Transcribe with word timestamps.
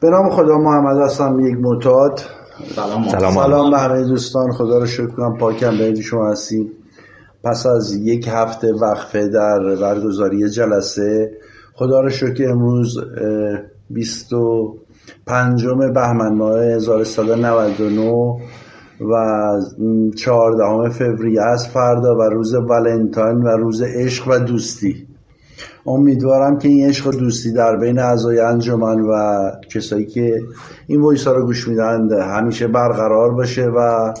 به 0.00 0.10
نام 0.10 0.30
خدا 0.30 0.58
محمد 0.58 0.96
هستم 0.98 1.40
یک 1.40 1.56
معتاد. 1.60 2.20
سلام. 2.74 3.08
سلام, 3.08 3.34
سلام 3.34 3.70
به 3.70 3.78
همه 3.78 4.04
دوستان. 4.04 4.52
خدا 4.52 4.78
رو 4.78 4.86
شکر 4.86 5.06
کنم. 5.06 5.36
پاکم. 5.38 5.78
به 5.78 6.00
شما 6.00 6.30
هستیم. 6.30 6.70
پس 7.44 7.66
از 7.66 7.94
یک 7.94 8.28
هفته 8.32 8.72
وقفه 8.72 9.28
در 9.28 9.76
برگزاری 9.80 10.50
جلسه 10.50 11.30
خدا 11.74 12.00
رو 12.00 12.10
شکر 12.10 12.50
امروز 12.50 12.98
25 13.90 15.66
بهمن 15.94 16.34
ماه 16.34 16.60
1399 16.60 18.36
و 19.00 19.14
14 20.16 20.90
فوریه 20.90 21.42
از 21.42 21.68
فردا 21.68 22.16
و 22.16 22.22
روز 22.22 22.54
ولنتاین 22.54 23.36
و 23.36 23.48
روز 23.48 23.82
عشق 23.82 24.28
و 24.28 24.38
دوستی. 24.38 25.07
امیدوارم 25.88 26.58
که 26.58 26.68
این 26.68 26.88
عشق 26.88 27.06
و 27.06 27.10
دوستی 27.10 27.52
در 27.52 27.76
بین 27.76 27.98
اعضای 27.98 28.40
انجمن 28.40 29.00
و 29.00 29.42
کسایی 29.74 30.06
که 30.06 30.42
این 30.86 31.00
وایس 31.00 31.26
ها 31.26 31.32
رو 31.32 31.46
گوش 31.46 31.68
میدن 31.68 32.22
همیشه 32.22 32.66
برقرار 32.66 33.30
باشه 33.30 33.66
و 33.66 34.12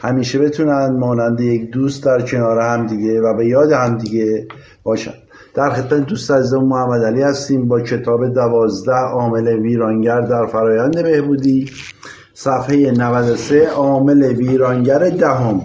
همیشه 0.00 0.38
بتونن 0.38 0.96
مانند 0.98 1.40
یک 1.40 1.70
دوست 1.70 2.04
در 2.04 2.20
کنار 2.20 2.58
همدیگه 2.58 3.20
و 3.20 3.34
به 3.34 3.46
یاد 3.46 3.72
همدیگه 3.72 4.46
باشن. 4.82 5.14
در 5.54 5.70
خدمت 5.70 6.06
دوست 6.06 6.30
عزیز 6.30 6.54
محمد 6.54 7.04
علی 7.04 7.22
هستیم 7.22 7.68
با 7.68 7.80
کتاب 7.80 8.34
دوازده 8.34 8.92
عامل 8.92 9.48
ویرانگر 9.48 10.20
در 10.20 10.46
فرایند 10.46 11.02
بهبودی 11.02 11.70
صفحه 12.34 12.90
93 12.90 13.66
عامل 13.66 14.22
ویرانگر 14.22 14.98
دهم. 14.98 15.60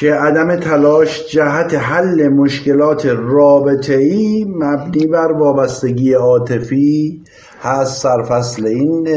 که 0.00 0.14
عدم 0.14 0.56
تلاش 0.56 1.26
جهت 1.30 1.74
حل 1.74 2.28
مشکلات 2.28 3.06
رابطه 3.06 3.94
ای 3.94 4.44
مبنی 4.48 5.06
بر 5.06 5.32
وابستگی 5.32 6.12
عاطفی 6.12 7.22
هست. 7.62 8.02
سرفصل 8.02 8.66
این 8.66 9.08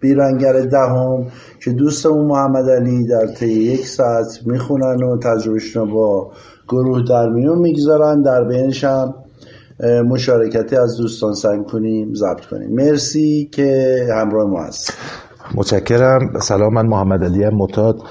بیرنگر 0.00 0.60
دهم 0.60 1.26
که 1.64 1.70
دوستمون 1.70 2.26
محمد 2.26 2.70
علی 2.70 3.06
در 3.06 3.26
طی 3.26 3.46
یک 3.46 3.86
ساعت 3.86 4.40
می‌خونن 4.46 5.02
و 5.02 5.18
تجربهشون 5.18 5.90
با 5.90 6.32
گروه 6.68 7.02
در 7.08 7.28
میون 7.28 7.58
می‌گذارن. 7.58 8.22
در 8.22 8.44
بینش 8.44 8.84
هم 8.84 9.14
مشارکتی 10.08 10.76
از 10.76 10.96
دوستان 10.96 11.34
سعی 11.34 11.64
کنیم 11.72 12.14
ضبط 12.14 12.44
کنیم. 12.44 12.70
مرسی 12.70 13.48
که 13.52 13.98
همراه 14.10 14.50
ما 14.50 14.62
هست 14.62 14.92
متشکرم. 15.54 16.40
سلام 16.40 16.74
من 16.74 16.86
محمد 16.86 17.24
علی 17.24 17.48
متاد 17.48 18.02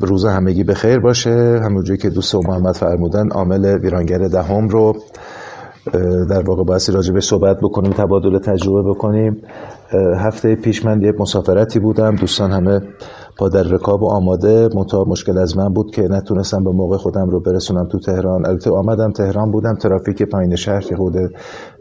روز 0.00 0.24
همگی 0.24 0.64
به 0.64 0.74
خیر 0.74 0.98
باشه. 0.98 1.60
همونجوری 1.64 1.98
که 1.98 2.10
دوست 2.10 2.34
محمد 2.34 2.74
فرمودن 2.74 3.28
عامل 3.28 3.78
ویرانگر 3.78 4.18
دهم 4.18 4.68
رو 4.68 4.96
در 6.30 6.42
واقع 6.42 6.64
باعثی 6.64 6.92
راجع 6.92 7.12
به 7.12 7.20
صحبت 7.20 7.60
بکنیم 7.60 7.92
تبادل 7.92 8.38
تجربه 8.38 8.90
بکنیم. 8.90 9.42
هفته 10.16 10.54
پیش 10.54 10.84
من 10.84 11.02
یه 11.02 11.12
مسافرتی 11.18 11.78
بودم. 11.78 12.16
دوستان 12.16 12.52
همه 12.52 12.80
با 13.38 13.48
در 13.48 13.62
رکاب 13.62 14.02
و 14.02 14.06
آماده. 14.06 14.68
منتها 14.74 15.04
مشکل 15.04 15.38
از 15.38 15.56
من 15.56 15.68
بود 15.68 15.90
که 15.94 16.02
نتونستم 16.02 16.64
به 16.64 16.70
موقع 16.70 16.96
خودم 16.96 17.30
رو 17.30 17.40
برسونم 17.40 17.88
تو 17.88 17.98
تهران. 17.98 18.46
البته 18.46 18.70
آمدم 18.70 19.12
تهران 19.12 19.50
بودم 19.50 19.74
ترافیک 19.74 20.22
پایین 20.22 20.56
شهر 20.56 20.80
که 20.80 20.96
خود 20.96 21.14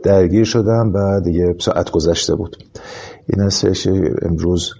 درگیر 0.03 0.43
شدم 0.43 0.91
و 0.93 1.21
دیگه 1.21 1.55
ساعت 1.59 1.91
گذشته 1.91 2.35
بود. 2.35 2.57
این 3.27 3.41
هستش 3.41 3.87
امروز 4.21 4.73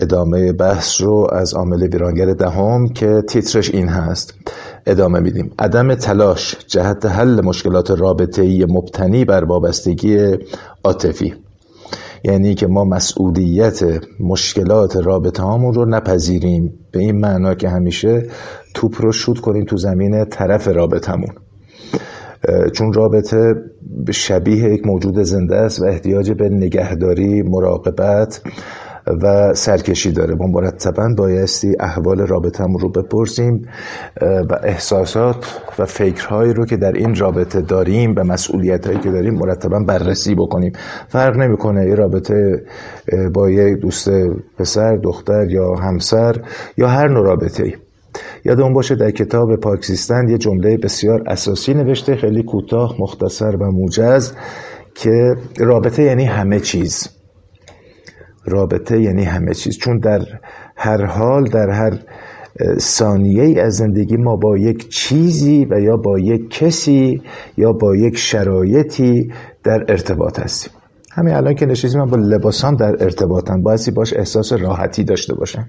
ادامه 0.00 0.52
بحث 0.52 1.00
رو 1.00 1.28
از 1.32 1.54
عامل 1.54 1.82
ویرانگر 1.82 2.26
دهم 2.26 2.88
که 2.88 3.22
تیترش 3.28 3.70
این 3.70 3.88
هست. 3.88 4.34
ادامه 4.86 5.20
میدیم. 5.20 5.52
عدم 5.58 5.94
تلاش 5.94 6.56
جهت 6.66 7.06
حل 7.06 7.40
مشکلات 7.44 7.90
رابطه‌ای 7.90 8.66
مبتنی 8.68 9.24
بر 9.24 9.44
وابستگی 9.44 10.36
عاطفی. 10.84 11.34
یعنی 12.24 12.54
که 12.54 12.66
ما 12.66 12.84
مسئولیت 12.84 13.80
مشکلات 14.20 14.96
رابطه 14.96 15.42
هامون 15.42 15.74
رو 15.74 15.84
نپذیریم. 15.84 16.74
به 16.92 17.00
این 17.00 17.20
معنا 17.20 17.54
که 17.54 17.68
همیشه 17.68 18.26
توپ 18.74 19.02
رو 19.02 19.12
شود 19.12 19.40
کنیم 19.40 19.64
تو 19.64 19.76
زمین 19.76 20.24
طرف 20.24 20.68
رابطمون 20.68 21.34
چون 22.72 22.92
رابطه 22.92 23.54
شبیه 24.10 24.72
یک 24.72 24.86
موجود 24.86 25.22
زنده 25.22 25.56
است 25.56 25.82
و 25.82 25.84
احتیاج 25.84 26.32
به 26.32 26.48
نگهداری 26.48 27.42
مراقبت 27.42 28.40
و 29.22 29.54
سرکشی 29.54 30.12
داره. 30.12 30.34
ما 30.34 30.46
مرتبا 30.46 31.14
بایستی 31.16 31.76
احوال 31.80 32.20
رابطمون 32.20 32.80
رو 32.80 32.88
بپرسیم 32.88 33.68
و 34.20 34.58
احساسات 34.62 35.60
و 35.78 35.84
فکرهایی 35.84 36.52
رو 36.52 36.66
که 36.66 36.76
در 36.76 36.92
این 36.92 37.14
رابطه 37.14 37.60
داریم 37.60 38.14
و 38.16 38.24
مسئولیت 38.24 38.86
هایی 38.86 38.98
که 38.98 39.10
داریم 39.10 39.34
مرتبا 39.34 39.78
بررسی 39.80 40.34
بکنیم. 40.34 40.72
فرق 41.08 41.36
نمی‌کنه 41.36 41.86
یه 41.88 41.94
رابطه 41.94 42.62
با 43.34 43.50
یه 43.50 43.74
دوست 43.74 44.10
پسر 44.58 44.96
دختر 44.96 45.50
یا 45.50 45.74
همسر 45.74 46.36
یا 46.76 46.88
هر 46.88 47.08
نوع 47.08 47.26
رابطه 47.26 47.64
ای 47.64 47.72
یادمون 48.44 48.72
باشه 48.72 48.94
در 48.94 49.10
کتاب 49.10 49.56
پاکزیستن 49.56 50.28
یه 50.28 50.38
جمله 50.38 50.76
بسیار 50.76 51.22
اساسی 51.26 51.74
نوشته 51.74 52.16
خیلی 52.16 52.42
کوتاه 52.42 52.96
مختصر 52.98 53.56
و 53.56 53.70
موجز 53.70 54.32
که 54.94 55.34
رابطه 55.58 56.02
یعنی 56.02 56.24
همه 56.24 56.60
چیز. 56.60 57.08
رابطه 58.44 59.00
یعنی 59.00 59.24
همه 59.24 59.54
چیز. 59.54 59.78
چون 59.78 59.98
در 59.98 60.20
هر 60.76 61.04
حال 61.04 61.44
در 61.44 61.70
هر 61.70 61.98
ثانیه 62.78 63.42
ای 63.42 63.60
از 63.60 63.74
زندگی 63.76 64.16
ما 64.16 64.36
با 64.36 64.58
یک 64.58 64.88
چیزی 64.88 65.66
و 65.70 65.80
یا 65.80 65.96
با 65.96 66.18
یک 66.18 66.50
کسی 66.50 67.22
یا 67.56 67.72
با 67.72 67.96
یک 67.96 68.16
شرایطی 68.16 69.32
در 69.64 69.84
ارتباط 69.88 70.40
هستیم. 70.40 70.72
همین 71.12 71.34
الان 71.34 71.54
که 71.54 71.66
نشستیم 71.66 72.00
من 72.00 72.10
با 72.10 72.16
لباسان 72.16 72.74
در 72.76 73.04
ارتباطم. 73.04 73.62
بایستی 73.62 73.90
باش 73.90 74.14
احساس 74.14 74.52
راحتی 74.52 75.04
داشته 75.04 75.34
باشم. 75.34 75.68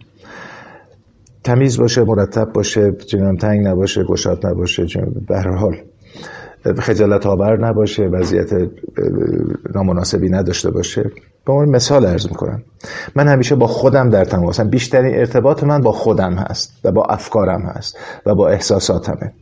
تمیز 1.44 1.79
باشه 1.79 2.03
مرتب 2.03 2.53
باشه 2.53 2.91
جنم 2.91 3.35
تنگ 3.35 3.67
نباشه 3.67 4.03
گشاد 4.03 4.47
نباشه 4.47 4.85
به 5.27 5.38
هر 5.38 5.55
حال 5.55 5.75
خجالت 6.79 7.25
آور 7.25 7.67
نباشه 7.67 8.03
وضعیت 8.03 8.50
نامناسبی 9.75 10.29
نداشته 10.29 10.72
باشه. 10.72 11.11
به 11.45 11.53
عنوان 11.53 11.69
مثال 11.69 12.05
ارز 12.05 12.27
می‌کنم 12.27 12.63
من 13.16 13.27
همیشه 13.27 13.55
با 13.55 13.67
خودم 13.67 14.09
در 14.09 14.25
تماسم 14.25 14.69
بیشترین 14.69 15.16
ارتباط 15.16 15.63
من 15.63 15.81
با 15.81 15.91
خودم 15.91 16.33
هست 16.33 16.79
و 16.83 16.91
با 16.91 17.03
افکارم 17.03 17.61
هست 17.61 17.97
و 18.25 18.35
با 18.35 18.50
احساساتمه. 18.50 19.33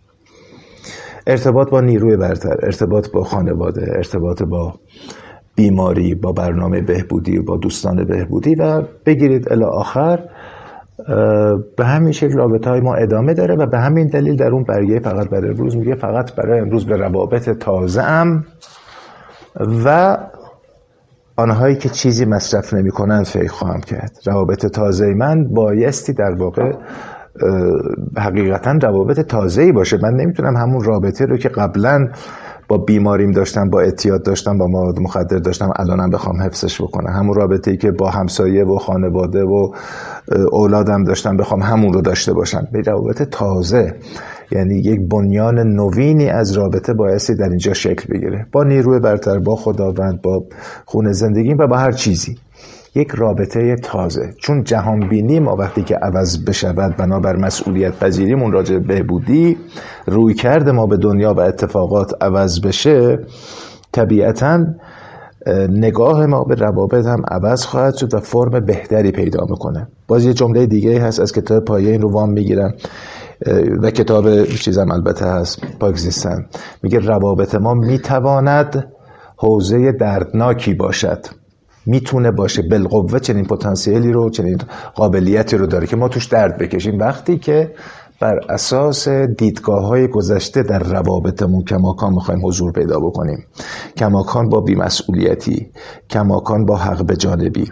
ارتباط 1.27 1.69
با 1.69 1.81
نیروی 1.81 2.17
برتر 2.17 2.57
ارتباط 2.63 3.11
با 3.11 3.23
خانواده 3.23 3.91
ارتباط 3.95 4.43
با 4.43 4.73
بیماری 5.55 6.15
با 6.15 6.31
برنامه 6.31 6.81
بهبودی 6.81 7.39
با 7.39 7.57
دوستان 7.57 8.05
بهبودی 8.05 8.55
و 8.55 8.83
بگیرید 9.05 9.51
الی 9.51 9.63
آخر 9.63 10.19
به 11.77 11.85
همین 11.85 12.11
شکل 12.11 12.33
رابطه 12.33 12.69
های 12.69 12.79
ما 12.79 12.95
ادامه 12.95 13.33
داره 13.33 13.55
و 13.55 13.65
به 13.65 13.79
همین 13.79 14.07
دلیل 14.07 14.35
در 14.35 14.49
اون 14.49 14.63
برگه 14.63 14.99
فقط 14.99 15.29
برای 15.29 15.49
امروز 15.49 15.77
میگه 15.77 15.95
فقط 15.95 16.35
برای 16.35 16.59
امروز 16.59 16.85
به 16.85 16.97
روابط 16.97 17.49
تازه 17.49 18.03
ام 18.03 18.45
و 19.85 20.17
آنهایی 21.37 21.75
که 21.75 21.89
چیزی 21.89 22.25
مصرف 22.25 22.73
نمی 22.73 22.91
کنند 22.91 23.25
فکر 23.25 23.51
خواهم 23.51 23.81
کرد. 23.81 24.11
روابط 24.25 24.65
تازه 24.65 25.05
من 25.05 25.53
بایستی 25.53 26.13
در 26.13 26.35
واقع 26.37 26.71
حقیقتا 28.17 28.71
روابط 28.71 29.19
تازه 29.19 29.61
ای 29.61 29.71
باشه. 29.71 29.97
من 30.03 30.13
نمی‌تونم 30.13 30.55
همون 30.57 30.83
رابطه 30.83 31.25
رو 31.25 31.37
که 31.37 31.49
قبلا 31.49 32.07
با 32.67 32.77
بیماریم 32.77 33.31
داشتم 33.31 33.69
با 33.69 33.81
اعتیاد 33.81 34.23
داشتم 34.23 34.57
با 34.57 34.67
مواد 34.67 34.99
مخدر 34.99 35.37
داشتم 35.37 35.71
الانم 35.75 36.09
بخوام 36.09 36.41
حفظش 36.41 36.81
بکنم. 36.81 37.13
همون 37.13 37.35
رابطه 37.35 37.71
ای 37.71 37.77
که 37.77 37.91
با 37.91 38.09
همسایه 38.09 38.65
و 38.65 38.77
خانواده 38.77 39.43
و 39.43 39.71
اولادم 40.51 41.03
داشتم 41.03 41.37
بخوام 41.37 41.61
همون 41.61 41.93
رو 41.93 42.01
داشته 42.01 42.33
باشم. 42.33 42.67
به 42.71 42.81
روابط 42.81 43.23
تازه 43.23 43.95
یعنی 44.51 44.75
یک 44.75 44.99
بنیان 45.09 45.59
نوینی 45.59 46.29
از 46.29 46.51
رابطه 46.51 46.93
بایستی 46.93 47.35
در 47.35 47.49
اینجا 47.49 47.73
شکل 47.73 48.13
بگیره. 48.13 48.45
با 48.51 48.63
نیروی 48.63 48.99
برتر 48.99 49.39
با 49.39 49.55
خداوند 49.55 50.21
با 50.21 50.43
خون 50.85 51.11
زندگی 51.11 51.53
و 51.53 51.67
با 51.67 51.77
هر 51.77 51.91
چیزی. 51.91 52.37
یک 52.97 53.11
رابطه 53.11 53.75
تازه. 53.75 54.33
چون 54.37 54.63
جهان 54.63 55.09
بینی 55.09 55.39
ما 55.39 55.55
وقتی 55.55 55.83
که 55.83 55.95
عوض 55.95 56.45
بشود 56.45 56.95
بنابر 56.97 57.35
مسئولیت 57.35 57.99
پذیریمون 57.99 58.51
راجع 58.51 58.77
بهبودی 58.77 59.57
روی 60.07 60.33
کرده 60.33 60.71
ما 60.71 60.85
به 60.85 60.97
دنیا 60.97 61.33
و 61.33 61.39
اتفاقات 61.39 62.13
عوض 62.21 62.61
بشه 62.61 63.19
طبیعتا 63.91 64.65
نگاه 65.69 66.25
ما 66.25 66.43
به 66.43 66.55
روابط 66.55 67.05
هم 67.05 67.21
عوض 67.31 67.65
خواهد 67.65 67.95
شد 67.95 68.13
و 68.13 68.19
فرم 68.19 68.65
بهتری 68.65 69.11
پیدا 69.11 69.45
می‌کنه. 69.49 69.87
باز 70.07 70.25
یه 70.25 70.33
جمله 70.33 70.65
دیگه 70.65 71.01
هست 71.01 71.19
از 71.19 71.31
کتاب 71.31 71.65
پایه 71.65 71.91
این 71.91 72.01
رو 72.01 72.11
وام 72.11 72.29
می‌گیرم 72.29 72.73
و 73.81 73.91
کتاب 73.91 74.45
چیزم 74.45 74.91
البته 74.91 75.25
هست 75.25 75.61
پاکزیستن 75.79 76.45
میگه 76.83 76.99
روابط 76.99 77.55
ما 77.55 77.73
می‌تواند 77.73 78.87
حوزه 79.37 79.91
دردناکی 79.91 80.73
باشد. 80.73 81.25
می‌تونه 81.87 82.31
باشه. 82.31 82.61
بالقوه 82.61 83.19
چنین 83.19 83.45
پتانسیلی 83.45 84.11
رو 84.11 84.29
چنین 84.29 84.57
قابلیتی 84.95 85.57
رو 85.57 85.67
داره 85.67 85.87
که 85.87 85.95
ما 85.95 86.07
توش 86.07 86.25
درد 86.25 86.57
بکشیم. 86.57 86.99
وقتی 86.99 87.37
که 87.37 87.73
بر 88.19 88.39
اساس 88.49 89.07
دیدگاه 89.09 89.87
های 89.87 90.07
گذشته 90.07 90.63
در 90.63 90.79
روابطمون 90.79 91.63
کماکان 91.63 92.13
می‌خوایم 92.13 92.47
حضور 92.47 92.71
پیدا 92.71 92.99
بکنیم. 92.99 93.45
کماکان 93.97 94.49
با 94.49 94.61
بیمسئولیتی 94.61 95.71
کماکان 96.09 96.65
با 96.65 96.77
حق 96.77 97.05
به 97.05 97.15
جانبی. 97.15 97.71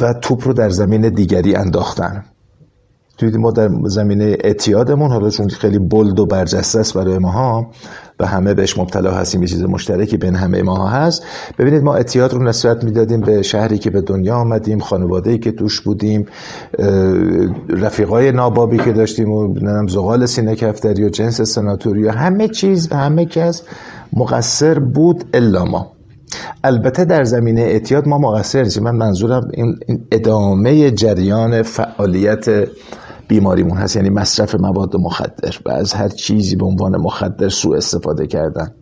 و 0.00 0.14
توپ 0.22 0.46
رو 0.46 0.52
در 0.52 0.70
زمین 0.70 1.08
دیگری 1.08 1.54
انداختن. 1.54 2.24
دیدیم 3.18 3.40
ما 3.40 3.50
در 3.50 3.68
زمینه 3.84 4.36
اعتیادمون 4.40 5.10
حالا 5.10 5.30
چون 5.30 5.48
خیلی 5.48 5.78
بلد 5.78 6.20
و 6.20 6.26
برجسته 6.26 6.80
است 6.80 6.94
برای 6.94 7.18
ماها 7.18 7.70
و 8.22 8.26
همه 8.26 8.54
بهش 8.54 8.78
مبتلا 8.78 9.10
هستیم 9.10 9.42
یه 9.42 9.48
چیز 9.48 9.62
مشترکی 9.62 10.16
بین 10.16 10.34
همه 10.34 10.62
ماها 10.62 10.88
هست. 10.88 11.22
ببینید 11.58 11.82
ما 11.82 11.94
اعتیاد 11.94 12.32
رو 12.32 12.42
نسبت 12.42 12.84
می‌دادیم 12.84 13.20
به 13.20 13.42
شهری 13.42 13.78
که 13.78 13.90
به 13.90 14.00
دنیا 14.00 14.36
آمدیم 14.36 14.78
خانواده 14.78 15.38
که 15.38 15.52
توش 15.52 15.80
بودیم 15.80 16.26
رفیقای 17.68 18.32
نابابی 18.32 18.78
که 18.78 18.92
داشتیم 18.92 19.30
و 19.30 19.46
نمی‌دونم 19.46 19.86
زغال 19.86 20.26
سینه 20.26 20.56
کفتری 20.56 21.04
و 21.04 21.08
جنس 21.08 21.40
سناتوری 21.40 22.04
و 22.04 22.10
همه 22.10 22.48
چیز 22.48 22.88
و 22.92 22.96
همه 22.96 23.26
کس 23.26 23.62
مقصر 24.12 24.78
بود 24.78 25.24
الا 25.34 25.64
ما. 25.64 25.92
البته 26.64 27.04
در 27.04 27.24
زمینه 27.24 27.60
اعتیاد 27.60 28.08
ما 28.08 28.18
مقصر 28.18 28.62
نیستیم. 28.62 28.82
من 28.82 28.96
منظورم 28.96 29.48
این 29.54 29.78
ادامه 30.12 30.90
جریان 30.90 31.62
فعالیت 31.62 32.46
بیماریمون 33.28 33.76
هست. 33.78 33.96
یعنی 33.96 34.10
مصرف 34.10 34.54
مواد 34.54 34.96
مخدر 34.96 35.58
و 35.66 35.70
از 35.70 35.92
هر 35.92 36.08
چیزی 36.08 36.56
به 36.56 36.64
عنوان 36.64 36.96
مخدر 36.96 37.48
سوء 37.48 37.76
استفاده 37.76 38.26
کردن. 38.26 38.74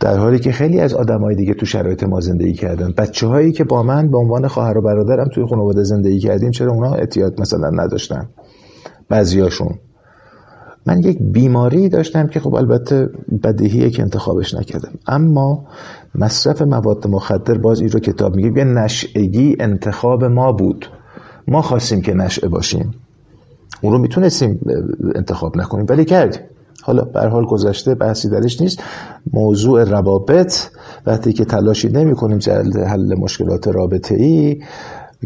در 0.00 0.18
حالی 0.18 0.38
که 0.38 0.52
خیلی 0.52 0.80
از 0.80 0.92
های 0.94 1.34
دیگه 1.34 1.54
تو 1.54 1.66
شرایط 1.66 2.04
ما 2.04 2.20
زندگی 2.20 2.52
کردن. 2.52 2.92
بچه 2.96 3.26
هایی 3.26 3.52
که 3.52 3.64
با 3.64 3.82
من 3.82 4.10
به 4.10 4.18
عنوان 4.18 4.48
خواهر 4.48 4.78
و 4.78 4.82
برادرم 4.82 5.28
توی 5.28 5.46
خانواده 5.46 5.82
زندگی 5.82 6.18
کردیم 6.18 6.50
چرا 6.50 6.72
اونا 6.72 6.94
اعتیاد 6.94 7.40
مثلا 7.40 7.70
نداشتن؟ 7.70 8.28
بعضیاشون. 9.08 9.74
من 10.86 10.98
یک 10.98 11.18
بیماری 11.20 11.88
داشتم 11.88 12.26
که 12.26 12.40
خب 12.40 12.54
البته 12.54 13.08
بدیهیه 13.42 13.90
که 13.90 14.02
انتخابش 14.02 14.54
نکردم. 14.54 14.92
اما 15.06 15.66
مصرف 16.14 16.62
مواد 16.62 17.06
مخدر 17.06 17.58
باز 17.58 17.80
این 17.80 17.90
رو 17.90 18.00
کتاب 18.00 18.36
میگه 18.36 18.58
یه 18.58 18.64
نشعگی 18.64 19.56
انتخاب 19.60 20.24
ما 20.24 20.52
بود. 20.52 20.86
ما 21.48 21.62
خواستیم 21.62 22.00
که 22.00 22.14
نشعه 22.14 22.48
باشیم. 22.48 22.94
اون 23.82 23.92
رو 23.92 23.98
می‌تونستیم 23.98 24.60
انتخاب 25.14 25.56
نکنیم 25.56 25.86
ولی 25.88 26.04
کردیم. 26.04 26.40
حالا 26.82 27.04
به 27.04 27.20
حال 27.20 27.44
گذشته 27.44 27.94
بحثی 27.94 28.28
درش 28.28 28.60
نیست. 28.60 28.82
موضوع 29.32 29.84
روابط 29.84 30.54
وقتی 31.06 31.32
که 31.32 31.44
تلاشی 31.44 31.88
نمی 31.88 32.14
کنیم 32.14 32.38
حل 32.86 33.14
مشکلات 33.18 33.68
رابطه 33.68 34.14
ای 34.14 34.62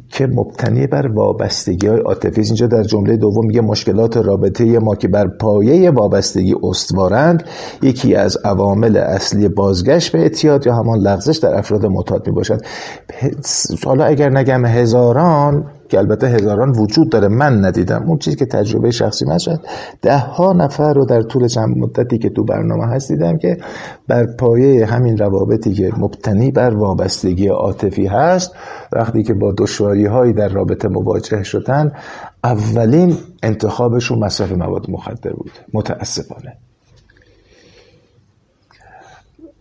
که 0.09 0.27
مبتنی 0.27 0.87
بر 0.87 1.07
وابستگی 1.07 1.87
های 1.87 2.01
عاطفی. 2.01 2.41
اینجا 2.41 2.67
در 2.67 2.83
جمله 2.83 3.17
دوم 3.17 3.47
میگه 3.47 3.61
مشکلات 3.61 4.17
رابطه 4.17 4.79
ما 4.79 4.95
که 4.95 5.09
بر 5.09 5.29
پایه 5.29 5.91
وابستگی 5.91 6.55
استوارند 6.63 7.45
یکی 7.83 8.15
از 8.15 8.37
عوامل 8.45 8.97
اصلی 8.97 9.49
بازگشت 9.49 10.13
به 10.13 10.19
اعتیاد 10.19 10.67
یا 10.67 10.75
همان 10.75 10.99
لغزش 10.99 11.37
در 11.37 11.59
افراد 11.59 11.87
معتاد 11.87 12.27
می 12.27 12.33
باشد 12.33 12.61
حالا 13.85 14.05
اگر 14.05 14.31
نگم 14.31 14.67
هزاران 14.67 15.65
که 15.93 15.99
البته 15.99 16.27
هزاران 16.27 16.71
وجود 16.71 17.11
داره. 17.11 17.29
من 17.29 17.65
ندیدم. 17.65 18.03
اون 18.06 18.19
چیزی 18.19 18.37
که 18.37 18.47
تجربه 18.47 18.91
شخصی 18.91 19.25
من 19.25 19.39
شد. 19.39 19.61
ده 20.03 20.19
ها 20.19 20.53
نفر 20.53 20.93
رو 20.93 21.05
در 21.05 21.23
طول 21.23 21.49
چند 21.49 21.77
مدتی 21.77 22.19
که 22.19 22.31
تو 22.31 22.44
برنامه 22.44 22.87
هست 22.87 23.12
دیدم 23.12 23.39
که 23.39 23.56
بر 24.09 24.27
پایه 24.39 24.87
همین 24.87 25.19
روابطی 25.19 25.73
که 25.73 25.93
مبتنی 25.99 26.50
بر 26.50 26.75
وابستگی 26.75 27.49
عاطفی 27.49 28.06
هست 28.06 28.55
وقتی 28.93 29.23
که 29.23 29.35
با 29.35 29.55
دشواری 29.59 30.06
هایی 30.06 30.33
در 30.33 30.49
رابطه 30.49 30.89
مواجه 30.89 31.43
شدن 31.43 31.93
اولین 32.45 33.15
انتخابشون 33.43 34.19
مصرف 34.19 34.53
مواد 34.53 34.91
مخدر 34.91 35.33
بود. 35.33 35.53
متاسفانه. 35.75 36.56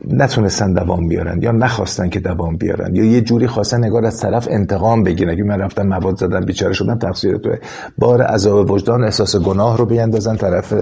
نتونستن 0.08 0.74
دوام 0.74 1.08
بیارن 1.08 1.42
یا 1.42 1.52
نخواستن 1.52 2.10
که 2.10 2.20
دوام 2.20 2.58
بیارن 2.58 2.96
یا 2.96 3.06
یه 3.06 3.22
جوری 3.22 3.48
خواستن 3.48 3.84
نگار 3.84 4.06
از 4.06 4.20
طرف 4.20 4.48
انتقام 4.52 5.04
بگیرن. 5.04 5.30
اگه 5.30 5.44
من 5.44 5.60
رفتم 5.60 5.88
مواد 5.88 6.18
زدم 6.18 6.40
بیچاره 6.40 6.74
شدم 6.74 6.98
تقصیر 6.98 7.38
توه. 7.38 7.58
بار 7.98 8.22
عذاب 8.22 8.72
وجدان 8.72 9.04
احساس 9.04 9.36
گناه 9.36 9.78
رو 9.78 9.86
بیندازن 9.86 10.36
طرف 10.36 10.74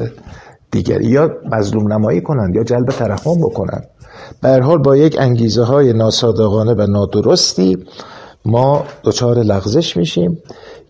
دیگری. 0.72 1.06
یا 1.06 1.32
مظلوم 1.52 1.94
نمایی 1.94 2.22
کنن 2.22 2.54
یا 2.56 2.64
جلب 2.64 2.86
ترحم 2.86 3.38
بکنن. 3.42 3.82
به 4.42 4.62
حال 4.62 4.78
با 4.78 4.98
یک 4.98 5.18
انگیزه 5.20 5.64
های 5.64 5.94
ناصادقانه 5.94 6.74
و 6.74 6.88
نادرستی 6.88 7.78
ما 8.46 8.84
دچار 9.04 9.38
لغزش 9.38 9.98
میشیم 9.98 10.38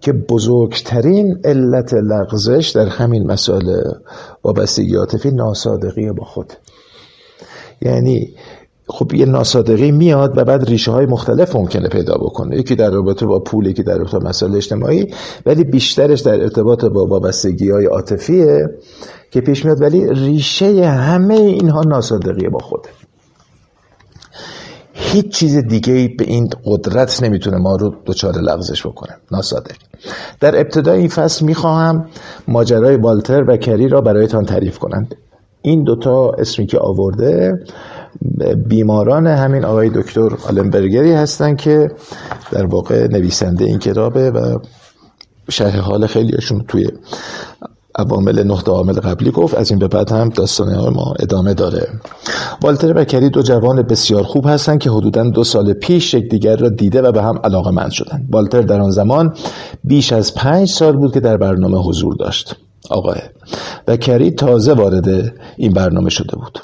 که 0.02 0.14
بزرگترین 0.14 1.40
علت 1.44 1.94
لغزش 1.94 2.72
در 2.76 2.86
همین 2.86 3.32
مسائل 3.32 3.82
وابستگی 4.44 4.96
عاطفی 4.96 5.32
ناصادقی 5.32 6.12
با 6.12 6.24
خود. 6.24 6.54
یعنی 7.82 8.34
خب 8.88 9.14
یه 9.14 9.26
ناصادقی 9.26 9.92
میاد 9.92 10.38
و 10.38 10.44
بعد 10.44 10.70
ریشه 10.70 10.92
های 10.92 11.06
مختلف 11.06 11.56
ممکنه 11.56 11.88
پیدا 11.88 12.16
بکنه. 12.16 12.58
یکی 12.58 12.76
در 12.76 12.90
رابطه 12.90 13.26
با 13.26 13.40
پول 13.40 13.66
یکی 13.66 13.84
در 13.84 13.98
رابطه 13.98 14.18
مسائل 14.18 14.56
اجتماعی 14.56 15.14
ولی 15.46 15.64
بیشترش 15.64 16.20
در 16.22 16.42
ارتباط 16.42 16.86
با 16.86 17.06
وابستگی 17.06 17.70
های 17.70 17.86
عاطفیه 17.86 18.70
که 19.32 19.42
پیش 19.42 19.66
میاد. 19.66 19.82
ولی 19.82 20.08
ریشه 20.08 20.86
همه 20.86 21.34
اینها 21.34 21.82
ناصادقیه 21.82 22.50
با 22.50 22.60
خوده 22.60 22.90
هیچ 24.94 25.30
چیز 25.30 25.58
دیگه 25.58 26.08
به 26.18 26.26
این 26.26 26.50
قدرت 26.66 27.24
نمی‌تونه 27.24 27.58
ما 27.58 27.76
رو 27.76 27.96
دچار 28.06 28.38
لغزش 28.38 28.88
بکنه. 28.88 29.18
ناصادق 29.32 29.76
در 30.40 30.60
ابتدای 30.60 31.00
این 31.00 31.10
فصل 31.10 31.46
می‌خواهم 31.46 32.06
ماجرای 32.48 32.96
والتر 32.96 33.44
و 33.48 33.58
کری 33.58 33.88
را 33.88 34.02
برایتان 34.02 34.46
تعریف 34.46 34.80
کنند. 34.80 35.16
این 35.62 35.84
دوتا 35.84 36.32
اسمی 36.32 36.66
که 36.66 36.80
آورده 36.80 37.64
بیماران 38.68 39.28
همین 39.28 39.66
آقای 39.66 39.90
دکتر 39.90 40.30
آلنبرگری 40.50 41.14
هستن 41.14 41.56
که 41.56 41.92
در 42.52 42.66
واقع 42.66 43.08
نویسنده 43.08 43.66
این 43.66 43.80
کتابه 43.80 44.32
و 44.32 44.60
شرح 45.50 45.80
حال 45.80 46.08
خیلیشون 46.08 46.66
توی 46.68 46.88
عوامل 47.96 48.44
نقطه 48.44 48.72
عامل 48.72 48.94
قبلی 48.94 49.32
گفت. 49.32 49.56
از 49.56 49.70
این 49.70 49.80
به 49.80 49.88
بعد 49.88 50.12
هم 50.12 50.30
داستانه 50.30 50.90
ما 50.90 51.14
ادامه 51.20 51.54
داره. 51.54 51.88
والتر 52.62 52.94
بکری 52.94 53.30
دو 53.30 53.42
جوان 53.42 53.82
بسیار 53.82 54.24
خوب 54.24 54.46
هستند 54.48 54.80
که 54.80 54.90
حدودا 54.90 55.24
دو 55.24 55.44
سال 55.44 55.74
پیش 55.74 56.14
یکدیگر 56.14 56.56
را 56.56 56.70
دیده 56.70 57.02
و 57.02 57.12
به 57.12 57.24
هم 57.24 57.40
علاقه 57.44 57.72
مند 57.72 57.92
شدند 57.92 58.28
والتر 58.32 58.62
در 58.62 58.82
آن 58.82 58.92
زمان 58.92 59.34
بیش 59.84 60.14
از 60.14 60.34
پنج 60.34 60.70
سال 60.70 60.98
بود 60.98 61.14
که 61.14 61.20
در 61.20 61.38
برنامه 61.38 61.78
حضور 61.78 62.16
داشت. 62.16 62.56
آقای 62.90 63.20
و 63.88 63.98
کری 63.98 64.32
تازه 64.32 64.74
وارد 64.74 65.34
این 65.58 65.74
برنامه 65.74 66.10
شده 66.10 66.36
بود. 66.36 66.60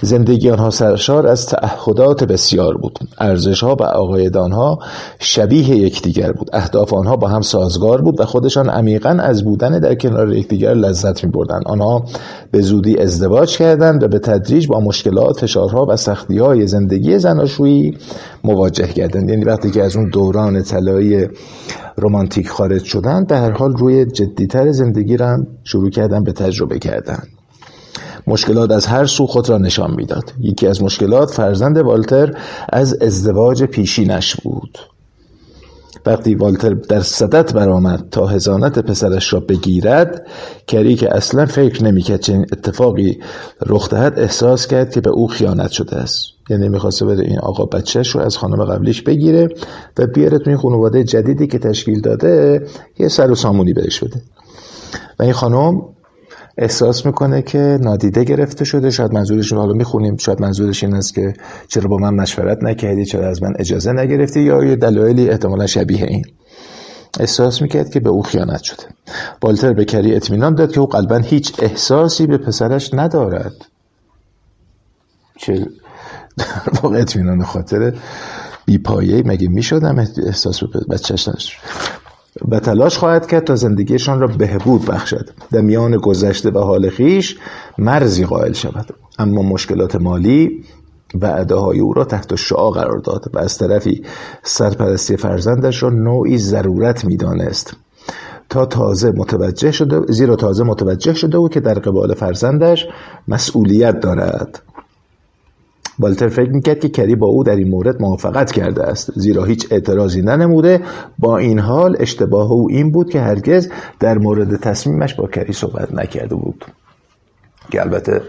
زندگی 0.00 0.50
آنها 0.50 0.70
سرشار 0.70 1.26
از 1.26 1.46
تعهدات 1.46 2.24
بسیار 2.24 2.76
بود. 2.76 2.98
ارزش 3.18 3.62
ها 3.62 3.76
و 3.80 3.82
عقاید 3.84 4.36
آنها 4.36 4.78
شبیه 5.18 5.68
یکدیگر 5.68 6.32
بود. 6.32 6.50
اهداف 6.52 6.94
آنها 6.94 7.16
با 7.16 7.28
هم 7.28 7.40
سازگار 7.40 8.00
بود 8.00 8.20
و 8.20 8.24
خودشان 8.24 8.68
عمیقا 8.68 9.10
از 9.10 9.44
بودن 9.44 9.78
در 9.78 9.94
کنار 9.94 10.34
یکدیگر 10.34 10.74
لذت 10.74 11.24
می 11.24 11.30
بردن 11.30 11.60
آنها 11.66 12.04
به 12.50 12.60
زودی 12.60 12.98
ازدواج 12.98 13.56
کردند 13.56 14.02
و 14.02 14.08
به 14.08 14.18
تدریج 14.18 14.66
با 14.66 14.80
مشکلات 14.80 15.40
فشارها 15.40 15.86
و 15.88 15.96
سختی 15.96 16.38
های 16.38 16.66
زندگی 16.66 17.18
زناشویی 17.18 17.98
مواجه 18.44 18.86
کردند. 18.86 19.30
یعنی 19.30 19.44
وقتی 19.44 19.70
که 19.70 19.82
از 19.82 19.96
اون 19.96 20.08
دوران 20.08 20.62
طلایی 20.62 21.26
رمانتیک 21.98 22.48
خارج 22.48 22.84
شدن 22.84 23.24
به 23.24 23.36
هر 23.36 23.50
حال 23.50 23.76
روی 23.76 24.06
جدیتر 24.06 24.72
زندگی 24.72 25.16
را 25.16 25.38
شروع 25.64 25.90
کردن 25.90 26.24
به 26.24 26.32
تجربه 26.32 26.78
کردن 26.78 27.22
مشکلات 28.26 28.70
از 28.70 28.86
هر 28.86 29.06
سو 29.06 29.26
خود 29.26 29.48
را 29.48 29.58
نشان 29.58 29.94
می‌داد. 29.94 30.32
یکی 30.40 30.66
از 30.66 30.82
مشکلات 30.82 31.30
فرزند 31.30 31.78
والتر 31.78 32.34
از 32.68 33.02
ازدواج 33.02 33.62
پیشینش 33.62 34.36
بود. 34.36 34.78
وقتی 36.06 36.34
والتر 36.34 36.70
در 36.70 37.00
صدت 37.00 37.52
برآمد 37.52 38.08
تا 38.10 38.26
هزانت 38.26 38.78
پسرش 38.78 39.32
را 39.32 39.40
بگیرد 39.40 40.26
کری 40.66 40.94
که 40.94 41.16
اصلا 41.16 41.46
فکر 41.46 41.84
نمی‌کرد 41.84 42.20
چنین 42.20 42.46
اتفاقی 42.52 43.18
رخ 43.66 43.90
دهد 43.90 44.18
احساس 44.18 44.66
کرد 44.66 44.90
که 44.92 45.00
به 45.00 45.10
او 45.10 45.28
خیانت 45.28 45.70
شده 45.70 45.96
است. 45.96 46.26
یعنی 46.50 46.68
می‌خواسته 46.68 47.06
بره 47.06 47.24
این 47.24 47.38
آقا 47.38 47.64
بچهش 47.64 48.08
رو 48.08 48.20
از 48.20 48.36
خانم 48.36 48.64
قبلیش 48.64 49.02
بگیره 49.02 49.48
و 49.98 50.06
بیاره 50.06 50.38
تو 50.38 50.50
این 50.50 50.58
خانواده 50.58 51.04
جدیدی 51.04 51.46
که 51.46 51.58
تشکیل 51.58 52.00
داده 52.00 52.66
یه 52.98 53.08
سر 53.08 53.30
و 53.30 53.34
سامونی 53.34 53.72
بهش 53.72 54.00
بده. 54.00 54.22
و 55.18 55.22
این 55.22 55.32
خانم 55.32 55.82
احساس 56.58 57.06
می‌کنه 57.06 57.42
که 57.42 57.78
نادیده 57.80 58.24
گرفته 58.24 58.64
شده. 58.64 58.90
شاید 58.90 59.12
منظورش 59.12 59.52
حالا 59.52 59.72
می‌خونیم 59.72 60.16
شاید 60.16 60.40
منظورش 60.42 60.84
این 60.84 60.94
است 60.94 61.14
که 61.14 61.34
چرا 61.68 61.88
با 61.88 61.96
من 61.96 62.14
مشورت 62.14 62.58
نکردی 62.62 63.04
چرا 63.04 63.28
از 63.28 63.42
من 63.42 63.52
اجازه 63.58 63.92
نگرفتی 63.92 64.40
یا 64.40 64.64
یه 64.64 64.76
دلایلی 64.76 65.28
احتمالا 65.30 65.66
شبیه 65.66 66.04
این. 66.04 66.24
احساس 67.20 67.62
می‌کرد 67.62 67.90
که 67.90 68.00
به 68.00 68.10
او 68.10 68.22
خیانت 68.22 68.62
شده. 68.62 68.82
والتر 69.42 69.72
به 69.72 69.84
کری 69.84 70.16
اطمینان 70.16 70.54
داد 70.54 70.72
که 70.72 70.80
او 70.80 70.86
قلبا 70.86 71.16
هیچ 71.16 71.52
احساسی 71.58 72.26
به 72.26 72.38
پسرش 72.38 72.90
ندارد. 72.94 73.52
چه 75.38 75.66
در 76.36 76.46
واقع 76.82 76.98
اطمینان 76.98 77.42
خاطر 77.42 77.92
بیپایه 78.66 79.22
مگه 79.26 79.48
می‌شدم؟ 79.48 79.98
احساس 79.98 80.64
به 80.64 80.80
بچهش 80.90 81.58
و 82.48 82.60
تلاش 82.60 82.98
خواهد 82.98 83.26
کرد 83.26 83.44
تا 83.44 83.56
زندگیشان 83.56 84.20
را 84.20 84.26
بهبود 84.26 84.84
بخشد. 84.84 85.30
در 85.52 85.60
میان 85.60 85.96
گذشته 85.96 86.50
و 86.50 86.58
حال 86.58 86.90
خیش 86.90 87.38
مرزی 87.78 88.24
قائل 88.24 88.52
شود. 88.52 88.94
اما 89.18 89.42
مشکلات 89.42 89.96
مالی 89.96 90.64
و 91.14 91.26
اداهای 91.26 91.78
او 91.78 91.92
را 91.92 92.04
تحت 92.04 92.34
شعا 92.34 92.70
قرار 92.70 92.98
داد 92.98 93.30
و 93.34 93.38
از 93.38 93.58
طرفی 93.58 94.02
سرپرستی 94.42 95.16
فرزندش 95.16 95.82
را 95.82 95.90
نوعی 95.90 96.38
ضرورت 96.38 97.04
می‌دانست. 97.04 97.76
تا 98.48 98.66
تازه 98.66 99.12
متوجه 99.16 99.72
شده 99.72 100.12
زیرا 100.12 100.36
تازه 100.36 100.64
متوجه 100.64 101.14
شده 101.14 101.36
او 101.36 101.48
که 101.48 101.60
در 101.60 101.74
قبال 101.74 102.14
فرزندش 102.14 102.86
مسئولیت 103.28 104.00
دارد. 104.00 104.62
والتر 105.98 106.28
فکر 106.28 106.50
می‌کرد 106.50 106.80
که 106.80 106.88
کری 106.88 107.16
با 107.16 107.26
او 107.26 107.44
در 107.44 107.56
این 107.56 107.68
مورد 107.68 108.02
موافقت 108.02 108.52
کرده 108.52 108.82
است 108.82 109.10
زیرا 109.16 109.44
هیچ 109.44 109.66
اعتراضی 109.70 110.22
ننموده. 110.22 110.80
با 111.18 111.38
این 111.38 111.58
حال 111.58 111.96
اشتباه 112.00 112.52
او 112.52 112.68
این 112.70 112.90
بود 112.92 113.10
که 113.10 113.20
هرگز 113.20 113.68
در 114.00 114.18
مورد 114.18 114.56
تصمیمش 114.56 115.14
با 115.14 115.26
کری 115.26 115.52
صحبت 115.52 115.94
نکرده 115.94 116.34
بود. 116.34 116.64
که 117.70 117.80
البته 117.80 118.22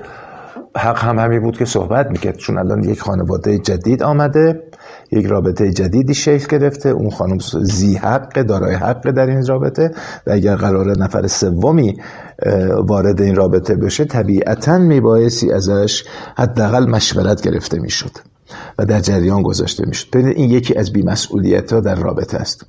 حق 0.77 0.99
هم 0.99 1.19
همین 1.19 1.39
بود 1.39 1.57
که 1.57 1.65
صحبت 1.65 2.11
می‌کرد 2.11 2.37
چون 2.37 2.57
الان 2.57 2.83
یک 2.83 3.01
خانواده 3.01 3.59
جدید 3.59 4.03
آمده 4.03 4.63
یک 5.11 5.25
رابطه 5.25 5.71
جدیدی 5.71 6.13
شکل 6.13 6.57
گرفته. 6.57 6.89
اون 6.89 7.09
خانم 7.09 7.37
زی 7.61 7.95
حق 7.95 8.41
دارای 8.41 8.75
حق 8.75 9.11
در 9.11 9.25
این 9.25 9.45
رابطه. 9.45 9.91
و 10.27 10.31
اگر 10.31 10.55
قرار 10.55 10.97
نفر 10.97 11.27
سومی 11.27 11.97
وارد 12.87 13.21
این 13.21 13.35
رابطه 13.35 13.75
بشه 13.75 14.05
طبیعتا 14.05 14.77
میبایستی 14.77 15.51
ازش 15.51 16.03
حداقل 16.37 16.89
مشورت 16.89 17.41
گرفته 17.41 17.79
می‌شد 17.79 18.11
و 18.79 18.85
در 18.85 18.99
جریان 18.99 19.41
گذاشته 19.41 19.83
می‌شد. 19.87 20.15
این 20.15 20.49
یکی 20.49 20.75
از 20.75 20.93
بیمسئولیت 20.93 21.73
ها 21.73 21.79
در 21.79 21.95
رابطه 21.95 22.37
است. 22.37 22.65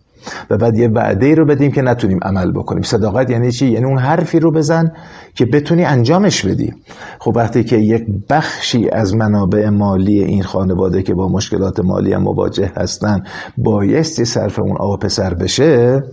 و 0.50 0.56
بعد 0.56 0.78
یه 0.78 0.88
وعده 0.88 1.34
رو 1.34 1.44
بدیم 1.44 1.72
که 1.72 1.82
نتونیم 1.82 2.18
عمل 2.22 2.52
بکنیم. 2.52 2.82
صداقت 2.82 3.30
یعنی 3.30 3.52
چی؟ 3.52 3.66
یعنی 3.66 3.86
اون 3.86 3.98
حرفی 3.98 4.40
رو 4.40 4.50
بزن 4.50 4.92
که 5.34 5.46
بتونی 5.46 5.84
انجامش 5.84 6.46
بدی. 6.46 6.74
خب 7.18 7.32
وقتی 7.36 7.64
که 7.64 7.76
یک 7.76 8.06
بخشی 8.30 8.90
از 8.90 9.14
منابع 9.14 9.68
مالی 9.68 10.24
این 10.24 10.42
خانواده 10.42 11.02
که 11.02 11.14
با 11.14 11.28
مشکلات 11.28 11.80
مالی 11.80 12.12
هم 12.12 12.22
مواجه 12.22 12.72
هستن 12.76 13.24
بایستی 13.58 14.24
صرف 14.24 14.58
اون 14.58 14.76
آقا 14.76 14.96
پسر 14.96 15.34
بشه 15.34 16.04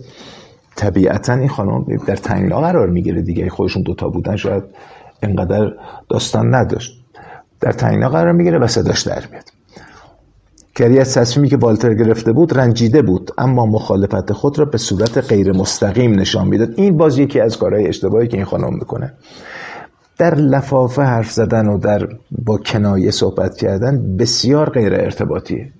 طبیعتا 0.76 1.34
این 1.34 1.48
خانم 1.48 1.84
در 2.06 2.16
تنگنا 2.16 2.60
قرار 2.60 2.90
می‌گیره 2.90 3.22
دیگه. 3.22 3.48
خودشون 3.48 3.82
دوتا 3.82 4.08
بودن 4.08 4.36
شاید 4.36 4.62
اینقدر 5.22 5.72
داستان 6.08 6.54
نداشت. 6.54 7.04
در 7.60 7.72
تنگنا 7.72 8.08
قرار 8.08 8.32
می‌گیره 8.32 8.58
و 8.58 8.66
صداش 8.66 9.02
در 9.02 9.22
میاد. 9.30 9.53
کری 10.74 10.98
از 10.98 11.14
تصمیمی 11.14 11.48
که 11.48 11.56
والتر 11.56 11.94
گرفته 11.94 12.32
بود 12.32 12.58
رنجیده 12.58 13.02
بود 13.02 13.30
اما 13.38 13.66
مخالفت 13.66 14.32
خود 14.32 14.58
را 14.58 14.64
به 14.64 14.78
صورت 14.78 15.18
غیر 15.18 15.52
مستقیم 15.52 16.20
نشان 16.20 16.48
می‌داد. 16.48 16.68
این 16.76 16.96
باز 16.96 17.18
یکی 17.18 17.40
از 17.40 17.58
کارهای 17.58 17.88
اشتباهی 17.88 18.28
که 18.28 18.36
این 18.36 18.46
خانم 18.46 18.74
می‌کنه. 18.74 19.12
در 20.18 20.34
لفافه 20.34 21.02
حرف 21.02 21.30
زدن 21.30 21.66
و 21.66 21.78
در 21.78 22.08
با 22.30 22.58
کنایه 22.58 23.10
صحبت 23.10 23.56
کردن 23.56 24.16
بسیار 24.16 24.70
غیر 24.70 24.94
ارتباطیه. 24.94 25.72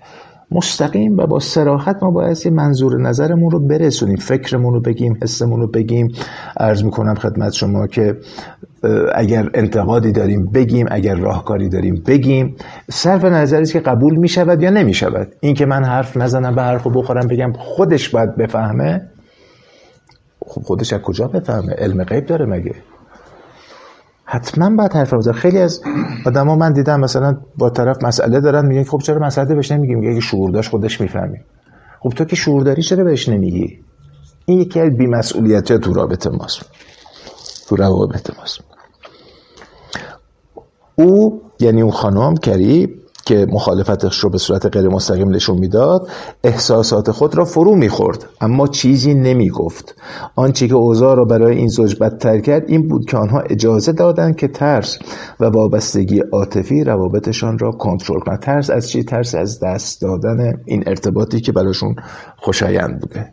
مستقیم 0.51 1.17
و 1.17 1.27
با 1.27 1.39
سراحت 1.39 2.03
ما 2.03 2.11
باید 2.11 2.49
منظور 2.49 3.01
نظرمون 3.01 3.51
رو 3.51 3.69
برسونیم 3.69 4.17
فکرمون 4.17 4.75
رو 4.75 4.81
بگیم 4.81 5.19
حسمون 5.23 5.61
رو 5.61 5.67
بگیم. 5.67 6.13
عرض 6.57 6.85
می‌کنم 6.85 7.15
خدمت 7.15 7.53
شما 7.53 7.87
که 7.87 8.17
اگر 9.15 9.51
انتقادی 9.55 10.13
داریم 10.13 10.47
بگیم 10.47 10.87
اگر 10.91 11.15
راهکاری 11.15 11.69
داریم 11.69 12.03
بگیم. 12.07 12.57
صرف 12.91 13.25
نظری 13.25 13.67
که 13.67 13.81
قبول 13.81 14.17
می‌شود 14.17 14.63
یا 14.63 14.71
نمی‌شود. 14.71 15.29
این 15.41 15.55
که 15.55 15.67
من 15.67 15.85
حرف 15.85 16.17
نزنم 16.17 16.55
به 16.55 16.63
حرف 16.63 16.87
بخورم 16.87 17.27
بگم 17.27 17.53
خودش 17.59 18.09
باید 18.09 18.37
بفهمه. 18.37 19.09
خب 20.47 20.63
خودش 20.63 20.93
از 20.93 21.01
کجا 21.01 21.29
بفهمه؟ 21.29 21.73
علم 21.73 22.05
غیب 22.05 22.27
داره 22.27 22.47
مگه؟ 22.47 22.75
حتما 24.25 24.77
باید 24.77 24.93
حرف 24.93 25.15
بزن 25.15 25.33
خیلی 25.33 25.59
از 25.59 25.81
آدما 26.27 26.57
من 26.57 26.73
دیدم 26.73 27.01
مثلا 27.01 27.37
با 27.59 27.71
طرف 27.71 28.05
مسئله 28.05 28.41
دارن 28.41 28.67
میگن 28.67 28.85
خب 28.85 28.99
چرا 28.99 29.19
مسئله 29.19 29.55
بهش 29.55 29.73
نمیگیم؟ 29.73 29.99
میگه 29.99 30.21
شعور 30.21 30.51
داشت 30.51 30.71
خودش 30.71 31.01
می‌فهمیم. 31.01 31.45
خب 32.01 32.11
تو 32.11 32.25
که 32.25 32.37
شعور 32.37 32.63
داری 32.63 32.83
چرا 32.83 33.05
بهش 33.05 33.29
نمیگی؟ 33.29 33.79
این 34.47 34.61
یکی 34.61 34.81
از 34.81 34.97
بی‌مسئولیتی 34.97 35.79
تو 35.79 35.93
رابطه 35.93 36.31
ماست. 36.31 36.71
تو 37.69 37.77
روابط 37.77 38.39
ماست. 38.39 38.61
او 40.95 41.43
یعنی 41.61 41.83
اون 41.83 41.91
خانم 41.91 42.35
کری 42.35 43.04
که 43.27 43.47
مخالفتش 43.51 44.19
رو 44.19 44.31
به 44.31 44.39
صورت 44.39 44.67
غیر 44.67 44.89
مستقیم 44.89 45.29
نشون 45.29 45.59
می‌داد 45.59 46.09
احساسات 46.45 47.11
خود 47.11 47.35
را 47.35 47.45
فرو 47.45 47.75
می‌خورد. 47.75 48.27
اما 48.41 48.67
چیزی 48.67 49.15
نمی‌گفت. 49.15 49.95
آنچه 50.37 50.69
که 50.69 50.75
اوضاع 50.75 51.17
را 51.17 51.25
برای 51.25 51.57
این 51.57 51.69
زوج 51.69 51.99
بدتر 51.99 52.41
کرد 52.41 52.65
این 52.67 52.89
بود 52.89 53.05
که 53.05 53.17
آنها 53.17 53.41
اجازه 53.41 53.93
دادند 53.93 54.37
که 54.37 54.49
ترس 54.49 54.99
و 55.41 55.45
وابستگی 55.45 56.21
عاطفی 56.21 56.85
روابطشان 56.85 57.59
را 57.59 57.73
کنترل 57.73 58.21
کنند. 58.21 58.41
ترس 58.41 58.71
از 58.71 58.91
چی؟ 58.91 59.05
ترس 59.05 59.35
از 59.35 59.61
دست 59.61 60.03
دادن 60.03 60.61
این 60.65 60.85
ارتباطی 60.87 61.41
که 61.41 61.53
براشون 61.53 61.97
خوشایند 62.37 63.01
بوده. 63.01 63.33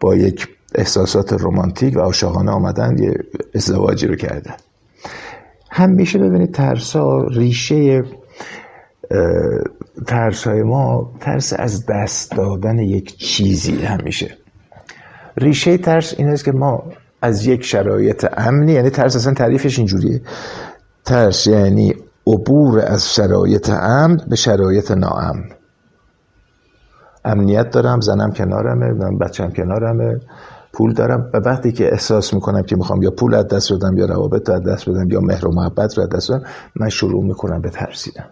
با 0.00 0.14
یک 0.14 0.48
احساسات 0.74 1.32
رمانتیک 1.32 1.96
و 1.96 2.00
عاشقانه 2.00 2.50
آمدن 2.50 2.96
یه 2.98 3.14
ازدواجی 3.54 4.06
رو 4.06 4.16
کردن 4.16 4.54
همیشه 5.70 6.18
ببینید 6.18 6.54
ترسا 6.54 7.22
ریشه 7.22 8.04
ترس 10.06 10.46
های 10.46 10.62
ما 10.62 11.12
ترس 11.20 11.52
از 11.58 11.86
دست 11.86 12.36
دادن 12.36 12.78
یک 12.78 13.16
چیزی 13.16 13.82
همیشه. 13.82 14.36
ریشه 15.36 15.78
ترس 15.78 16.14
این 16.18 16.28
است 16.28 16.44
که 16.44 16.52
ما 16.52 16.82
از 17.22 17.46
یک 17.46 17.64
شرایط 17.64 18.26
امنی 18.36 18.72
یعنی 18.72 18.90
ترس 18.90 19.16
اصلا 19.16 19.34
تعریفش 19.34 19.78
اینجوریه. 19.78 20.20
ترس 21.04 21.46
یعنی 21.46 21.94
عبور 22.26 22.80
از 22.80 23.14
شرایط 23.14 23.70
امن 23.70 24.20
به 24.28 24.36
شرایط 24.36 24.90
ناامن. 24.90 25.44
امنیت 27.24 27.70
دارم 27.70 28.00
زنم 28.00 28.32
کنارمه 28.32 29.16
بچم 29.18 29.50
کنارمه 29.50 30.20
پول 30.72 30.94
دارم. 30.94 31.30
و 31.34 31.36
وقتی 31.36 31.72
که 31.72 31.92
احساس 31.92 32.34
می‌کنم 32.34 32.62
که 32.62 32.76
می‌خوام 32.76 33.02
یا 33.02 33.10
پول 33.10 33.34
از 33.34 33.48
دست 33.48 33.72
بدم 33.72 33.96
یا 33.96 34.06
روابط 34.06 34.50
از 34.50 34.62
دست 34.62 34.88
بدم 34.88 35.10
یا 35.10 35.20
مهر 35.20 35.46
و 35.46 35.54
محبت 35.54 35.98
رو 35.98 36.02
از 36.02 36.08
دست 36.08 36.32
بدم 36.32 36.42
من 36.76 36.88
شروع 36.88 37.24
می‌کنم 37.24 37.60
به 37.60 37.70
ترسیدن. 37.70 38.26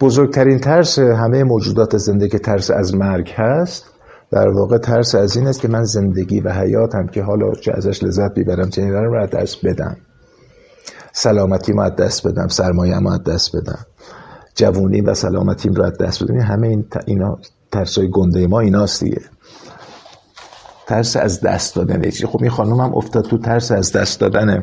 بزرگترین 0.00 0.58
ترس 0.58 0.98
همه 0.98 1.44
موجودات 1.44 1.96
زنده 1.96 2.28
که 2.28 2.38
ترس 2.38 2.70
از 2.70 2.94
مرگ 2.94 3.30
هست. 3.36 3.84
در 4.30 4.48
واقع 4.48 4.78
ترس 4.78 5.14
از 5.14 5.36
این 5.36 5.46
است 5.46 5.60
که 5.60 5.68
من 5.68 5.84
زندگی 5.84 6.40
و 6.40 6.52
حیاتم 6.52 7.06
که 7.06 7.22
حالا 7.22 7.54
چه 7.54 7.72
ازش 7.72 8.02
لذت 8.02 8.34
بیبرم 8.34 8.70
چه 8.70 8.90
رو 8.90 9.22
از 9.22 9.30
دست 9.30 9.66
بدم. 9.66 9.96
سلامتی 11.12 11.72
ما 11.72 11.82
از 11.82 11.96
دست 11.96 12.26
بدم 12.26 12.48
سرمایه 12.48 12.98
ما 12.98 13.12
از 13.12 13.24
دست 13.24 13.56
بدم. 13.56 13.86
جوونی 14.54 15.00
و 15.00 15.14
سلامتیم 15.14 15.72
رو 15.72 15.84
از 15.84 15.98
دست 15.98 16.22
بدم. 16.22 16.40
همه 16.40 16.68
این 16.68 16.86
اینا 17.06 17.38
ترس 17.72 17.98
های 17.98 18.10
گنده 18.10 18.46
ما 18.46 18.60
ایناست 18.60 19.04
دیگه. 19.04 19.20
ترس 20.86 21.16
از 21.16 21.40
دست 21.40 21.76
دادن 21.76 22.10
خب 22.10 22.38
این 22.42 22.50
خانم 22.50 22.80
هم 22.80 22.94
افتاد 22.94 23.24
تو 23.24 23.38
ترس 23.38 23.72
از 23.72 23.92
دست 23.92 24.20
دادن 24.20 24.62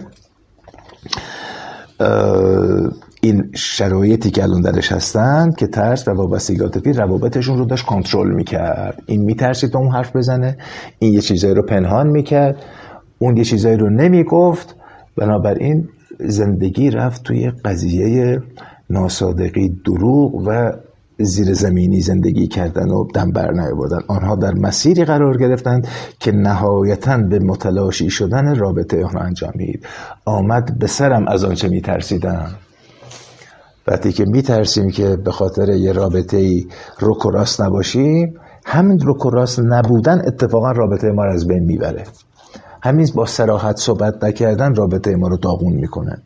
این 3.25 3.51
شرایطی 3.55 4.31
که 4.31 4.43
الان 4.43 4.61
درش 4.61 4.91
هستن 4.91 5.51
که 5.51 5.67
ترس 5.67 6.07
و 6.07 6.11
وابستگی 6.11 6.61
عاطفی 6.61 6.93
روابطشون 6.93 7.57
رو 7.57 7.65
داشت 7.65 7.85
کنترل 7.85 8.31
می‌کرد. 8.31 9.03
این 9.05 9.21
میترسید 9.21 9.71
تا 9.71 9.79
اون 9.79 9.91
حرف 9.91 10.15
بزنه. 10.15 10.57
این 10.99 11.13
یه 11.13 11.21
چیزایی 11.21 11.53
رو 11.53 11.61
پنهان 11.61 12.07
می‌کرد. 12.07 12.55
اون 13.19 13.37
یه 13.37 13.43
چیزایی 13.43 13.77
رو 13.77 13.89
نمی‌گفت. 13.89 14.75
بنابراین 15.17 15.89
زندگی 16.19 16.89
رفت 16.89 17.23
توی 17.23 17.51
قضیه 17.65 18.41
ناسادقی 18.89 19.69
دروغ 19.85 20.35
و 20.47 20.71
زیر 21.19 21.53
زمینی 21.53 22.01
زندگی 22.01 22.47
کردن 22.47 22.89
و 22.89 23.07
دم 23.15 23.31
بر 23.31 23.51
نیاوردن. 23.51 23.99
آنها 24.07 24.35
در 24.35 24.53
مسیری 24.53 25.05
قرار 25.05 25.37
گرفتند 25.37 25.87
که 26.19 26.31
نهایتا 26.31 27.17
به 27.17 27.39
متلاشی 27.39 28.09
شدن 28.09 28.55
رابطه 28.55 29.05
آنها 29.05 29.19
انجامید 29.19 29.85
آمد. 30.25 30.79
به 30.79 30.87
سرم 30.87 31.27
از 31.27 31.43
آنچه 31.43 31.67
میترسیدم. 31.67 32.47
وقتی 33.87 34.11
که 34.11 34.25
میترسیم 34.25 34.91
که 34.91 35.15
به 35.15 35.31
خاطر 35.31 35.69
یه 35.69 35.91
رابطه 35.91 36.37
ای 36.37 36.67
رک 37.01 37.25
و 37.25 37.31
راست 37.31 37.61
نباشیم 37.61 38.33
همین 38.65 38.99
رک 39.03 39.25
و 39.25 39.29
راست 39.29 39.59
نبودن 39.59 40.21
اتفاقا 40.27 40.71
رابطه 40.71 41.11
ما 41.11 41.25
رو 41.25 41.31
از 41.31 41.47
بین 41.47 41.63
می‌بره. 41.63 42.03
همین 42.83 43.07
با 43.15 43.25
سراحت 43.25 43.77
صحبت 43.77 44.23
نکردن 44.23 44.75
رابطه 44.75 45.15
ما 45.15 45.27
رو 45.27 45.37
داغون 45.37 45.73
می‌کنن. 45.73 46.21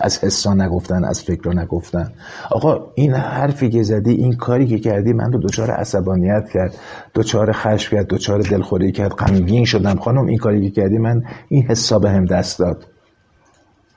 از 0.00 0.18
حسا 0.18 0.54
نگفتن 0.54 1.04
از 1.04 1.22
فکر 1.22 1.48
نگفتن. 1.48 2.12
آقا 2.50 2.86
این 2.94 3.12
حرفی 3.12 3.70
که 3.70 3.82
زدی 3.82 4.12
این 4.12 4.32
کاری 4.32 4.66
که 4.66 4.78
کردی 4.78 5.12
من 5.12 5.32
رو 5.32 5.40
دچار 5.40 5.70
عصبانیت 5.70 6.48
کرد 6.54 6.74
دچار 7.14 7.52
خشم 7.52 7.96
کرد 7.96 8.06
دچار 8.06 8.40
دلخوری 8.40 8.92
کرد 8.92 9.10
غمگین 9.10 9.64
شدم. 9.64 9.94
خانم 9.94 10.26
این 10.26 10.38
کاری 10.38 10.70
که 10.70 10.82
کردی 10.82 10.98
من 10.98 11.22
این 11.48 11.62
حسا 11.62 11.98
به 11.98 12.10
هم 12.10 12.24
دست 12.24 12.58
داد. 12.58 12.84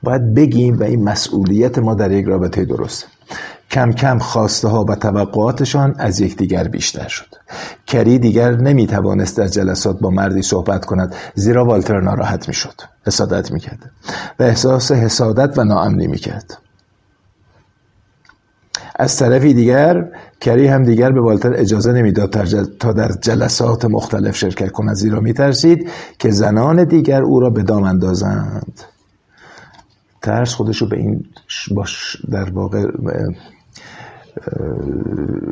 باید 0.02 0.34
بگیم 0.34 0.78
و 0.78 0.82
این 0.82 1.04
مسئولیت 1.04 1.78
ما 1.78 1.94
در 1.94 2.10
یک 2.10 2.26
رابطه 2.26 2.64
درست 2.64 3.06
کم 3.70 3.92
کم 3.92 4.18
خواسته 4.18 4.68
ها 4.68 4.84
و 4.88 4.94
توقعاتشان 4.94 5.94
از 5.98 6.20
یکدیگر 6.20 6.68
بیشتر 6.68 7.08
شد. 7.08 7.34
کری 7.86 8.18
دیگر 8.18 8.56
نمی 8.56 8.86
توانست 8.86 9.36
در 9.36 9.46
جلسات 9.46 10.00
با 10.00 10.10
مردی 10.10 10.42
صحبت 10.42 10.84
کند 10.84 11.14
زیرا 11.34 11.64
والتر 11.64 12.00
ناراحت 12.00 12.48
می 12.48 12.54
شد 12.54 12.80
حسادت 13.06 13.52
می 13.52 13.60
کرد 13.60 13.90
و 14.38 14.42
احساس 14.42 14.92
حسادت 14.92 15.58
و 15.58 15.64
ناامنی 15.64 16.06
می 16.06 16.18
کرد 16.18 16.58
از 18.96 19.16
طرفی 19.16 19.54
دیگر 19.54 20.04
کری 20.40 20.66
هم 20.66 20.84
دیگر 20.84 21.12
به 21.12 21.20
والتر 21.20 21.54
اجازه 21.54 21.92
نمی‌داد 21.92 22.30
تا 22.80 22.92
در 22.92 23.12
جلسات 23.22 23.84
مختلف 23.84 24.36
شرکت 24.36 24.70
کند 24.70 24.94
زیرا 24.94 25.20
میترسید 25.20 25.90
که 26.18 26.30
زنان 26.30 26.84
دیگر 26.84 27.22
او 27.22 27.40
را 27.40 27.50
به 27.50 27.62
دام 27.62 27.82
اندازند. 27.82 28.82
ترس 30.22 30.54
خودشو 30.54 30.88
به 30.88 30.96
این 30.96 31.24
باش 31.70 32.16
در 32.30 32.50
واقع 32.50 32.86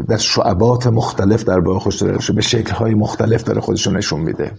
در 0.09 0.17
شعبات 0.17 0.87
مختلف 0.87 1.45
در 1.45 1.59
واقع 1.59 1.79
خوش 1.79 2.03
داره 2.03 2.19
به 2.35 2.43
شکلهای 2.43 2.95
مختلف 2.95 3.43
داره 3.43 3.61
خودشو 3.61 3.91
نشون 3.91 4.21
میده. 4.21 4.53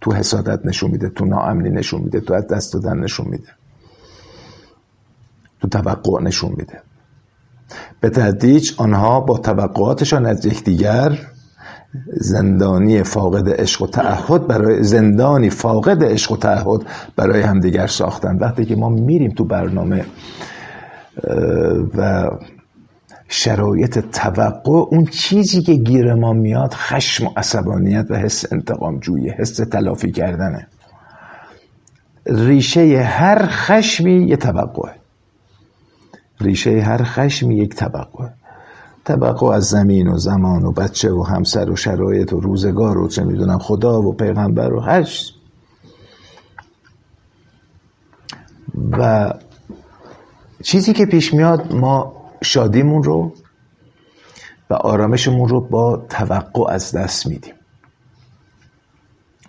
تو 0.00 0.12
حسادت 0.12 0.66
نشون 0.66 0.90
میده 0.90 1.08
تو 1.08 1.24
ناامنی 1.24 1.70
نشون 1.70 2.00
میده 2.00 2.20
تو 2.20 2.34
از 2.34 2.46
دست 2.46 2.72
دادن 2.72 2.98
نشون 2.98 3.26
میده. 3.26 3.48
تو 5.60 5.68
توقع 5.68 6.22
نشون 6.22 6.50
میده. 6.56 6.82
به 8.00 8.10
تدریج 8.10 8.72
آنها 8.76 9.20
با 9.20 9.38
توقعاتشان 9.38 10.26
از 10.26 10.46
یکدیگر 10.46 11.18
زندانی 12.06 13.02
فاقد 13.02 13.60
عشق 13.60 13.82
و 13.82 13.86
تعهد 13.86 14.46
برای 14.46 14.82
زندانی 14.82 15.50
فاقد 15.50 16.04
عشق 16.04 16.32
و 16.32 16.36
تعهد 16.36 16.80
برای 17.16 17.42
همدیگر 17.42 17.86
ساختن. 17.86 18.36
وقتی 18.38 18.64
که 18.64 18.76
ما 18.76 18.88
میریم 18.88 19.30
تو 19.30 19.44
برنامه 19.44 20.04
و 21.96 22.30
شرایط 23.28 23.98
توقع 23.98 24.84
اون 24.90 25.04
چیزی 25.06 25.62
که 25.62 25.74
گیر 25.74 26.14
ما 26.14 26.32
میاد 26.32 26.74
خشم 26.74 27.26
و 27.26 27.30
عصبانیت 27.36 28.06
و 28.10 28.14
حس 28.14 28.52
انتقام 28.52 28.98
جویی 28.98 29.30
حس 29.30 29.56
تلافی 29.56 30.12
کردنه. 30.12 30.66
ریشه 32.26 33.02
هر 33.02 33.46
خشمی 33.46 34.26
یه 34.26 34.36
توقعه. 34.36 34.92
ریشه 36.40 36.80
هر 36.80 37.02
خشمی 37.04 37.56
یک 37.56 37.74
توقعه. 37.74 38.32
توقع 39.04 39.46
از 39.46 39.64
زمین 39.64 40.08
و 40.08 40.18
زمان 40.18 40.64
و 40.64 40.72
بچه 40.72 41.12
و 41.12 41.22
همسر 41.22 41.70
و 41.70 41.76
شرایط 41.76 42.32
و 42.32 42.40
روزگار 42.40 42.98
و 42.98 43.08
چه 43.08 43.24
می‌دونم 43.24 43.58
خدا 43.58 44.02
و 44.02 44.12
پیغمبر 44.12 44.72
و 44.72 44.80
هر 44.80 45.08
و 48.90 49.32
چیزی 50.62 50.92
که 50.92 51.06
پیش 51.06 51.34
میاد 51.34 51.72
ما 51.72 52.12
شادیمون 52.42 53.02
رو 53.02 53.32
و 54.70 54.74
آرامشمون 54.74 55.48
رو 55.48 55.60
با 55.60 56.06
توقع 56.08 56.72
از 56.72 56.92
دست 56.92 57.26
میدیم. 57.26 57.54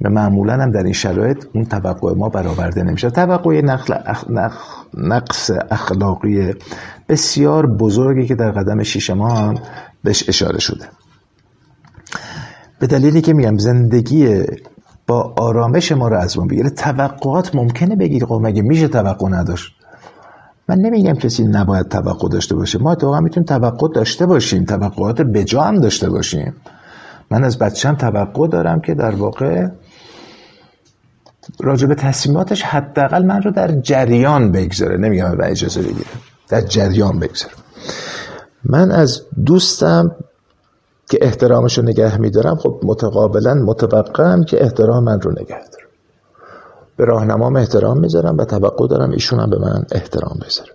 و 0.01 0.09
معمولا 0.09 0.53
هم 0.53 0.71
در 0.71 0.83
این 0.83 0.93
شرایط 0.93 1.45
اون 1.53 1.65
توقع 1.65 2.13
ما 2.13 2.29
برآورده 2.29 2.83
نمیشه. 2.83 3.09
توقع 3.09 3.61
نقص 4.93 5.51
اخلاقی 5.71 6.53
بسیار 7.09 7.67
بزرگی 7.67 8.27
که 8.27 8.35
در 8.35 8.51
قدم 8.51 8.83
شیش 8.83 9.09
ما 9.09 9.29
هم 9.29 9.55
بهش 10.03 10.29
اشاره 10.29 10.59
شده. 10.59 10.85
به 12.79 12.87
دلیلی 12.87 13.21
که 13.21 13.33
میگم 13.33 13.57
زندگی 13.57 14.43
با 15.07 15.33
آرامش 15.37 15.91
ما 15.91 16.07
رو 16.07 16.17
از 16.17 16.39
ما 16.39 16.45
بگیره 16.45 16.69
توقعات 16.69 17.55
ممکنه 17.55 17.95
بگیر 17.95 18.25
خب 18.25 18.39
مگه 18.43 18.61
میشه 18.61 18.87
توقع 18.87 19.29
نداشت؟ 19.29 19.71
من 20.69 20.79
نمیگم 20.79 21.13
کسی 21.13 21.43
نباید 21.43 21.87
توقع 21.87 22.29
داشته 22.29 22.55
باشه. 22.55 22.79
ما 22.79 22.91
اتفاقا 22.91 23.19
می‌تونیم 23.19 23.45
توقع 23.45 23.87
داشته 23.93 24.25
باشیم. 24.25 24.65
توقعات 24.65 25.21
بجا 25.21 25.61
هم 25.61 25.79
داشته 25.79 26.09
باشیم. 26.09 26.53
من 27.31 27.43
از 27.43 27.59
بچم 27.59 27.95
توقع 27.95 28.47
دارم 28.47 28.81
که 28.81 28.93
در 28.93 29.15
واقع 29.15 29.67
راجع 31.59 31.87
به 31.87 31.95
تصمیماتش 31.95 32.61
حداقل 32.61 33.25
من 33.25 33.41
رو 33.41 33.51
در 33.51 33.71
جریان 33.71 34.51
بگذاره. 34.51 34.97
نمیگم 34.97 35.37
و 35.39 35.43
اجازه 35.43 35.81
بگیره. 35.81 36.09
در 36.49 36.61
جریان 36.61 37.19
بگذاره. 37.19 37.53
من 38.65 38.91
از 38.91 39.21
دوستم 39.45 40.15
که 41.09 41.17
احترامش 41.21 41.77
رو 41.77 41.83
نگه 41.83 42.17
میدارم 42.17 42.55
خب 42.55 42.79
متقابلا 42.83 43.53
متوقعم 43.53 44.43
که 44.43 44.63
احترام 44.63 45.03
من 45.03 45.21
رو 45.21 45.31
نگه 45.31 45.47
داره 45.71 45.85
به 46.97 47.05
راهنمام 47.05 47.55
احترام 47.55 47.99
می‌ذارم 47.99 48.37
و 48.37 48.45
توقع 48.45 48.87
دارم 48.87 49.11
ایشون 49.11 49.39
هم 49.39 49.49
به 49.49 49.59
من 49.59 49.85
احترام 49.91 50.39
بذاره. 50.45 50.71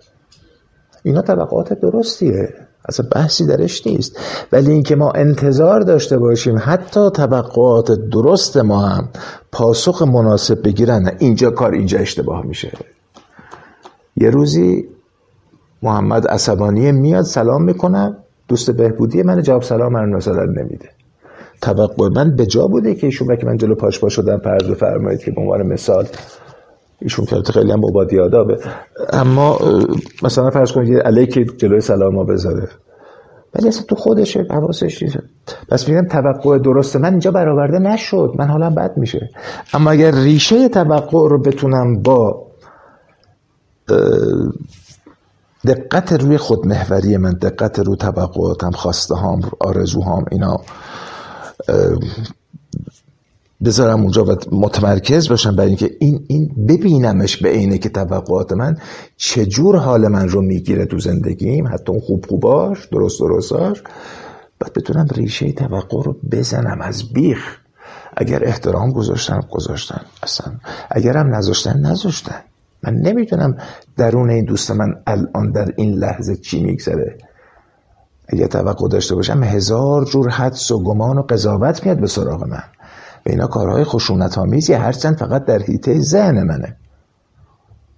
اینا 1.03 1.21
توقعات 1.21 1.73
درستیه. 1.73 2.53
اصلا 2.89 3.05
بحثی 3.11 3.45
درش 3.45 3.87
نیست. 3.87 4.19
ولی 4.51 4.71
اینکه 4.71 4.95
ما 4.95 5.11
انتظار 5.11 5.81
داشته 5.81 6.17
باشیم 6.17 6.55
حتی 6.59 7.09
توقعات 7.09 7.91
درست 7.91 8.57
ما 8.57 8.79
هم 8.79 9.09
پاسخ 9.51 10.01
مناسب 10.01 10.63
بگیرن 10.63 11.11
اینجا 11.19 11.51
کار 11.51 11.71
اینجا 11.71 11.99
اشتباه 11.99 12.45
میشه. 12.45 12.71
یه 14.17 14.29
روزی 14.29 14.87
محمد 15.83 16.27
عصبانی 16.27 16.91
میاد 16.91 17.25
سلام 17.25 17.63
می‌کنم 17.63 18.17
دوست 18.47 18.71
بهبودی 18.71 19.23
من 19.23 19.41
جواب 19.41 19.63
سلام 19.63 19.93
من 19.93 20.09
مثلا 20.09 20.45
نمیده. 20.45 20.89
توقع 21.61 22.09
من 22.09 22.35
به 22.35 22.45
جا 22.45 22.67
بوده 22.67 22.95
که 22.95 23.07
ایشون 23.07 23.35
که 23.35 23.45
من 23.45 23.57
جلو 23.57 23.75
پاش 23.75 23.99
با 23.99 24.09
شدم 24.09 24.37
پرد 24.37 24.67
بفرمایید 24.67 25.19
که 25.19 25.31
به 25.31 25.41
عنوان 25.41 25.67
مثال 25.67 26.07
ایشون 27.01 27.25
که 27.25 27.41
خیلی 27.53 27.71
هم 27.71 27.79
مبادی 27.79 28.19
آدابه. 28.19 28.59
اما 29.13 29.59
مثلا 30.23 30.49
فرض 30.49 30.71
کنید 30.71 30.97
علیک 30.97 31.57
جلوی 31.57 31.81
سلام 31.81 32.15
ها 32.15 32.23
بذاره. 32.23 32.67
ولی 33.55 33.67
اصلا 33.67 33.83
تو 33.83 33.95
خودشه 33.95 34.45
حواسش 34.49 35.03
نیست. 35.03 35.17
پس 35.69 35.89
میگم 35.89 36.07
توقع 36.07 36.57
درست 36.57 36.95
من 36.95 37.09
اینجا 37.09 37.31
برآورده 37.31 37.79
نشد. 37.79 38.33
من 38.39 38.47
حالا 38.47 38.69
بد 38.69 38.97
میشه. 38.97 39.29
اما 39.73 39.91
اگر 39.91 40.11
ریشه 40.11 40.69
توقع 40.69 41.29
رو 41.29 41.41
بتونم 41.41 42.01
با 42.01 42.47
دقت 45.67 46.13
روی 46.13 46.37
خودمحوری 46.37 47.17
من 47.17 47.33
دقت 47.33 47.79
رو 47.79 47.95
توقعاتم 47.95 48.71
خواسته 48.71 49.15
هام 49.15 49.41
آرزوهام 49.59 50.25
اینا 50.31 50.57
بذارم 53.65 54.01
اونجا 54.01 54.25
و 54.25 54.35
متمرکز 54.51 55.29
باشم 55.29 55.55
برای 55.55 55.67
اینکه 55.67 55.91
این 55.99 56.25
این 56.27 56.65
ببینمش 56.67 57.37
به 57.37 57.49
عینه 57.49 57.77
که 57.77 57.89
توقعات 57.89 58.51
من 58.51 58.77
چجور 59.17 59.75
حال 59.77 60.07
من 60.07 60.29
رو 60.29 60.41
می‌گیره 60.41 60.85
تو 60.85 60.99
زندگیم 60.99 61.67
حتی 61.67 61.91
اون 61.91 61.99
خوب 61.99 62.25
خوباش 62.25 62.85
درست 62.85 63.19
درستاش. 63.19 63.83
بعد 64.59 64.73
بتونم 64.73 65.07
ریشه 65.15 65.51
توقع 65.51 66.03
رو 66.03 66.15
بزنم 66.31 66.81
از 66.81 67.13
بیخ. 67.13 67.57
اگر 68.17 68.43
احترام 68.45 68.91
گذاشتن 68.91 69.41
گذاشتن 69.51 70.01
اصلا 70.23 70.53
اگرم 70.91 71.35
نذاشتن 71.35 71.79
نذاشتن 71.79 72.41
من 72.83 72.93
نمی‌دونم 72.93 73.57
درون 73.97 74.29
این 74.29 74.45
دوست 74.45 74.71
من 74.71 74.95
الان 75.07 75.51
در 75.51 75.73
این 75.77 75.93
لحظه 75.93 76.35
چی 76.35 76.63
میگذره. 76.63 77.17
اگر 78.27 78.47
توقع 78.47 78.87
داشته 78.87 79.15
باشم 79.15 79.43
هزار 79.43 80.05
جور 80.05 80.29
حدس 80.29 80.71
و 80.71 80.83
گمان 80.83 81.17
و 81.17 81.21
قضاوت 81.21 81.85
میاد 81.85 81.99
به 81.99 82.07
سراغ 82.07 82.43
من. 82.43 82.63
و 83.25 83.29
اینا 83.29 83.47
کارهای 83.47 83.83
خشونت 83.83 84.37
آمیزی 84.37 84.73
هرچند 84.73 85.17
فقط 85.17 85.45
در 85.45 85.59
حیطه 85.59 86.01
ذهن 86.01 86.43
منه. 86.43 86.75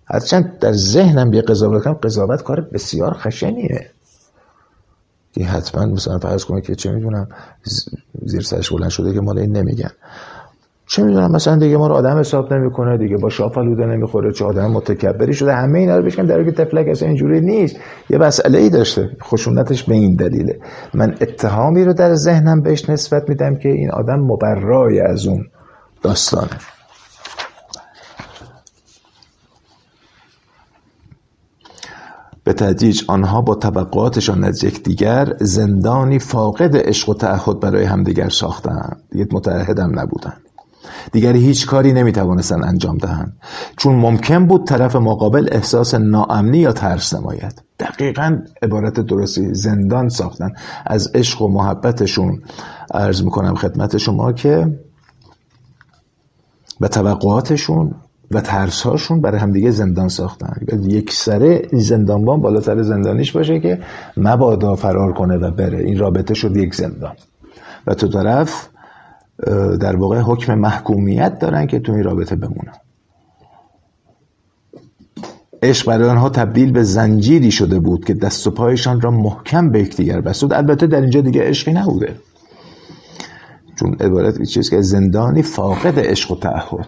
هرچند 0.05 0.59
در 0.59 0.73
ذهنم 0.73 1.29
بیا 1.29 1.41
قضاوت 1.41 1.83
کنم 1.83 1.93
قضاوت 1.93 2.43
کار 2.43 2.61
بسیار 2.61 3.13
خشنیه. 3.13 3.89
که 5.33 5.45
حتما 5.45 5.85
مثلا 5.85 6.19
فرض 6.19 6.45
کنم 6.45 6.61
که 6.61 6.75
چه 6.75 6.91
می‌دونم 6.91 7.27
زیر 8.25 8.41
سرش 8.41 8.73
بلند 8.73 8.89
شده 8.89 9.13
که 9.13 9.21
مال 9.21 9.39
این 9.39 9.57
نمیگن. 9.57 9.91
چه 10.93 11.03
می‌دونم 11.03 11.31
مثلا 11.31 11.55
دیگه 11.55 11.77
ما 11.77 11.87
رو 11.87 11.93
آدم 11.93 12.19
حساب 12.19 12.53
نمی‌کنه 12.53 12.97
دیگه 12.97 13.17
با 13.17 13.29
شاف 13.29 13.57
آلوده 13.57 13.85
نمی‌خوره 13.85 14.31
چه 14.31 14.45
آدم 14.45 14.71
متکبری 14.71 15.33
شده 15.33 15.53
همه 15.55 15.79
اینا 15.79 15.97
رو 15.97 16.03
بشکن 16.03 16.25
در 16.25 16.43
که 16.43 16.51
تفلک 16.51 16.87
اصلا 16.87 17.07
اینجوری 17.07 17.41
نیست. 17.41 17.75
یه 18.09 18.17
مسئله 18.17 18.57
ای 18.57 18.69
داشته 18.69 19.09
خشونتش 19.23 19.83
به 19.83 19.93
این 19.95 20.15
دلیله. 20.15 20.59
من 20.93 21.15
اتهامی 21.21 21.85
رو 21.85 21.93
در 21.93 22.15
ذهنم 22.15 22.61
بهش 22.61 22.89
نسبت 22.89 23.29
میدم 23.29 23.55
که 23.55 23.69
این 23.69 23.91
آدم 23.91 24.19
مبرای 24.19 24.99
از 24.99 25.27
اون 25.27 25.45
داستانه. 26.01 26.57
به 32.43 32.53
تدریج 32.53 33.03
آنها 33.07 33.41
با 33.41 33.55
طبقاتشان 33.55 34.43
از 34.43 34.63
یکدیگر 34.63 35.33
زندانی 35.39 36.19
فاقد 36.19 36.87
عشق 36.87 37.09
و 37.09 37.13
تعهد 37.13 37.59
برای 37.59 37.83
همدیگر 37.83 38.29
ساختند. 38.29 39.03
دیگه 39.11 39.27
متعهدم 39.31 39.99
نبودند 39.99 40.52
دیگر 41.11 41.33
هیچ 41.33 41.67
کاری 41.67 41.93
نمی‌توانستند 41.93 42.63
انجام 42.63 42.97
دهند 42.97 43.37
چون 43.77 43.95
ممکن 43.95 44.45
بود 44.45 44.67
طرف 44.67 44.95
مقابل 44.95 45.49
احساس 45.51 45.95
ناامنی 45.95 46.57
یا 46.57 46.71
ترس 46.71 47.13
نماید. 47.13 47.61
دقیقا 47.79 48.39
عبارت 48.61 48.99
درستی 48.99 49.53
زندان 49.53 50.09
ساختن. 50.09 50.51
از 50.85 51.11
عشق 51.15 51.41
و 51.41 51.47
محبتشون 51.47 52.41
عرض 52.93 53.23
می‌کنم 53.23 53.55
خدمت 53.55 53.97
شما 53.97 54.33
که 54.33 54.79
به 56.79 56.87
توقعاتشون 56.87 57.95
و 58.31 58.41
ترسهاشون 58.41 59.21
برای 59.21 59.39
همدیگه 59.39 59.71
زندان 59.71 60.07
ساختن. 60.07 60.53
یک 60.83 61.13
سره 61.13 61.67
زندانبان 61.73 62.41
بالاتر 62.41 62.81
زندانیش 62.81 63.31
باشه 63.31 63.59
که 63.59 63.79
مبادا 64.17 64.75
فرار 64.75 65.13
کنه 65.13 65.37
و 65.37 65.51
بره. 65.51 65.77
این 65.77 65.99
رابطه 65.99 66.33
شد 66.33 66.57
یک 66.57 66.75
زندان. 66.75 67.15
و 67.87 67.93
تو 67.93 68.07
طرف 68.07 68.69
در 69.79 69.95
واقع 69.95 70.19
حکم 70.19 70.55
محکومیت 70.55 71.39
دارن 71.39 71.67
که 71.67 71.79
تو 71.79 71.91
این 71.91 72.03
رابطه 72.03 72.35
بمونن. 72.35 72.73
عشق 75.63 75.87
برای 75.87 76.09
آنها 76.09 76.29
تبدیل 76.29 76.71
به 76.71 76.83
زنجیری 76.83 77.51
شده 77.51 77.79
بود 77.79 78.05
که 78.05 78.13
دست 78.13 78.47
و 78.47 78.51
پایشان 78.51 79.01
را 79.01 79.11
محکم 79.11 79.71
به 79.71 79.79
یکدیگر 79.79 80.21
بسود 80.21 80.53
البته 80.53 80.87
در 80.87 81.01
اینجا 81.01 81.21
دیگه 81.21 81.43
عشقی 81.43 81.73
نبوده. 81.73 82.15
چون 83.79 83.93
عبارت 83.99 84.43
چیز 84.43 84.69
که 84.69 84.81
زندانی 84.81 85.41
فاقد 85.41 85.99
عشق 85.99 86.31
و 86.31 86.35
تعهد. 86.35 86.87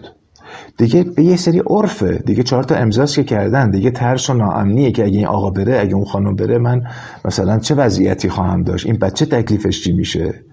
دیگه 0.78 1.02
به 1.02 1.24
یه 1.24 1.36
سری 1.36 1.62
عرفه. 1.66 2.22
دیگه 2.26 2.42
چهار 2.42 2.64
تا 2.64 2.74
امضاست 2.74 3.14
که 3.14 3.24
کردن. 3.24 3.70
دیگه 3.70 3.90
ترس 3.90 4.30
و 4.30 4.34
ناامنیه 4.34 4.92
که 4.92 5.04
اگه 5.04 5.16
این 5.16 5.26
آقا 5.26 5.50
بره 5.50 5.80
اگه 5.80 5.94
اون 5.94 6.04
خانم 6.04 6.36
بره 6.36 6.58
من 6.58 6.82
مثلا 7.24 7.58
چه 7.58 7.74
وضعیتی 7.74 8.28
خواهم 8.28 8.62
داشت؟ 8.62 8.86
این 8.86 8.96
بچه 8.96 9.26
تکلیفش 9.26 9.84
چی 9.84 9.92
میشه؟ 9.92 10.45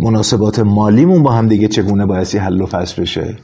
مناسبات 0.00 0.58
مالیمون 0.58 1.22
با 1.22 1.32
هم 1.32 1.48
دیگه 1.48 1.68
چگونه 1.68 2.06
باعثی 2.06 2.38
حل 2.38 2.60
و 2.60 2.66
فصل 2.66 3.02
بشه؟ 3.02 3.36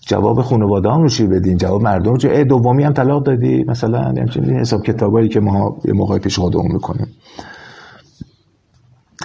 جواب 0.00 0.42
خانواده 0.42 0.90
هم 0.90 1.02
رو 1.02 1.08
چی 1.08 1.26
بدین؟ 1.26 1.56
جواب 1.56 1.82
مردم 1.82 2.14
رو 2.14 2.44
دومی 2.44 2.84
هم 2.84 2.92
طلاق 2.92 3.22
دادی. 3.22 3.64
مثلا 3.64 4.02
همچنین 4.02 4.50
حساب 4.50 4.82
کتابایی 4.82 5.28
که 5.28 5.40
ما 5.40 5.78
یه 5.84 5.92
موقع 5.92 6.18
پیش 6.18 6.38
خودمون 6.38 6.72
می‌کنیم. 6.72 7.06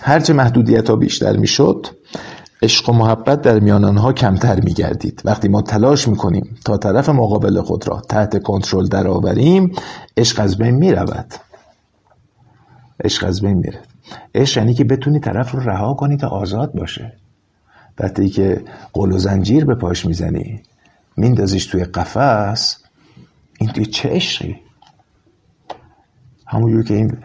هرچه 0.01 0.34
محدودیت 0.34 0.89
ها 0.89 0.95
بیشتر 0.95 1.38
می‌شد 1.38 1.88
عشق 2.62 2.89
و 2.89 2.93
محبت 2.93 3.41
در 3.41 3.60
میان 3.60 3.84
آنها 3.84 4.13
کمتر 4.13 4.60
میگردید. 4.60 5.21
وقتی 5.25 5.47
ما 5.47 5.62
تلاش 5.62 6.08
می‌کنیم 6.08 6.56
تا 6.65 6.77
طرف 6.77 7.10
مقابل 7.10 7.62
خود 7.62 7.88
را 7.88 8.01
تحت 8.10 8.43
کنترل 8.43 8.88
درآوریم 8.88 9.71
عشق 10.17 10.39
از 10.39 10.58
بین 10.58 10.75
می‌رود. 10.75 11.34
عشق 13.03 13.27
از 13.27 13.41
بین 13.41 13.58
میره 13.58 13.79
عشق 14.36 14.58
یعنی 14.58 14.74
که 14.74 14.84
بتونی 14.84 15.20
طرف 15.20 15.52
رو 15.52 15.60
رها 15.60 15.94
کنی 15.94 16.18
تا 16.18 16.28
آزاد 16.28 16.74
باشه. 16.74 17.13
وقتی 18.00 18.30
که 18.30 18.62
قل 18.94 19.12
و 19.12 19.18
زنجیر 19.18 19.66
به 19.66 19.76
پاش 19.76 20.06
می‌زنی 20.06 20.62
میندازیش 21.18 21.66
توی 21.66 21.84
قفس 21.84 22.84
این 23.60 23.70
توی 23.70 23.86
چه 23.86 24.10
عشقی؟ 24.10 24.56
همونجور 26.48 26.84
که 26.84 26.94
این 26.94 27.18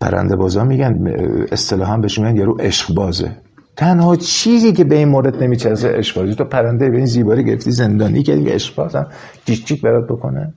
پرنده 0.00 0.36
بازا 0.36 0.64
میگن 0.64 1.08
اصطلاحا 1.52 1.96
بهشون 1.96 2.26
میگن 2.26 2.38
یارو 2.38 2.56
عشق 2.60 2.94
بازه 2.94 3.36
تنها 3.76 4.16
چیزی 4.16 4.72
که 4.72 4.84
به 4.84 4.96
این 4.96 5.08
مورد 5.08 5.42
نمیچرسه 5.42 5.88
عشق 5.88 6.20
بازی 6.20 6.34
تو 6.34 6.44
پرنده 6.44 6.90
به 6.90 6.96
این 6.96 7.06
زیباری 7.06 7.44
گرفتی 7.44 7.70
زندانی 7.70 8.22
کردی 8.22 8.44
که 8.44 8.50
عشق 8.50 8.74
بازم 8.74 9.08
چیک 9.44 9.82
برات 9.82 10.04
بکنه. 10.08 10.54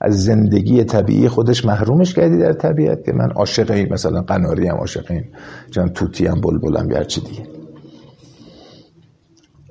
از 0.00 0.24
زندگی 0.24 0.84
طبیعی 0.84 1.28
خودش 1.28 1.64
محرومش 1.64 2.14
کردی 2.14 2.38
در 2.38 2.52
طبیعت 2.52 3.04
که 3.04 3.12
من 3.12 3.30
عاشق 3.30 3.70
این 3.70 3.92
مثلا 3.92 4.22
قناری 4.22 4.68
هم 4.68 4.76
عاشق 4.76 5.10
این 5.10 5.24
چون 5.70 5.88
توتی 5.88 6.26
هم 6.26 6.40
بلبلم 6.40 6.90
یا 6.90 7.04
چی 7.04 7.20
دیگه. 7.20 7.46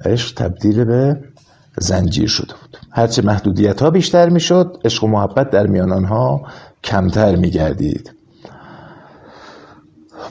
عشق 0.05 0.35
تبدیل 0.35 0.83
به 0.83 1.19
زنجیر 1.77 2.27
شده 2.27 2.53
بود. 2.61 2.77
هرچه 2.91 3.21
محدودیت 3.21 3.81
ها 3.81 3.89
بیشتر 3.89 4.29
می‌شد 4.29 4.77
عشق 4.85 5.03
و 5.03 5.07
محبت 5.07 5.49
در 5.49 5.67
میان 5.67 5.91
آنها 5.91 6.41
کمتر 6.83 7.35
میگردید. 7.35 8.13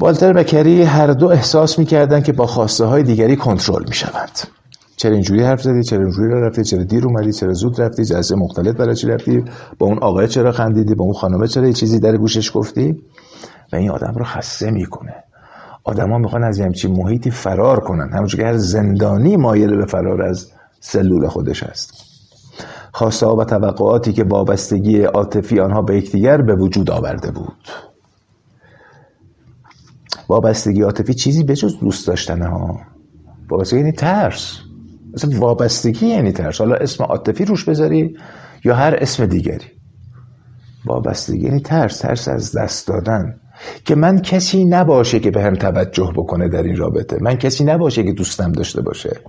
والتر 0.01 0.33
بکری 0.33 0.83
هر 0.83 1.07
دو 1.07 1.27
احساس 1.27 1.79
می‌کردند 1.79 2.25
که 2.25 2.33
با 2.33 2.47
خواسته 2.47 2.85
های 2.85 3.03
دیگری 3.03 3.37
کنترل 3.37 3.85
می‌شوند. 3.89 4.39
چرا 4.99 5.13
اینجوری 5.13 5.43
حرف 5.43 5.63
زدی؟ 5.63 5.83
چرا 5.83 6.03
اینجوری 6.03 6.31
رفتی؟ 6.31 6.65
چرا 6.65 6.85
دیر 6.85 7.07
اومدی؟ 7.07 7.33
چرا 7.33 7.53
زود 7.53 7.81
رفتی؟ 7.81 8.05
جلسه 8.05 8.37
مختلف 8.37 8.77
برای 8.77 8.95
چی 8.95 9.07
رفتی؟ 9.07 9.45
با 9.79 9.87
اون 9.87 9.99
آقای 9.99 10.29
چرا 10.29 10.53
خندیدی؟ 10.53 10.95
با 10.95 11.05
اون 11.05 11.15
خانمه 11.15 11.47
چرا 11.47 11.67
یه 11.67 11.73
چیزی 11.73 12.01
در 12.01 12.17
گوشش 12.17 12.51
گفتی؟ 12.55 13.03
و 13.73 13.77
این 13.77 13.91
آدم 13.91 14.15
رو 14.17 14.25
خسته 14.25 14.71
می‌کنه. 14.71 15.15
آدما 15.85 16.19
می‌خوان 16.19 16.45
از 16.45 16.61
همچین 16.61 16.97
محیطی 16.97 17.31
فرار 17.31 17.81
کنن. 17.81 18.11
همونجور 18.13 18.45
هر 18.45 18.57
زندانی 18.57 19.37
مایل 19.37 19.77
به 19.77 19.87
فرار 19.87 20.23
از 20.23 20.53
سلول 20.81 21.29
خودش 21.29 21.63
است 21.63 22.09
خواسته 22.93 23.27
ها 23.27 23.37
و 23.37 23.45
توقعاتی 23.45 24.13
که 24.13 24.25
وابستگی 24.25 25.03
عاطفی 25.03 25.61
آنها 25.61 25.83
به 25.83 25.97
یکدیگر 25.97 26.43
به 26.43 26.55
وجود 26.55 26.91
آورده 26.91 27.31
بود. 27.31 27.69
وابستگی 30.29 30.83
عاطفی 30.83 31.15
چیزی 31.15 31.45
به 31.45 31.57
جز 31.57 31.79
دوست 31.81 32.07
داشتن 32.07 32.43
ها 32.43 32.81
وابستگی 33.51 33.81
یعنی 33.81 33.93
ترس. 33.93 34.68
مثلا 35.19 35.41
وابستگی 35.41 36.07
یعنی 36.07 36.33
ترس. 36.33 36.59
حالا 36.59 36.75
اسم 36.75 37.05
عاطفی 37.05 37.45
روش 37.45 37.65
بذاری 37.65 38.17
یا 38.65 38.75
هر 38.75 38.97
اسم 39.01 39.27
دیگری. 39.27 39.67
وابستگی 40.87 41.45
یعنی 41.45 41.61
ترس 41.61 41.99
ترس 41.99 42.29
از 42.29 42.57
دست 42.57 42.89
دادن. 42.89 43.35
که 43.85 43.95
من 43.95 44.19
کسی 44.19 44.65
نباشه 44.65 45.21
که 45.21 45.31
به 45.31 45.43
هم 45.43 45.55
توجه 45.55 46.13
بکنه 46.17 46.49
در 46.49 46.63
این 46.63 46.77
رابطه. 46.77 47.17
من 47.21 47.35
کسی 47.35 47.65
نباشه 47.65 48.05
که 48.05 48.13
دوستم 48.13 48.53
داشته 48.53 48.83
باشه. 48.83 49.21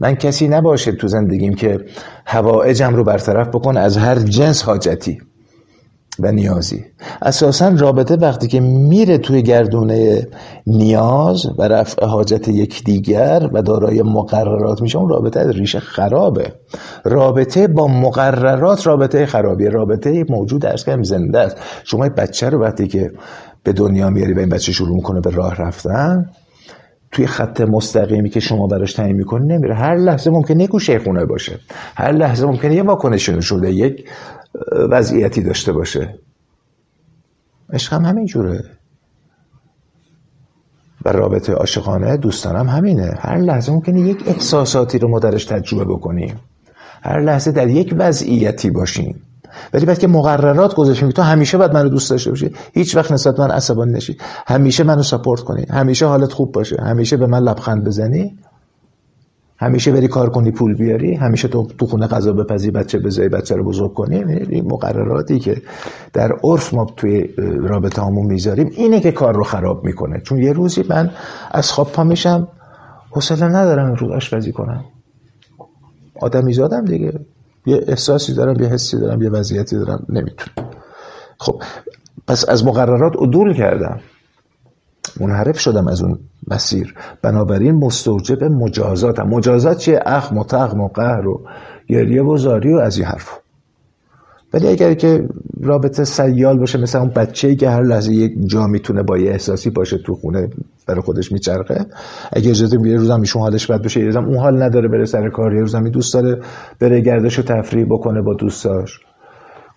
من 0.00 0.14
کسی 0.14 0.48
نباشه 0.48 0.92
تو 0.92 1.08
زندگیم 1.08 1.54
که 1.54 1.78
هوایجم 2.26 2.94
رو 2.94 3.04
برطرف 3.04 3.48
بکنه 3.48 3.80
از 3.80 3.96
هر 3.96 4.14
جنس 4.18 4.62
حاجتی. 4.62 5.18
و 6.18 6.32
نیازی. 6.32 6.84
اساسا 7.22 7.68
رابطه 7.68 8.16
وقتی 8.16 8.48
که 8.48 8.60
میره 8.60 9.18
توی 9.18 9.42
گردونه 9.42 10.28
نیاز 10.66 11.46
و 11.58 11.62
رفع 11.62 12.06
حاجت 12.06 12.48
یکدیگر 12.48 13.50
و 13.52 13.62
دارای 13.62 14.02
مقررات 14.02 14.82
میشه 14.82 14.98
اون 14.98 15.08
رابطه 15.08 15.50
ریشه 15.50 15.80
خرابه. 15.80 16.52
رابطه 17.04 17.66
با 17.68 17.86
مقررات 17.86 18.86
رابطه 18.86 19.26
خرابیه. 19.26 19.68
رابطه 19.68 20.24
موجود 20.28 20.66
ارز 20.66 20.84
کنم 20.84 21.02
زنده 21.02 21.38
است. 21.38 21.56
شما 21.84 22.08
بچه 22.08 22.50
رو 22.50 22.62
وقتی 22.62 22.88
که 22.88 23.10
به 23.62 23.72
دنیا 23.72 24.10
میاری 24.10 24.34
و 24.34 24.38
این 24.38 24.48
بچه 24.48 24.72
شروع 24.72 24.96
می‌کنه 24.96 25.20
به 25.20 25.30
راه 25.30 25.54
رفتن 25.54 26.30
توی 27.12 27.26
خط 27.26 27.60
مستقیمی 27.60 28.30
که 28.30 28.40
شما 28.40 28.66
براش 28.66 28.92
تعیین 28.92 29.16
می‌کنی 29.16 29.46
نمیره. 29.46 29.74
هر 29.74 29.96
لحظه 29.96 30.30
ممکنه 30.30 30.66
گوشه 30.66 30.98
خونه 30.98 31.24
باشه. 31.24 31.58
هر 31.96 32.12
لحظه 32.12 32.46
ممکنه 32.46 32.74
یه 32.74 32.82
واکنشی 32.82 33.42
شده. 33.42 33.72
یک 33.72 34.04
وضعیتی 34.90 35.42
داشته 35.42 35.72
باشه. 35.72 36.18
عشق 37.72 37.92
هم 37.92 38.04
همین 38.04 38.26
جوره. 38.26 38.64
و 41.04 41.12
رابطه 41.12 41.52
عاشقانه 41.52 42.16
دوستانم 42.16 42.68
همینه. 42.68 43.14
هر 43.18 43.38
لحظه 43.38 43.72
ممکنه 43.72 44.00
یک 44.00 44.22
احساساتی 44.26 44.98
رو 44.98 45.08
ما 45.08 45.20
تجربه 45.20 45.84
بکنیم. 45.84 46.40
هر 47.02 47.20
لحظه 47.20 47.52
در 47.52 47.68
یک 47.68 47.94
وضعیتی 47.98 48.70
باشیم. 48.70 49.22
ولی 49.72 49.86
بعد 49.86 49.98
که 49.98 50.06
مقررات 50.06 50.74
گذاشتیم 50.74 51.10
تو 51.10 51.22
همیشه 51.22 51.58
باید 51.58 51.72
منو 51.72 51.88
دوست 51.88 52.10
داشته 52.10 52.30
باشی. 52.30 52.50
هیچ 52.72 52.96
وقت 52.96 53.12
نسبت 53.12 53.40
من 53.40 53.50
عصبانی 53.50 53.92
نشی. 53.92 54.16
همیشه 54.46 54.84
منو 54.84 55.02
سپورت 55.02 55.40
کنی. 55.40 55.66
همیشه 55.70 56.06
حالت 56.06 56.32
خوب 56.32 56.52
باشه. 56.52 56.76
همیشه 56.82 57.16
به 57.16 57.26
من 57.26 57.38
لبخند 57.38 57.84
بزنی. 57.84 58.38
همیشه 59.64 59.92
بری 59.92 60.08
کار 60.08 60.30
کنی 60.30 60.50
پول 60.50 60.74
بیاری 60.74 61.14
همیشه 61.14 61.48
تو 61.48 61.66
تو 61.78 61.86
خونه 61.86 62.06
غذا 62.06 62.32
بپزی 62.32 62.70
بچه 62.70 62.98
بزایی 62.98 63.28
بچه 63.28 63.56
رو 63.56 63.64
بزرگ 63.64 63.94
کنی. 63.94 64.16
این 64.48 64.64
مقرراتی 64.64 65.38
که 65.38 65.62
در 66.12 66.32
عرف 66.44 66.74
ما 66.74 66.86
توی 66.96 67.28
رابطه 67.60 68.02
همون 68.02 68.26
می‌ذاریم 68.26 68.70
اینه 68.76 69.00
که 69.00 69.12
کار 69.12 69.34
رو 69.34 69.44
خراب 69.44 69.84
می‌کنه. 69.84 70.20
چون 70.20 70.38
یه 70.38 70.52
روزی 70.52 70.84
من 70.88 71.10
از 71.50 71.72
خواب 71.72 71.92
پا 71.92 72.04
میشم 72.04 72.48
حوصله 73.10 73.44
ندارم 73.48 73.94
رو 73.94 74.12
آشپزی 74.12 74.52
کنم. 74.52 74.84
آدمی 76.20 76.52
زادم 76.52 76.84
دیگه. 76.84 77.12
یه 77.66 77.84
احساسی 77.88 78.34
دارم 78.34 78.62
یه 78.62 78.68
حسی 78.68 79.00
دارم 79.00 79.22
یه 79.22 79.30
وضعیتی 79.30 79.76
دارم 79.76 80.06
نمی‌تونم. 80.08 80.70
خب 81.38 81.62
پس 82.26 82.48
از 82.48 82.64
مقررات 82.64 83.12
عدول 83.16 83.54
کردم. 83.54 84.00
منحرف 85.20 85.58
شدم 85.58 85.88
از 85.88 86.02
اون 86.02 86.18
مسیر. 86.50 86.94
بنابراین 87.22 87.74
مستوجب 87.74 88.44
مجازات 88.44 89.18
هم. 89.18 89.28
مجازات 89.28 89.78
چیه؟ 89.78 90.00
اخم 90.06 90.38
و 90.38 90.44
و 90.52 90.88
قهر 90.88 91.28
و 91.28 91.40
گریه 91.88 92.22
و 92.22 92.36
زاری 92.36 92.74
و 92.74 92.76
از 92.76 92.98
این 92.98 93.06
حرف. 93.06 93.38
ولی 94.54 94.68
اگر 94.68 94.94
که 94.94 95.28
رابطه 95.60 96.04
سیال 96.04 96.58
باشه 96.58 96.78
مثل 96.78 96.98
اون 96.98 97.08
بچه 97.08 97.54
که 97.54 97.70
هر 97.70 97.82
لحظه 97.82 98.12
یک 98.12 98.32
جا 98.46 98.66
می‌تونه 98.66 99.02
با 99.02 99.18
یه 99.18 99.30
احساسی 99.30 99.70
باشه 99.70 99.98
تو 99.98 100.14
خونه 100.14 100.48
برای 100.86 101.00
خودش 101.00 101.32
میچرخه 101.32 101.86
اگه 102.32 102.50
اجازه 102.50 102.88
یه 102.88 102.96
روزم 102.96 103.20
ایشون 103.20 103.42
حالش 103.42 103.66
بد 103.66 103.82
بشه 103.82 104.00
یه 104.00 104.16
اون 104.16 104.36
حال 104.36 104.62
نداره 104.62 104.88
بره 104.88 105.04
سر 105.04 105.30
کار 105.30 105.54
یه 105.54 105.60
روزم 105.60 105.88
دوست 105.88 106.14
داره 106.14 106.40
بره 106.80 107.00
گردش 107.00 107.38
و 107.38 107.42
تفریح 107.42 107.86
بکنه 107.90 108.22
با 108.22 108.34
دوستاش. 108.34 109.00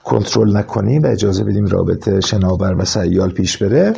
کنترل 0.04 0.58
نکنیم 0.58 1.04
و 1.04 1.08
اجازه 1.08 1.44
بدیم 1.44 1.66
رابطه 1.66 2.22
شناور 2.22 2.76
و 2.78 2.86
سیال 2.86 3.30
پیش 3.30 3.64
بره. 3.64 3.94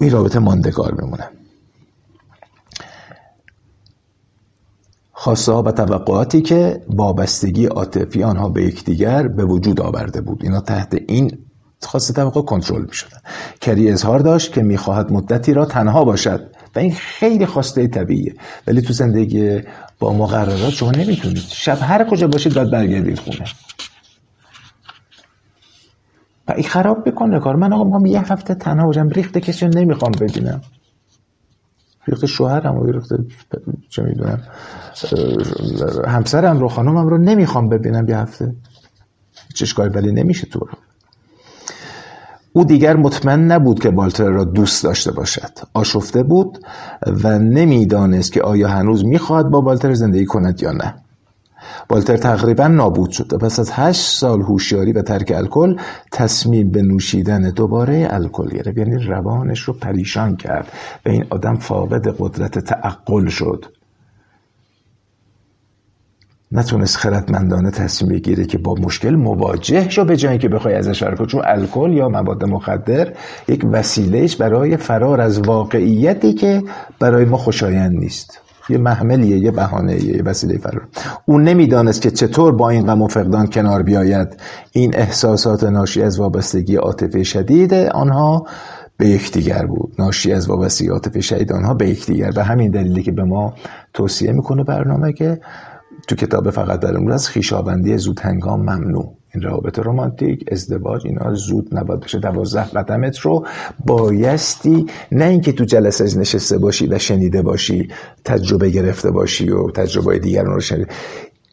این 0.00 0.10
رابطه 0.10 0.38
ماندگار 0.38 0.94
میمونه 0.94 1.28
خواسته 5.12 5.52
ها 5.52 5.62
و 5.62 5.72
توقعاتی 5.72 6.42
که 6.42 6.82
وابستگی 6.88 7.66
عاطفی 7.66 8.22
آنها 8.22 8.48
به 8.48 8.62
یکدیگر 8.62 9.28
به 9.28 9.44
وجود 9.44 9.80
آورده 9.80 10.20
بود. 10.20 10.42
اینا 10.42 10.60
تحت 10.60 10.94
این 11.08 11.38
خواسته 11.82 12.12
توقع 12.12 12.42
کنترل 12.42 12.82
می 12.82 12.92
شدن 12.92 13.18
کری 13.60 13.90
اظهار 13.90 14.18
داشت 14.18 14.52
که 14.52 14.62
می‌خواهد 14.62 15.12
مدتی 15.12 15.52
را 15.52 15.64
تنها 15.64 16.04
باشد 16.04 16.50
و 16.76 16.78
این 16.78 16.92
خیلی 16.92 17.46
خواسته 17.46 17.86
طبیعیه. 17.86 18.34
ولی 18.66 18.82
تو 18.82 18.92
زندگی 18.92 19.60
با 19.98 20.12
مقررات 20.12 20.70
شما 20.70 20.90
نمی‌تونید. 20.90 21.44
شب 21.48 21.78
هر 21.80 22.10
کجا 22.10 22.28
باشید 22.28 22.54
باید 22.54 22.70
برگردید 22.70 23.18
خونه. 23.18 23.44
و 26.48 26.52
این 26.52 26.64
خراب 26.64 27.08
بکنه 27.08 27.40
کار 27.40 27.56
من 27.56 27.72
آقا 27.72 27.84
می‌خوام 27.84 28.06
یه 28.06 28.32
هفته 28.32 28.54
تنها 28.54 28.86
باشم. 28.86 29.08
ریخت 29.08 29.38
کسی 29.38 29.66
نمی‌خوام 29.66 30.12
ببینم. 30.20 30.60
ریخت 32.08 32.26
شوهرم 32.26 32.78
و 32.78 32.86
ریخت 32.86 33.08
چه 33.88 34.02
می‌دونم 34.02 34.42
همسرم 36.06 36.58
رو 36.58 36.68
خانمم 36.68 37.06
رو 37.08 37.18
نمی‌خوام 37.18 37.68
ببینم 37.68 38.08
یه 38.08 38.18
هفته. 38.18 38.54
چشکاری 39.54 39.90
ولی 39.90 40.12
نمیشه 40.12 40.46
تو 40.46 40.58
رو 40.58 40.68
او 42.52 42.64
دیگر 42.64 42.96
مطمئن 42.96 43.40
نبود 43.40 43.80
که 43.80 43.90
بالتر 43.90 44.28
را 44.28 44.44
دوست 44.44 44.84
داشته 44.84 45.12
باشد. 45.12 45.50
آشفته 45.74 46.22
بود 46.22 46.58
و 47.24 47.38
نمی‌دانست 47.38 48.32
که 48.32 48.42
آیا 48.42 48.68
هنوز 48.68 49.04
می‌خواهد 49.04 49.50
با 49.50 49.60
بالتر 49.60 49.94
زندگی 49.94 50.26
کند 50.26 50.62
یا 50.62 50.72
نه. 50.72 50.94
والتر 51.90 52.16
تقریبا 52.16 52.66
نابود 52.68 53.10
شد. 53.10 53.32
و 53.32 53.38
پس 53.38 53.58
از 53.58 53.70
هشت 53.72 54.00
سال 54.00 54.42
هوشیاری 54.42 54.92
و 54.92 55.02
ترک 55.02 55.32
الکل 55.36 55.76
تصمیم 56.12 56.70
به 56.70 56.82
نوشیدن 56.82 57.50
دوباره 57.50 58.08
الکل 58.10 58.48
گرفت. 58.48 58.78
یعنی 58.78 59.04
روانش 59.04 59.60
رو 59.60 59.72
پریشان 59.72 60.36
کرد 60.36 60.72
و 61.06 61.08
این 61.08 61.24
آدم 61.30 61.56
فاقد 61.56 62.16
قدرت 62.18 62.58
تعقل 62.58 63.26
شد. 63.28 63.64
نتونست 66.52 66.96
خردمندانه 66.96 67.70
تصمیم 67.70 68.12
بگیره 68.12 68.44
که 68.44 68.58
با 68.58 68.74
مشکل 68.74 69.14
مواجه 69.14 69.88
شو 69.88 70.04
به 70.04 70.16
جایی 70.16 70.38
که 70.38 70.48
بخوای 70.48 70.74
ازش 70.74 71.04
فرار 71.04 71.26
چون 71.26 71.42
الکل 71.44 71.92
یا 71.92 72.08
مواد 72.08 72.44
مخدر 72.44 73.12
یک 73.48 73.66
وسیلهش 73.72 74.36
برای 74.36 74.76
فرار 74.76 75.20
از 75.20 75.38
واقعیتی 75.38 76.34
که 76.34 76.62
برای 76.98 77.24
ما 77.24 77.36
خوشایند 77.36 77.98
نیست. 77.98 78.45
یه 78.68 78.78
محملیه 78.78 79.38
یه 79.38 79.50
بهانه 79.50 80.04
یه 80.04 80.22
وسیله 80.22 80.58
فرار. 80.58 80.88
اون 81.26 81.44
نمی‌دانست 81.44 82.02
که 82.02 82.10
چطور 82.10 82.52
با 82.52 82.70
این 82.70 82.86
غم 82.86 83.02
و 83.02 83.08
فقدان 83.08 83.46
کنار 83.46 83.82
بیاید. 83.82 84.28
این 84.72 84.96
احساسات 84.96 85.64
ناشی 85.64 86.02
از 86.02 86.20
وابستگی 86.20 86.76
عاطفه 86.76 87.22
شدید 87.22 87.74
آنها 87.74 88.46
به 88.96 89.08
یکدیگر 89.08 89.66
بود. 89.66 89.94
ناشی 89.98 90.32
از 90.32 90.48
وابستگی 90.48 90.88
عاطفه 90.88 91.20
شدید 91.20 91.52
آنها 91.52 91.74
به 91.74 91.88
یکدیگر. 91.88 92.30
و 92.36 92.44
همین 92.44 92.70
دلیلی 92.70 93.02
که 93.02 93.12
به 93.12 93.24
ما 93.24 93.54
توصیه 93.94 94.32
می‌کنه 94.32 94.64
برنامه 94.64 95.12
که 95.12 95.40
تو 96.06 96.16
کتاب 96.16 96.50
فقط 96.50 96.80
در 96.80 96.96
امروز 96.96 97.14
از 97.14 97.28
خیشابندی 97.28 97.98
زود 97.98 98.20
هنگام 98.20 98.60
ممنوع. 98.60 99.16
این 99.34 99.42
روابط 99.42 99.78
رومانتیک 99.78 100.44
ازدواج 100.52 101.06
اینا 101.06 101.34
زود 101.34 101.68
نباید 101.72 102.00
بشه 102.00 102.18
دوازده 102.18 102.64
قدمت 102.64 103.18
رو 103.18 103.46
بایستی 103.86 104.86
نه 105.12 105.24
اینکه 105.24 105.52
تو 105.52 105.64
جلسه 105.64 106.18
نشسته 106.18 106.58
باشی 106.58 106.86
و 106.86 106.98
شنیده 106.98 107.42
باشی 107.42 107.88
تجربه 108.24 108.70
گرفته 108.70 109.10
باشی 109.10 109.50
و 109.50 109.70
تجربه 109.70 110.18
دیگران 110.18 110.54
رو 110.54 110.60
شنیده. 110.60 110.88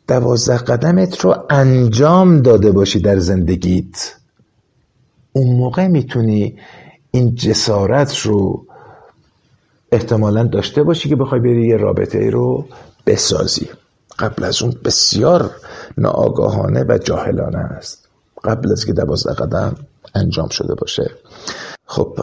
دوازده 0.08 0.58
قدمت 0.58 1.20
رو 1.22 1.36
انجام 1.50 2.42
داده 2.42 2.72
باشی 2.72 3.00
در 3.00 3.20
زندگیت. 3.20 4.16
اون 5.34 5.56
موقع 5.56 5.88
می‌تونی 5.88 6.56
این 7.12 7.36
جسارت 7.36 8.18
رو 8.18 8.66
احتمالا 9.92 10.44
داشته 10.44 10.84
باشی 10.84 11.10
که 11.10 11.16
بخوای 11.16 11.42
بری 11.42 11.68
یه 11.68 11.78
رابطه 11.78 12.30
رو 12.30 12.66
بسازی. 13.06 13.70
قبل 14.20 14.44
از 14.44 14.62
اون 14.62 14.74
بسیار 14.86 15.52
ناآگاهانه 15.98 16.86
و 16.90 16.98
جاهلانه 16.98 17.58
است. 17.58 18.10
قبل 18.44 18.72
از 18.72 18.86
که 18.86 18.94
دوازده 18.94 19.34
قدم 19.34 19.76
انجام 20.16 20.50
شده 20.50 20.76
باشه. 20.76 21.12
خب 21.86 22.20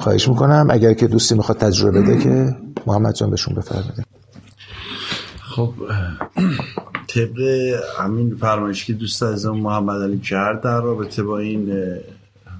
خواهش 0.00 0.28
می‌کنم 0.28 0.66
اگر 0.70 0.94
که 0.94 1.06
دوستی 1.06 1.34
می‌خواد 1.34 1.58
تجربه 1.58 2.00
بده 2.00 2.18
که 2.18 2.56
محمد 2.86 3.14
جان 3.14 3.30
بهشون 3.30 3.54
بفرمایید. 3.54 4.06
خب 5.40 5.72
طبق 7.08 7.38
همین 7.98 8.36
فرمایشی 8.36 8.86
که 8.86 8.92
دوست 8.92 9.22
از 9.22 9.46
محمد 9.46 10.02
علی 10.02 10.18
کرد 10.18 10.60
در 10.60 10.80
رابطه 10.80 11.22
با 11.22 11.38
این 11.38 11.72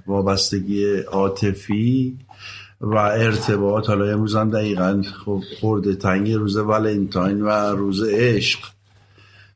وابستگی 0.06 0.96
عاطفی 0.96 2.18
و 2.82 2.96
ارتباط 2.96 3.88
حالا 3.88 4.12
امروز 4.12 4.36
هم 4.36 4.50
دقیقا 4.50 5.02
خب 5.24 5.42
خورده 5.60 5.94
تنگ 5.94 6.32
روز 6.32 6.56
ولنتاین 6.56 7.42
و 7.42 7.48
روز 7.76 8.02
عشق. 8.02 8.60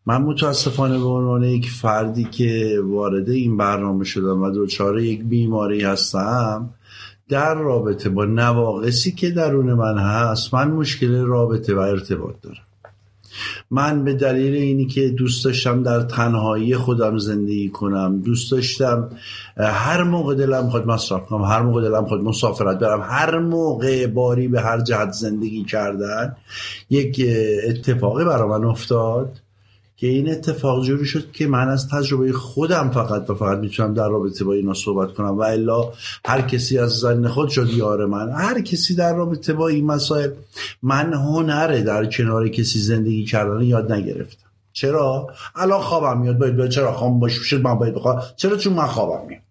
من 0.06 0.22
متاسفانه 0.22 0.98
به 0.98 1.04
عنوان 1.04 1.42
یک 1.42 1.70
فردی 1.70 2.24
که 2.24 2.80
وارد 2.84 3.30
این 3.30 3.56
برنامه 3.56 4.04
شدم 4.04 4.42
و 4.42 4.50
دوچاره 4.50 5.04
یک 5.04 5.24
بیماری 5.24 5.82
هستم 5.82 6.70
در 7.28 7.54
رابطه 7.54 8.08
با 8.08 8.24
نواقصی 8.24 9.12
که 9.12 9.30
درون 9.30 9.72
من 9.72 9.98
هست 9.98 10.54
من 10.54 10.70
مشکل 10.70 11.24
رابطه 11.24 11.74
و 11.74 11.78
ارتباط 11.78 12.34
دارم. 12.42 12.66
من 13.70 14.04
به 14.04 14.14
دلیل 14.14 14.54
اینی 14.54 14.86
که 14.86 15.08
دوست 15.08 15.44
داشتم 15.44 15.82
در 15.82 16.00
تنهایی 16.00 16.76
خودم 16.76 17.18
زندگی 17.18 17.68
کنم 17.68 18.20
دوست 18.20 18.52
داشتم 18.52 19.08
هر 19.56 20.02
موقع 20.02 20.34
دلم 20.34 20.70
خود 20.70 20.86
مصرف 20.86 21.26
کنم 21.26 21.44
هر 21.44 21.62
موقع 21.62 21.82
دلم 21.82 22.06
خود 22.06 22.20
مسافرت 22.20 22.78
برم 22.78 23.00
هر 23.00 23.38
موقع 23.38 24.06
باری 24.06 24.48
به 24.48 24.60
هر 24.60 24.80
جهت 24.80 25.12
زندگی 25.12 25.64
کردن 25.64 26.36
یک 26.90 27.20
اتفاقی 27.68 28.24
برای 28.24 28.48
من 28.48 28.64
افتاد. 28.64 29.40
که 29.96 30.06
این 30.06 30.30
اتفاق 30.30 30.84
جوری 30.84 31.04
شد 31.04 31.32
که 31.32 31.46
من 31.46 31.68
از 31.68 31.88
تجربه 31.88 32.32
خودم 32.32 32.90
فقط 32.90 33.30
و 33.30 33.34
فقط 33.34 33.58
می‌تونم 33.58 33.94
در 33.94 34.08
رابطه 34.08 34.44
با 34.44 34.52
اینا 34.52 34.74
صحبت 34.74 35.14
کنم 35.14 35.38
و 35.38 35.40
الا 35.40 35.92
هر 36.24 36.40
کسی 36.40 36.78
از 36.78 36.90
زن 36.90 37.28
خود 37.28 37.48
شد 37.48 37.68
یار 37.70 38.06
من. 38.06 38.32
هر 38.32 38.60
کسی 38.60 38.94
در 38.94 39.14
رابطه 39.14 39.52
با 39.52 39.68
این 39.68 39.86
مسائل 39.86 40.30
من 40.82 41.12
هنره 41.12 41.82
در 41.82 42.06
کنار 42.06 42.48
کسی 42.48 42.78
زندگی 42.78 43.24
کردن 43.24 43.62
یاد 43.62 43.92
نگرفتم. 43.92 44.46
چرا؟ 44.72 45.30
الان 45.54 45.80
خوابم 45.80 46.20
میاد. 46.20 46.38
باید 46.38 46.56
باید 46.56 46.70
چرا 46.70 46.92
خواب 46.92 47.20
باشه 47.20 47.58
من 47.58 47.74
باید 47.74 47.94
بخوام 47.94 48.22
چرا 48.36 48.56
چون 48.56 48.72
من 48.72 48.86
خوابم 48.86 49.26
میاد؟ 49.28 49.45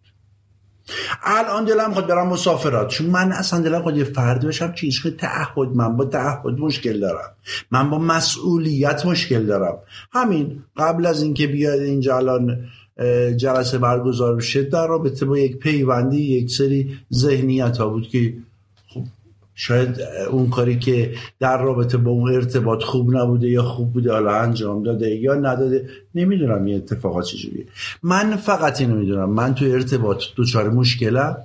الان 1.24 1.66
دلم 1.66 1.94
خود 1.94 2.08
برم 2.08 2.28
مسافرات 2.28 2.88
چون 2.88 3.08
من 3.08 3.32
اصلا 3.32 3.60
دلم 3.60 3.82
خود 3.82 3.98
یه 3.98 4.04
فردی 4.04 4.46
باشم 4.46 4.72
که 4.72 4.88
عشق 4.88 5.10
تعهد 5.10 5.70
من 5.76 5.98
با 5.98 6.06
تعهد 6.06 6.60
مشکل 6.60 7.00
دارم. 7.00 7.32
من 7.72 7.90
با 7.90 7.98
مسئولیت 7.98 9.06
مشکل 9.06 9.46
دارم. 9.46 9.78
همین 10.12 10.64
قبل 10.78 11.06
از 11.06 11.24
اینکه 11.24 11.48
بیاد 11.48 11.80
اینجا 11.80 12.18
الان 12.18 12.68
جلسه 13.38 13.78
برگزار 13.78 14.36
بشه 14.36 14.64
در 14.64 14.88
رابطه 14.88 15.26
با 15.26 15.38
یک 15.38 15.58
پیوندی 15.58 16.22
یک 16.22 16.52
سری 16.52 16.98
ذهنیت 17.14 17.78
ها 17.78 17.90
بود 17.90 18.08
که 18.08 18.34
شاید 19.56 20.02
اون 20.32 20.50
کاری 20.50 20.80
که 20.80 21.14
در 21.40 21.62
رابطه 21.62 21.98
با 21.98 22.12
اون 22.12 22.34
ارتباط 22.34 22.84
خوب 22.84 23.16
نبوده 23.16 23.50
یا 23.50 23.64
خوب 23.64 23.94
بوده 23.94 24.12
حالا 24.12 24.36
انجام 24.36 24.84
داده 24.84 25.16
یا 25.16 25.36
نداده 25.36 25.90
نمی‌دونم 26.16 26.66
این 26.66 26.76
اتفاقات 26.76 27.26
چجوریه 27.26 27.66
من 28.04 28.36
فقط 28.36 28.82
اینو 28.82 28.96
می‌دونم. 28.96 29.30
من 29.30 29.56
تو 29.56 29.66
ارتباط 29.66 30.24
دوچار 30.36 30.70
مشکلم. 30.70 31.38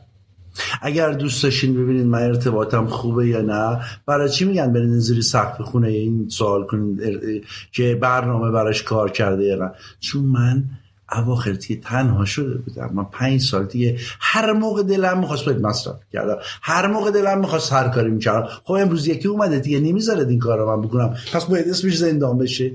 اگر 0.82 1.12
دوست 1.12 1.42
داشتین 1.42 1.74
ببینید 1.74 2.06
من 2.06 2.22
ارتباطم 2.22 2.86
خوبه 2.86 3.28
یا 3.28 3.40
نه 3.40 3.80
برای 4.06 4.28
چی 4.28 4.44
میگن 4.44 4.72
برین 4.72 4.98
زیر 4.98 5.20
سقف 5.20 5.60
خونه 5.60 5.88
این 5.88 6.28
سوال 6.28 6.66
کنید 6.66 7.44
که 7.72 7.94
برنامه 7.94 8.50
براش 8.50 8.82
کار 8.82 9.10
کرده 9.10 9.44
یا 9.44 9.56
نه؟ 9.56 9.70
چون 10.00 10.22
من 10.24 10.64
اواخر 11.12 11.52
دیگه 11.52 11.80
تنها 11.80 12.24
شده 12.24 12.54
بودم. 12.54 12.90
من 12.92 13.04
پنج 13.04 13.40
سال 13.40 13.64
دیگه 13.64 13.98
هر 14.20 14.52
موقع 14.52 14.82
دلم 14.82 15.18
می‌خواست 15.18 15.44
باید 15.44 15.60
مصرف 15.60 15.96
کردم 16.12 16.36
هر 16.62 16.86
موقع 16.86 17.10
دلم 17.10 17.38
می‌خواست 17.38 17.72
هر 17.72 17.88
کاری 17.88 18.10
می‌کردم. 18.10 18.48
خب 18.64 18.72
امروز 18.72 19.06
یکی 19.06 19.28
اومده 19.28 19.58
دیگه 19.58 19.80
نمی‌ذارد 19.80 20.28
این 20.28 20.38
کار 20.38 20.58
رو 20.58 20.76
من 20.76 20.82
بکنم. 20.82 21.16
پس 21.32 21.44
باید 21.44 21.68
اسمش 21.68 21.98
زندان 21.98 22.38
بشه. 22.38 22.72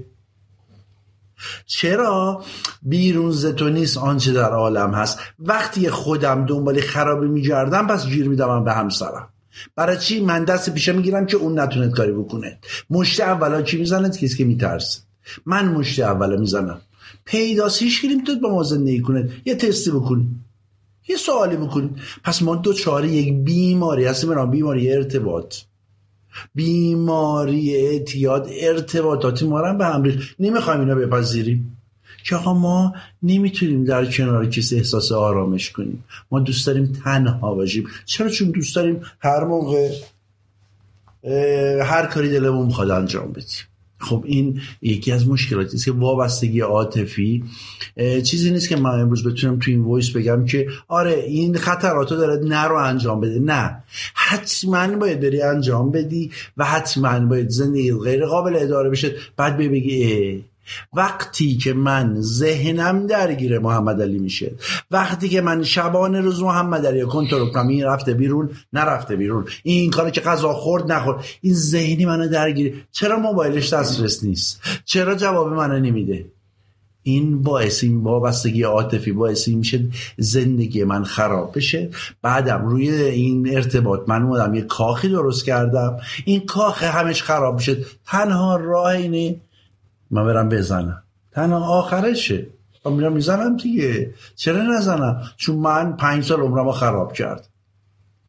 چرا؟ 1.65 2.43
بیرون 2.81 3.31
زتو 3.31 3.69
نیست 3.69 3.97
آنچه 3.97 4.33
در 4.33 4.49
عالم 4.49 4.93
هست. 4.93 5.19
وقتی 5.39 5.89
خودم 5.89 6.45
دنبال 6.45 6.81
خرابی 6.81 7.27
میگردم 7.27 7.87
پس 7.87 8.07
گیر 8.07 8.29
میدم 8.29 8.63
به 8.63 8.73
همسرم. 8.73 9.27
برای 9.75 9.97
چی؟ 9.97 10.19
من 10.19 10.43
دست 10.43 10.73
پیشه 10.73 10.91
می‌گیرم 10.91 11.25
که 11.25 11.37
اون 11.37 11.59
نتونه 11.59 11.89
کاری 11.89 12.11
بکنه. 12.11 12.57
مشت 12.89 13.19
اولا 13.19 13.61
چی 13.61 13.77
می‌زنه؟ 13.77 14.09
کسی 14.09 14.37
که 14.37 14.45
میترسه. 14.45 14.99
من 15.45 15.67
مشت 15.67 15.99
اولا 15.99 16.37
می‌زنم. 16.37 16.81
پیداست 17.25 17.81
هیچ 17.81 18.05
نمی‌تونید 18.05 18.41
با 18.41 18.49
ما 18.49 18.63
زندگی 18.63 18.99
کنه. 18.99 19.29
یه 19.45 19.55
تستی 19.55 19.91
بکنید 19.91 20.27
یه 21.07 21.17
سوالی 21.17 21.55
بکنید 21.55 21.91
پس 22.23 22.41
ما 22.41 22.55
دو 22.55 22.73
چاره 22.73 23.09
یک 23.09 23.33
بیماری 23.33 24.05
هستیم. 24.05 24.29
برام 24.29 24.51
بیماری 24.51 24.93
ارتباط. 24.93 25.55
بیماری 26.55 27.75
اعتیاد 27.75 28.49
ارتباطاتی 28.59 29.47
ما 29.47 29.73
به 29.73 29.85
هم 29.85 30.03
نمی‌خوایم 30.39 30.79
اینا 30.79 30.95
بپذیریم. 30.95 31.77
که 32.23 32.35
آقا 32.35 32.53
ما 32.53 32.93
نمی‌تونیم 33.23 33.83
در 33.83 34.05
کنار 34.05 34.45
کسی 34.45 34.75
احساس 34.75 35.11
آرامش 35.11 35.71
کنیم. 35.71 36.03
ما 36.31 36.39
دوست 36.39 36.67
داریم 36.67 36.99
تنها 37.03 37.55
باشیم. 37.55 37.87
چرا؟ 38.05 38.29
چون 38.29 38.51
دوست 38.51 38.75
داریم 38.75 39.01
هر 39.19 39.43
موقع 39.43 39.91
هر 41.83 42.05
کاری 42.05 42.29
دلمون 42.29 42.65
می‌خواد 42.65 42.89
انجام 42.89 43.31
بدیم. 43.31 43.74
خب 43.99 44.23
این 44.27 44.61
یکی 44.81 45.11
از 45.11 45.27
مشکلاتی 45.27 45.75
است 45.75 45.85
که 45.85 45.91
وابستگی 45.91 46.59
عاطفی 46.59 47.43
چیزی 48.23 48.51
نیست 48.51 48.69
که 48.69 48.75
من 48.75 48.99
امروز 48.99 49.27
بتونم 49.27 49.59
تو 49.59 49.71
این 49.71 49.81
وایس 49.81 50.09
بگم 50.11 50.45
که 50.45 50.67
آره 50.87 51.13
این 51.13 51.57
خطراتو 51.57 52.15
داره 52.15 52.43
نرو 52.43 52.75
انجام 52.75 53.21
بده. 53.21 53.39
نه. 53.39 53.83
حتما 54.13 54.87
باید 54.87 55.19
بری 55.19 55.41
انجام 55.41 55.91
بدی 55.91 56.31
و 56.57 56.65
حتما 56.65 57.19
باید 57.19 57.49
زندگی 57.49 57.93
غیر 57.93 58.25
قابل 58.25 58.55
اداره 58.55 58.89
بشه 58.89 59.15
بعد 59.37 59.57
بگی 59.57 60.43
وقتی 60.93 61.57
که 61.57 61.73
من 61.73 62.15
ذهنم 62.21 63.07
درگیر 63.07 63.59
محمد 63.59 64.01
علی 64.01 64.19
میشه 64.19 64.51
وقتی 64.91 65.29
که 65.29 65.41
من 65.41 65.63
شبانه 65.63 66.21
روز 66.21 66.41
محمد 66.41 66.85
علی 66.85 67.05
کنترل 67.05 67.49
کنم 67.49 67.67
این 67.67 67.83
رفته 67.83 68.13
بیرون 68.13 68.49
نرفته 68.73 69.15
بیرون 69.15 69.45
این 69.63 69.91
کاری 69.91 70.11
که 70.11 70.21
غذا 70.21 70.53
خورد 70.53 70.91
نخورد 70.91 71.25
این 71.41 71.53
ذهنی 71.53 72.05
منو 72.05 72.27
درگیر 72.27 72.85
چرا 72.91 73.19
موبایلش 73.19 73.73
دسترس 73.73 74.23
نیست؟ 74.23 74.61
چرا 74.85 75.15
جواب 75.15 75.53
منو 75.53 75.79
نمیده؟ 75.79 76.25
این 77.07 77.41
باعث 77.43 77.83
این 77.83 78.03
وابستگی 78.03 78.63
عاطفی 78.63 79.11
باعث 79.11 79.47
این 79.47 79.57
میشه 79.57 79.85
زندگی 80.17 80.83
من 80.83 81.03
خراب 81.03 81.55
بشه. 81.55 81.89
بعدم 82.21 82.65
روی 82.65 82.89
این 82.89 83.55
ارتباط 83.55 83.99
من 84.07 84.23
اومدم 84.23 84.53
یه 84.53 84.61
کاخی 84.61 85.09
درست 85.09 85.45
کردم. 85.45 85.97
این 86.25 86.45
کاخ 86.45 86.83
همش 86.83 87.23
خراب 87.23 87.55
میشه 87.55 87.77
تنها 88.05 88.55
راه 88.55 88.85
اینه 88.87 89.35
من 90.15 90.25
برم 90.25 90.49
بزنم. 90.49 91.03
تنها 91.31 91.79
آخرشه. 91.79 92.47
و 92.85 92.89
میرم 92.89 93.13
می‌زنم 93.13 93.57
دیگه. 93.57 94.13
چرا 94.35 94.61
نزنم؟ 94.61 95.21
چون 95.37 95.55
من 95.55 95.95
پنج 95.95 96.23
سال 96.23 96.39
عمرم 96.39 96.71
خراب 96.71 97.13
کرد. 97.13 97.49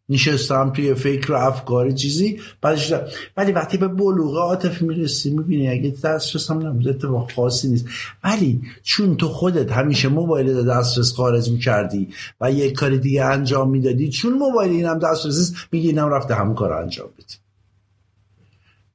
نشستم 0.08 0.70
توی 0.70 0.94
فکر 0.94 1.32
و 1.32 1.34
افکاری 1.34 1.94
چیزی. 1.94 2.40
بعدش 2.62 2.92
ولی 3.36 3.52
وقتی 3.52 3.76
به 3.76 3.88
بلوغ 3.88 4.36
عاطفی 4.36 4.84
می‌رسی 4.84 5.30
می‌بینی 5.30 5.68
اگه 5.68 5.94
دسترسم 6.04 6.66
نبود. 6.66 6.88
اتفاق 6.88 7.32
خاصی 7.32 7.68
نیست. 7.68 7.86
ولی 8.24 8.62
چون 8.82 9.16
تو 9.16 9.28
خودت 9.28 9.72
همیشه 9.72 10.08
موبایل 10.08 10.64
دسترس 10.66 11.12
خارج 11.12 11.50
می‌کردی 11.50 12.08
و 12.40 12.52
یک 12.52 12.72
کاری 12.72 12.98
دیگه 12.98 13.24
انجام 13.24 13.70
می‌دادی 13.70 14.08
چون 14.08 14.32
موبایل 14.32 14.72
اینم 14.72 14.98
دسترس 14.98 15.36
نیست 15.36 15.54
میگی 15.72 15.88
اینم 15.88 16.08
رفته 16.08 16.34
همون 16.34 16.54
کار 16.54 16.72
انجام 16.72 17.08
بدی 17.18 17.45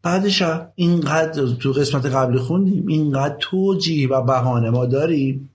بعدش 0.04 0.44
اینقدر 0.76 1.46
تو 1.46 1.72
قسمت 1.72 2.06
قبلی 2.06 2.38
خوندیم 2.38 2.88
اینقدر 2.88 3.36
توجیه 3.40 4.10
و 4.10 4.22
بهانه 4.22 4.70
ما 4.70 4.86
داریم 4.86 5.50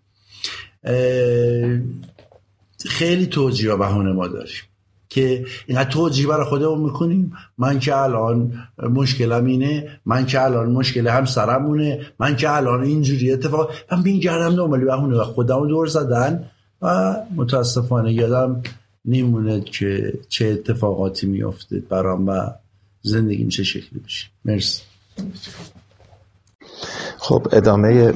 خیلی 2.87 3.27
توجیه 3.27 3.73
و 3.73 3.77
بهانه 3.77 4.13
ما 4.13 4.27
داریم 4.27 4.63
که 5.09 5.47
اینقدر 5.67 5.91
توجیه 5.91 6.27
برای 6.27 6.45
خودمون 6.45 6.81
می‌کنیم. 6.81 7.33
من 7.59 7.79
که 7.79 7.97
الان 7.97 8.53
مشکلم 8.79 9.45
اینه 9.45 10.01
من 10.07 10.27
که 10.27 10.43
الان 10.43 10.71
مشکل 10.71 11.09
همسرمونه 11.09 12.01
من 12.19 12.37
که 12.37 12.57
الان 12.57 12.83
اینجوری 12.83 13.33
اتفاق 13.33 13.71
من 13.93 14.03
گردم 14.03 14.57
دنبالی 14.57 14.85
بهونه 14.85 15.17
و 15.17 15.25
خودمو 15.25 15.67
دور 15.67 15.87
زدن 15.87 16.51
و 16.83 17.17
متاسفانه 17.37 18.13
یادم 18.13 18.63
نیمونه 19.05 19.61
که 19.61 20.19
چه 20.29 20.47
اتفاقاتی 20.47 21.27
میافته 21.27 21.79
برام 21.79 22.29
و 22.29 22.51
زندگیم 23.07 23.49
چه 23.49 23.65
شکلی 23.65 24.01
بشه 24.05 24.29
مرسی. 24.45 24.83
خب 27.19 27.49
ادامه 27.53 28.13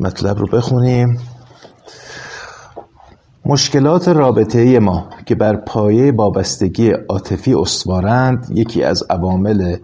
مطلب 0.00 0.38
رو 0.38 0.46
بخونیم. 0.46 1.18
مشکلات 3.44 4.08
رابطه 4.08 4.78
ما 4.78 5.10
که 5.26 5.34
بر 5.34 5.56
پایه 5.56 6.12
وابستگی 6.12 6.90
عاطفی 6.90 7.54
استوارند 7.54 8.46
یکی 8.54 8.82
از 8.82 9.02
عوامل 9.10 9.76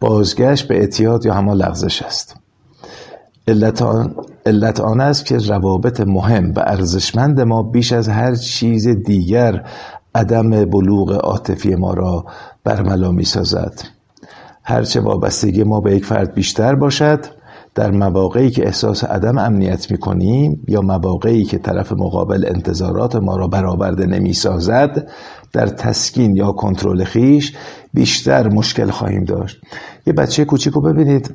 بازگشت 0.00 0.68
به 0.68 0.76
اعتیاد 0.76 1.26
یا 1.26 1.34
همان 1.34 1.56
لغزش 1.56 2.02
است. 2.02 2.36
علت 3.48 3.82
آن, 3.82 4.14
علت 4.46 4.80
آن 4.80 5.00
است 5.00 5.26
که 5.26 5.38
روابط 5.38 6.00
مهم 6.00 6.52
و 6.56 6.60
ارزشمند 6.60 7.40
ما 7.40 7.62
بیش 7.62 7.92
از 7.92 8.08
هر 8.08 8.34
چیز 8.34 8.88
دیگر 8.88 9.64
عدم 10.14 10.64
بلوغ 10.64 11.12
عاطفی 11.12 11.74
ما 11.74 11.94
را 11.94 12.24
برملا 12.64 13.12
می 13.12 13.24
سازد 13.24 13.82
هرچه 14.64 15.00
وابستگی 15.00 15.62
ما 15.62 15.80
به 15.80 15.96
یک 15.96 16.04
فرد 16.04 16.34
بیشتر 16.34 16.74
باشد 16.74 17.24
در 17.74 17.90
مواقعی 17.90 18.50
که 18.50 18.66
احساس 18.66 19.04
عدم 19.04 19.38
امنیت 19.38 19.90
می 19.90 19.98
کنیم 19.98 20.64
یا 20.68 20.80
مواقعی 20.80 21.44
که 21.44 21.58
طرف 21.58 21.92
مقابل 21.92 22.44
انتظارات 22.48 23.16
ما 23.16 23.36
را 23.36 23.46
برآورده 23.46 24.06
نمی 24.06 24.32
سازد 24.32 25.08
در 25.52 25.66
تسکین 25.66 26.36
یا 26.36 26.52
کنترل 26.52 27.04
خیش 27.04 27.56
بیشتر 27.94 28.48
مشکل 28.48 28.90
خواهیم 28.90 29.24
داشت. 29.24 29.60
یه 30.06 30.12
بچه 30.12 30.44
کوچیک 30.44 30.74
رو 30.74 30.80
ببینید. 30.80 31.34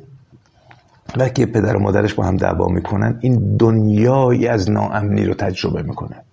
وقتی 1.16 1.46
پدر 1.46 1.76
و 1.76 1.80
مادرش 1.80 2.14
با 2.14 2.24
هم 2.24 2.36
دعوا 2.36 2.66
می‌کنن 2.66 3.18
این 3.20 3.56
دنیایی 3.56 4.48
از 4.48 4.70
ناامنی 4.70 5.24
رو 5.24 5.34
تجربه 5.34 5.82
می‌کنه. 5.82 6.25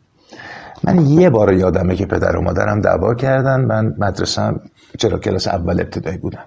من 0.84 1.06
یه 1.06 1.30
بار 1.30 1.54
یادمه 1.54 1.96
که 1.96 2.06
پدر 2.06 2.36
و 2.38 2.42
مادرم 2.42 2.82
دعوا 2.82 3.14
کردن. 3.14 3.66
من 3.66 3.96
مدرسه 3.98 4.56
چرا 5.00 5.20
کلاس 5.20 5.48
اول 5.48 5.82
ابتدایی 5.82 6.18
بودم. 6.18 6.46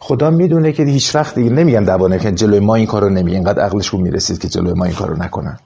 خدا 0.00 0.30
می‌دونه 0.30 0.72
که 0.72 0.82
هیچ 0.82 1.14
وقت 1.14 1.34
دیگه 1.34 1.50
نمیگن 1.50 1.84
دعوا 1.84 2.08
نکن 2.08 2.34
جلوی 2.34 2.60
ما 2.60 2.74
این 2.74 2.86
کارو 2.86 3.08
نمی 3.08 3.32
اینقدر 3.32 3.62
عقلشون 3.62 4.00
می‌رسید 4.00 4.38
که 4.38 4.48
جلوی 4.48 4.72
ما 4.72 4.84
این 4.84 4.94
کارو 4.94 5.16
نکنن. 5.16 5.58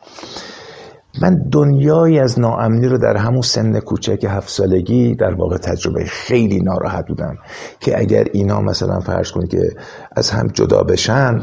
من 1.20 1.48
دنیایی 1.52 2.18
از 2.18 2.40
ناامنی 2.40 2.88
رو 2.88 2.98
در 2.98 3.16
همون 3.16 3.42
سن 3.42 3.80
کوچک 3.80 4.24
هفت 4.28 4.48
سالگی 4.48 5.14
در 5.14 5.34
واقع 5.34 5.56
تجربه 5.56 6.04
خیلی 6.04 6.60
ناراحت 6.60 7.06
بودم 7.08 7.36
که 7.80 7.98
اگر 7.98 8.24
اینا 8.32 8.60
مثلا 8.60 9.00
فرض 9.00 9.30
کنید 9.30 9.50
که 9.50 9.70
از 10.16 10.30
هم 10.30 10.46
جدا 10.46 10.82
بشن 10.82 11.42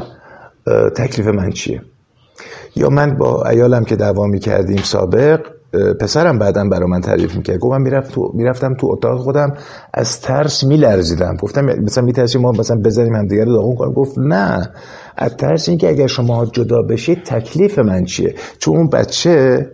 تکلیف 0.96 1.26
من 1.26 1.50
چیه؟ 1.50 1.82
یا 2.76 2.88
من 2.88 3.16
با 3.16 3.44
ایالم 3.44 3.84
که 3.84 3.96
دعوا 3.96 4.26
می‌کردیم 4.26 4.82
سابق 4.82 5.40
پسرم 6.00 6.38
بعدا 6.38 6.64
برا 6.64 6.86
من 6.86 7.00
تعریف 7.00 7.36
می‌کرد. 7.36 7.58
گفت 7.58 7.72
من 7.72 7.82
می‌رفت 7.82 8.12
تو 8.12 8.30
می‌رفتم 8.34 8.74
تو 8.74 8.86
اتاق 8.90 9.20
خودم 9.20 9.52
از 9.94 10.20
ترس 10.20 10.64
میلرزیدم. 10.64 11.36
گفتم 11.36 11.64
مثلا 11.64 12.04
میترسیم 12.04 12.40
ما 12.40 12.52
مثلا 12.52 12.76
بزنیم 12.76 13.14
هم 13.14 13.26
دیگه 13.26 13.44
رو 13.44 13.52
داغون 13.52 13.76
کنیم؟ 13.76 13.92
گفت 13.92 14.18
نه. 14.18 14.70
از 15.16 15.36
ترس 15.36 15.68
اینکه 15.68 15.88
اگر 15.88 16.06
شما 16.06 16.46
جدا 16.46 16.82
بشید 16.82 17.24
تکلیف 17.24 17.78
من 17.78 18.04
چیه؟ 18.04 18.34
چون 18.58 18.76
اون 18.76 18.88
بچه 18.88 19.66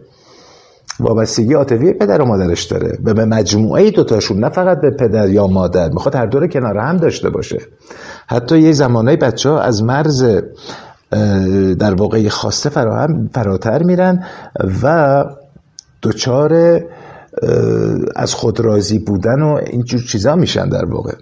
وابستگی 1.01 1.55
عاطفی 1.55 1.93
پدر 1.93 2.23
و 2.23 2.25
مادرش 2.25 2.65
داره 2.65 2.99
و 3.05 3.15
به 3.15 3.25
مجموعه 3.25 3.91
دوتاشون 3.91 4.39
نه 4.39 4.49
فقط 4.49 4.81
به 4.81 4.91
پدر 4.91 5.29
یا 5.29 5.47
مادر 5.47 5.89
می‌خواد 5.89 6.15
هر 6.15 6.27
دور 6.27 6.47
کنار 6.47 6.79
هم 6.79 6.97
داشته 6.97 7.31
باشه. 7.31 7.59
حتی 8.27 8.59
یه 8.59 8.73
زمانهای 8.73 9.17
بچه 9.17 9.51
ها 9.51 9.61
از 9.61 9.83
مرز 9.83 10.25
در 11.79 11.95
واقع 11.95 12.29
خواسته 12.29 12.71
فراهم 12.71 13.31
فراتر 13.35 13.83
میرن 13.83 14.25
و 14.83 15.25
دچار 16.03 16.81
از 18.17 18.35
خود 18.35 18.61
راضی 18.61 18.99
بودن 18.99 19.43
و 19.43 19.61
اینجور 19.67 20.01
چیزا 20.01 20.37
میشن 20.37 20.69
در 20.69 20.85
واقع. 20.85 21.13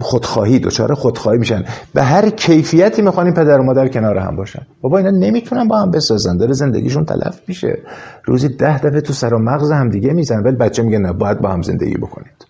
خودخواهی 0.00 0.58
دچار 0.58 0.94
خودخواهی 0.94 1.38
میشن. 1.38 1.64
به 1.94 2.02
هر 2.02 2.30
کیفیتی 2.30 3.02
می‌خوان 3.02 3.26
این 3.26 3.34
پدر 3.34 3.60
و 3.60 3.62
مادر 3.62 3.88
کنار 3.88 4.18
هم 4.18 4.36
باشن. 4.36 4.62
بابا 4.80 4.98
اینا 4.98 5.10
نمی‌تونن 5.10 5.68
با 5.68 5.78
هم 5.78 5.90
بسازن. 5.90 6.36
داره 6.36 6.52
زندگیشون 6.52 7.04
تلف 7.04 7.40
میشه. 7.48 7.78
روزی 8.24 8.48
ده 8.48 8.78
دفعه 8.78 9.00
تو 9.00 9.12
سر 9.12 9.34
و 9.34 9.38
مغز 9.38 9.72
هم 9.72 9.90
دیگه 9.90 10.12
می‌زنن. 10.12 10.42
ولی 10.42 10.56
بچه 10.56 10.82
میگه 10.82 10.98
نه 10.98 11.12
باید 11.12 11.40
با 11.40 11.48
هم 11.48 11.62
زندگی 11.62 11.96
بکنید. 11.96 12.46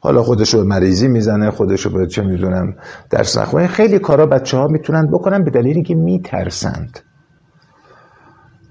حالا 0.00 0.22
خودشو 0.22 0.58
به 0.58 0.64
مریضی 0.64 1.08
می‌زنه 1.08 1.50
خودشو 1.50 1.90
به 1.90 2.06
چه 2.06 2.22
می‌دونم 2.22 2.74
درس 3.10 3.38
نخونه 3.38 3.66
خیلی 3.66 3.98
کارا 3.98 4.26
بچه 4.26 4.56
ها 4.56 4.66
می‌تونن 4.66 5.06
بکنن 5.06 5.44
به 5.44 5.50
دلیلی 5.50 5.82
که 5.82 5.94
میترسند. 5.94 7.00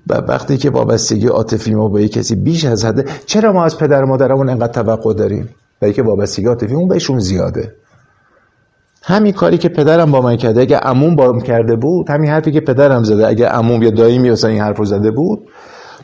و 0.08 0.13
وقتی 0.13 0.58
که 0.58 0.70
وابستگی 0.70 1.28
عاطفی 1.28 1.74
ما 1.74 1.88
با 1.88 2.02
کسی 2.02 2.36
بیش 2.36 2.66
از 2.66 2.86
حده 2.86 3.06
چرا 3.26 3.54
ما 3.54 3.66
از 3.66 3.78
پدر 3.78 4.04
و 4.04 4.08
مادرمون 4.08 4.50
انقدر 4.50 4.84
توقع 4.84 5.13
داریم؟ 5.13 5.50
و 5.82 5.92
که 5.92 6.04
وابستگی 6.04 6.46
عاطفی 6.46 6.74
اون 6.74 6.88
بهشون 6.88 7.20
زیاده. 7.20 7.76
همین 9.04 9.34
کاری 9.34 9.58
که 9.58 9.70
پدرم 9.70 10.12
با 10.12 10.22
من 10.22 10.38
کرده 10.38 10.62
اگه 10.62 10.78
عموم 10.78 11.16
با 11.16 11.39
کرده 11.39 11.76
بود 11.76 12.10
همین 12.10 12.30
حرفی 12.30 12.52
که 12.52 12.60
پدرم 12.60 13.04
زده 13.04 13.28
اگه 13.28 13.48
عموم 13.48 13.84
یا 13.84 13.89
دایی 13.89 14.20
مثلا 14.20 14.50
این 14.50 14.62
حرف 14.62 14.78
رو 14.78 14.86
زده 14.86 15.12
بود 15.12 15.48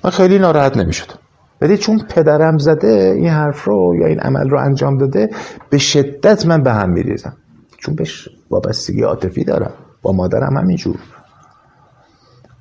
من 0.03 0.09
خیلی 0.09 0.39
ناراحت 0.39 0.77
نمی‌شدم 0.77 1.15
ولی 1.61 1.77
چون 1.77 1.99
پدرم 2.09 2.57
زده 2.57 3.13
این 3.17 3.29
حرف 3.29 3.63
رو 3.63 3.95
یا 4.01 4.07
این 4.07 4.19
عمل 4.19 4.49
رو 4.49 4.59
انجام 4.59 4.97
داده 4.97 5.29
به 5.69 5.77
شدت 5.77 6.45
من 6.45 6.63
به 6.63 6.73
هم 6.73 6.89
میریزم. 6.89 7.33
چون 7.77 7.95
بهش 7.95 8.29
وابستگی 8.49 9.01
عاطفی 9.01 9.43
دارم. 9.43 9.71
با 10.01 10.11
مادرم 10.11 10.57
همینجور. 10.57 10.95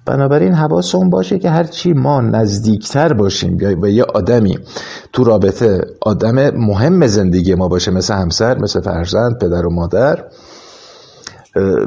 بنابراین 0.09 0.53
حواسمون 0.53 1.11
باشه 1.11 1.39
که 1.39 1.51
هرچی 1.51 1.93
ما 1.93 2.21
نزدیکتر 2.21 3.13
باشیم 3.13 3.61
یا 3.61 3.77
به 3.77 3.93
یه 3.93 4.05
آدمی 4.05 4.59
تو 5.13 5.25
رابطه 5.25 5.81
آدم 6.01 6.51
مهم 6.51 7.07
زندگی 7.07 7.55
ما 7.55 7.69
باشه 7.69 7.91
مثل 7.91 8.15
همسر 8.15 8.59
مثل 8.59 8.81
فرزند 8.81 9.39
پدر 9.39 9.67
و 9.67 9.71
مادر 9.71 10.25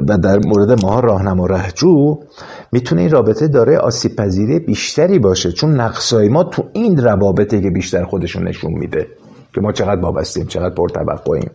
و 0.08 0.18
در 0.18 0.38
مورد 0.38 0.84
ما 0.84 1.00
راهنما 1.00 1.46
رهجو 1.46 2.18
می‌تونه 2.72 3.00
این 3.00 3.10
رابطه 3.10 3.48
داره 3.48 3.78
آسیب 3.78 4.16
پذیری 4.16 4.58
بیشتری 4.58 5.18
باشه. 5.18 5.52
چون 5.52 5.80
نقصای 5.80 6.28
ما 6.28 6.44
تو 6.44 6.64
این 6.72 6.98
روابطه 6.98 7.60
که 7.60 7.70
بیشتر 7.70 8.04
خودشون 8.04 8.48
نشون 8.48 8.72
میده 8.72 9.06
که 9.54 9.60
ما 9.60 9.72
چقدر 9.72 10.00
وابستیم 10.00 10.46
چقدر 10.46 10.74
پرتوقعیم. 10.74 11.50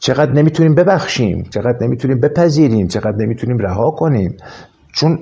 چقدر 0.00 0.32
نمی‌تونیم 0.32 0.74
ببخشیم 0.74 1.42
چقدر 1.50 1.78
نمی‌تونیم 1.80 2.20
بپذیریم 2.20 2.86
چقدر 2.86 3.16
نمی‌تونیم 3.16 3.58
رها 3.58 3.90
کنیم. 3.90 4.36
چون 4.94 5.18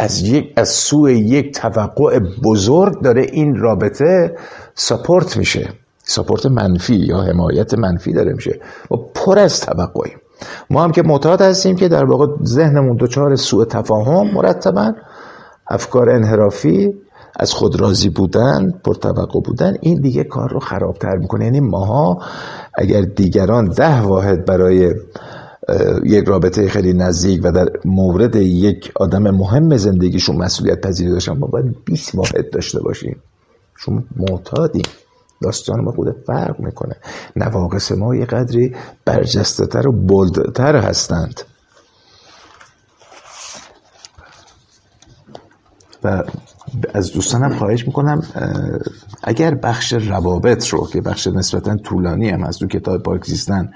از 0.00 0.22
یک 0.22 0.52
از 0.56 0.68
سوی 0.68 1.18
یک 1.18 1.54
توقع 1.54 2.18
بزرگ 2.44 3.02
داره 3.02 3.22
این 3.32 3.56
رابطه 3.56 4.36
ساپورت 4.74 5.36
میشه. 5.36 5.68
ساپورت 6.04 6.46
منفی 6.46 6.94
یا 6.94 7.20
حمایت 7.20 7.74
منفی 7.74 8.12
داره 8.12 8.32
میشه. 8.32 8.60
و 8.90 8.96
پر 9.14 9.38
از 9.38 9.60
توقعیم. 9.60 10.18
ما 10.70 10.84
هم 10.84 10.92
که 10.92 11.02
معتاد 11.02 11.42
هستیم 11.42 11.76
که 11.76 11.88
در 11.88 12.04
واقع 12.04 12.26
ذهنمون 12.44 12.96
دچار 13.00 13.36
سوء 13.36 13.64
تفاهم 13.64 14.34
مرتبا 14.34 14.92
افکار 15.68 16.10
انحرافی 16.10 16.94
از 17.36 17.52
خود 17.52 17.80
راضی 17.80 18.08
بودن 18.08 18.70
پرتوقع 18.84 19.40
بودن 19.40 19.76
این 19.80 20.00
دیگه 20.00 20.24
کار 20.24 20.50
رو 20.50 20.60
خرابتر 20.60 21.16
می‌کنه. 21.16 21.44
یعنی 21.44 21.60
ماها 21.60 22.18
اگر 22.74 23.02
دیگران 23.02 23.68
ده 23.68 24.00
واحد 24.00 24.44
برای 24.44 24.94
یک 26.04 26.24
رابطه 26.24 26.68
خیلی 26.68 26.92
نزدیک 26.92 27.40
و 27.44 27.52
در 27.52 27.68
مورد 27.84 28.36
یک 28.36 28.92
آدم 28.94 29.30
مهم 29.30 29.76
زندگیشون 29.76 30.36
مسئولیت 30.36 30.80
پذیری 30.80 31.10
داشتن 31.10 31.32
ما 31.32 31.46
باید 31.46 31.84
20 31.84 32.14
واحد 32.14 32.50
داشته 32.50 32.80
باشیم. 32.80 33.22
چون 33.80 34.04
معتادیم. 34.16 34.82
داستان 35.42 35.80
ما 35.80 35.92
خود 35.92 36.16
فرق 36.26 36.60
می‌کنه. 36.60 36.96
نواقص 37.36 37.92
ما 37.92 38.16
یه 38.16 38.24
قدری 38.24 38.76
برجسته 39.04 39.66
تر 39.66 39.88
و 39.88 39.92
بلدتر 39.92 40.76
هستند. 40.76 41.40
و 46.04 46.22
از 46.94 47.12
دوستانم 47.12 47.54
خواهش 47.54 47.86
می‌کنم 47.86 48.22
اگر 49.24 49.54
بخش 49.54 49.92
روابط 49.92 50.68
رو 50.68 50.86
که 50.92 51.00
بخش 51.00 51.26
نسبتا 51.26 51.76
طولانی 51.76 52.28
هم 52.28 52.44
از 52.44 52.58
دو 52.58 52.66
کتاب 52.66 53.02
پاک 53.02 53.24
زیستن 53.24 53.70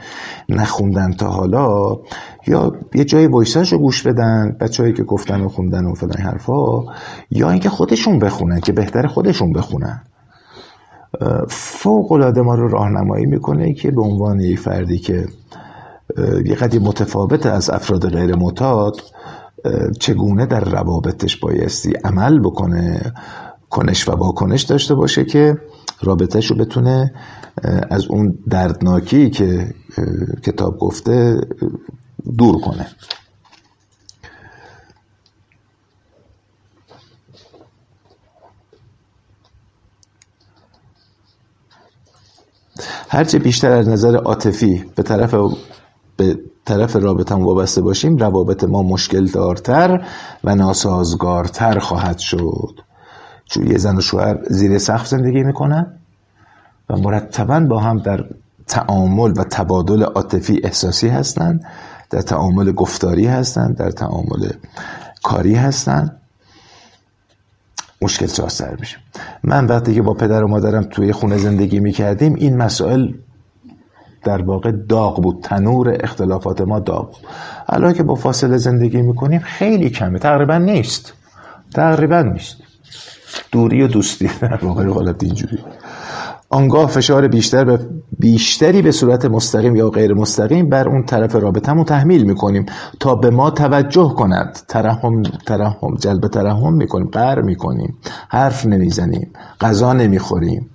نخوندن 0.49 1.13
تا 1.13 1.27
حالا 1.29 1.97
یا 2.47 2.73
یه 2.95 3.05
جای 3.05 3.27
وایساش 3.27 3.73
رو 3.73 3.79
گوش 3.79 4.03
بدن 4.03 4.57
بچههایی 4.61 4.95
که 4.95 5.03
گفتن 5.03 5.41
و 5.41 5.49
خوندن 5.49 5.85
و 5.85 5.95
فلان 5.95 6.19
حرفا 6.19 6.85
یا 7.31 7.51
اینکه 7.51 7.69
خودشون 7.69 8.19
بخونن 8.19 8.61
که 8.61 8.73
بهتر 8.73 9.07
خودشون 9.07 9.53
بخونن. 9.53 10.03
فوق 11.49 12.13
العاده 12.13 12.43
ما 12.43 12.55
رو 12.55 12.69
راهنمایی 12.69 13.27
می‌کنه 13.27 13.75
که 13.75 13.91
به 13.91 14.03
عنوان 14.03 14.41
یک 14.41 14.59
فردی 14.59 14.99
که 14.99 15.27
یه 16.45 16.55
قدی 16.55 16.79
متفاوت 16.79 17.47
از 17.47 17.71
افراد 17.71 18.09
غیر 18.11 18.35
معتاد 18.35 19.01
چگونه 20.01 20.47
در 20.47 20.61
روابطش 20.61 21.37
بایستی 21.37 21.93
عمل 21.93 22.39
بکنه 22.39 23.13
کنش 23.71 24.09
و 24.09 24.13
واکنش 24.13 24.63
داشته 24.63 24.95
باشه 24.95 25.25
که 25.25 25.59
رابطهش 26.03 26.51
رو 26.51 26.57
بتونه 26.57 27.15
از 27.91 28.07
اون 28.07 28.39
دردناکی 28.51 29.31
که 29.31 29.75
کتاب 30.43 30.79
گفته 30.79 31.41
دور 32.39 32.61
کنه. 32.61 32.87
هرچه 43.09 43.39
بیشتر 43.39 43.73
از 43.73 43.89
نظر 43.89 44.17
عاطفی 44.17 44.85
به 44.97 45.03
طرف 45.03 45.35
به 46.17 46.39
طرف 46.65 46.97
رابطه 46.97 47.35
وابسته 47.35 47.81
باشیم 47.81 48.17
روابط 48.17 48.65
ما 48.65 48.83
مشکل 48.83 49.27
دارتر 49.27 50.07
و 50.45 50.55
ناسازگارتر 50.55 51.79
خواهد 51.79 52.19
شد. 52.19 52.81
چون 53.45 53.67
یه 53.67 53.79
زن 53.79 53.97
و 53.97 54.01
شوهر 54.01 54.39
زیر 54.51 54.79
سقف 54.79 55.07
زندگی 55.07 55.43
می‌کنن 55.43 55.99
و 56.91 56.97
مرتبا 56.97 57.61
با 57.61 57.79
هم 57.79 57.99
در 57.99 58.25
تعامل 58.67 59.33
و 59.37 59.45
تبادل 59.45 60.03
عاطفی 60.03 60.61
احساسی 60.65 61.09
هستند 61.09 61.65
در 62.11 62.21
تعامل 62.21 62.73
گفتاری 62.73 63.27
هستند 63.27 63.77
در 63.77 63.91
تعامل 63.91 64.51
کاری 65.23 65.55
هستند 65.55 66.21
مشکل 68.03 68.27
سر 68.27 68.77
میشه. 68.81 68.99
من 69.45 69.67
وقتی 69.67 69.95
که 69.95 70.03
با 70.03 70.15
پدر 70.15 70.45
و 70.45 70.49
مادرم 70.49 70.83
توی 70.83 71.13
خونه 71.13 71.39
زندگی 71.39 71.81
می‌کردیم 71.81 72.35
این 72.35 72.57
مسائل 72.57 73.13
در 74.25 74.43
واقع 74.43 74.71
داغ 74.89 75.23
بود. 75.23 75.41
تنور 75.43 75.97
اختلافات 76.01 76.61
ما 76.61 76.81
داغ 76.81 77.07
بود. 77.07 77.27
الان 77.69 77.93
که 77.93 78.03
با 78.03 78.15
فاصله 78.15 78.57
زندگی 78.57 79.03
می‌کنیم 79.03 79.41
خیلی 79.41 79.91
کمه. 79.91 80.19
تقریبا 80.19 80.59
نیست. 80.59 81.13
تقریبا 81.75 82.23
نیست. 82.23 82.57
دوری 83.53 83.83
و 83.83 83.87
دوستی. 83.87 84.31
در 84.43 84.59
واقع 84.63 84.89
حالت 84.89 85.25
اینجوری. 85.25 85.59
آنگاه 86.51 86.87
فشار 86.87 87.29
بیشتر 87.29 87.65
به 87.65 87.79
بیشتری 88.19 88.83
به 88.83 88.93
صورت 88.93 89.25
مستقیم 89.25 89.77
یا 89.77 89.91
غیر 89.91 90.15
مستقیم 90.15 90.69
بر 90.69 90.89
اون 90.89 91.05
طرف 91.05 91.35
رابطه‌مون 91.35 91.85
تحمیل 91.85 92.25
می‌کنیم 92.25 92.67
تا 93.01 93.15
به 93.15 93.31
ما 93.31 93.51
توجه 93.51 94.09
کند. 94.09 94.59
ترحم 94.69 95.23
ترحم 95.23 95.95
جلب 95.99 96.29
ترحم 96.29 96.73
می‌کنیم. 96.73 97.09
قهر 97.13 97.41
می‌کنیم. 97.41 97.99
حرف 98.29 98.67
نمی‌زنیم. 98.67 99.33
غذا 99.61 99.93
نمی‌خوریم. 99.93 100.71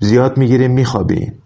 زیاد 0.00 0.38
می‌گیریم 0.38 0.70
میخوابیم. 0.70 1.42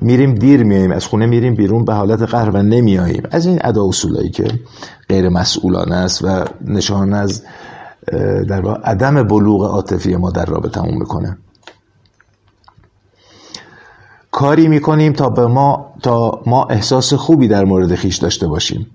میریم 0.00 0.34
دیر 0.34 0.62
میاییم 0.62 0.90
از 0.90 1.06
خونه 1.06 1.26
میریم 1.26 1.54
بیرون 1.54 1.84
به 1.84 1.94
حالت 1.94 2.22
قهر 2.22 2.50
و 2.50 2.62
نمیاییم 2.62 3.22
از 3.30 3.46
این 3.46 3.58
ادا 3.64 3.88
اصولایی 3.88 4.30
که 4.30 4.48
غیر 5.08 5.28
مسئولانه 5.28 5.94
است 5.94 6.24
و 6.24 6.44
نشان 6.60 7.14
از 7.14 7.42
در 8.48 8.60
واقع 8.60 8.80
عدم 8.80 9.22
بلوغ 9.22 9.64
عاطفی 9.64 10.16
ما 10.16 10.30
در 10.30 10.44
رابطه 10.44 10.80
همون 10.80 10.98
می‌کنه. 10.98 11.38
کاری 14.30 14.68
می‌کنیم 14.68 15.12
تا 15.12 15.28
به 15.30 15.46
ما 15.46 15.94
تا 16.02 16.42
ما 16.46 16.64
احساس 16.64 17.14
خوبی 17.14 17.48
در 17.48 17.64
مورد 17.64 17.94
خیش 17.94 18.16
داشته 18.16 18.46
باشیم. 18.46 18.86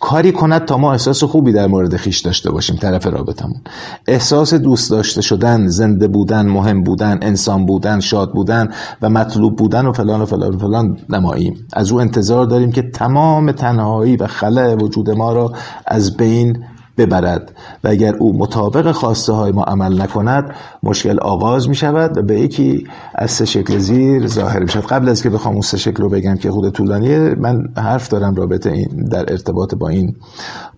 کاری 0.00 0.32
کند 0.32 0.64
تا 0.64 0.78
ما 0.78 0.92
احساس 0.92 1.24
خوبی 1.24 1.52
در 1.52 1.66
مورد 1.66 1.96
خیش 1.96 2.18
داشته 2.18 2.50
باشیم 2.50 2.76
طرف 2.76 3.06
رابطمون. 3.06 3.60
احساس 4.06 4.54
دوست 4.54 4.90
داشته 4.90 5.20
شدن 5.20 5.68
زنده 5.68 6.08
بودن 6.08 6.46
مهم 6.46 6.82
بودن 6.82 7.18
انسان 7.22 7.66
بودن 7.66 8.00
شاد 8.00 8.32
بودن 8.32 8.68
و 9.02 9.10
مطلوب 9.10 9.56
بودن 9.56 9.86
و 9.86 9.92
فلان 9.92 10.20
و 10.20 10.26
فلان 10.26 10.54
و 10.54 10.58
فلان 10.58 10.98
نماییم. 11.08 11.66
از 11.72 11.92
او 11.92 12.00
انتظار 12.00 12.46
داریم 12.46 12.72
که 12.72 12.82
تمام 12.82 13.52
تنهایی 13.52 14.16
و 14.16 14.26
خلع 14.26 14.74
وجود 14.74 15.10
ما 15.10 15.32
را 15.32 15.52
از 15.86 16.16
بین 16.16 16.64
ببرد. 17.06 17.52
و 17.84 17.88
اگر 17.88 18.14
او 18.14 18.38
مطابق 18.38 18.92
خواسته 18.92 19.32
های 19.32 19.52
ما 19.52 19.62
عمل 19.62 20.02
نکند 20.02 20.54
مشکل 20.82 21.20
آغاز 21.20 21.68
می 21.68 21.74
شود 21.74 22.18
و 22.18 22.22
به 22.22 22.40
یکی 22.40 22.86
از 23.14 23.30
سه 23.30 23.44
شکل 23.44 23.78
زیر 23.78 24.26
ظاهر 24.26 24.60
می 24.60 24.68
شود 24.68 24.86
قبل 24.86 25.08
از 25.08 25.22
که 25.22 25.30
بخوام 25.30 25.54
اون 25.54 25.62
سه 25.62 25.76
شکل 25.76 26.02
رو 26.02 26.08
بگم 26.08 26.36
که 26.36 26.50
خود 26.50 26.72
طولانیه 26.72 27.34
من 27.38 27.68
حرف 27.76 28.08
دارم 28.08 28.34
رابطه 28.34 28.70
این 28.70 29.08
در 29.10 29.32
ارتباط 29.32 29.74
با 29.74 29.88
این 29.88 30.16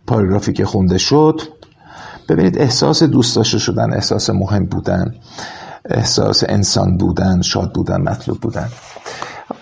پاراگرافی 0.07 0.53
که 0.53 0.65
خونده 0.65 0.99
شد. 0.99 1.41
ببینید 2.29 2.59
احساس 2.59 3.03
دوست 3.03 3.37
داشته 3.37 3.59
شدن 3.59 3.93
احساس 3.93 4.31
مهم 4.31 4.67
بودن 4.67 5.15
احساس 5.85 6.45
انسان 6.49 6.97
بودن 6.97 7.43
شاد 7.43 7.73
بودن 7.73 8.01
مطلوب 8.01 8.41
بودن. 8.41 8.69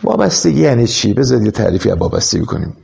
وابستگی 0.05 0.61
یعنی 0.61 0.87
چی؟ 0.87 1.15
بذارید 1.15 1.51
تعریفی 1.51 1.91
از 1.91 1.99
وابستگی 1.99 2.45
کنیم. 2.45 2.77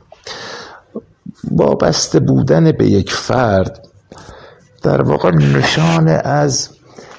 وابسته 1.51 2.19
بودن 2.19 2.71
به 2.71 2.87
یک 2.87 3.11
فرد 3.11 3.87
در 4.83 5.01
واقع 5.01 5.31
نشانه 5.31 6.11
از 6.11 6.69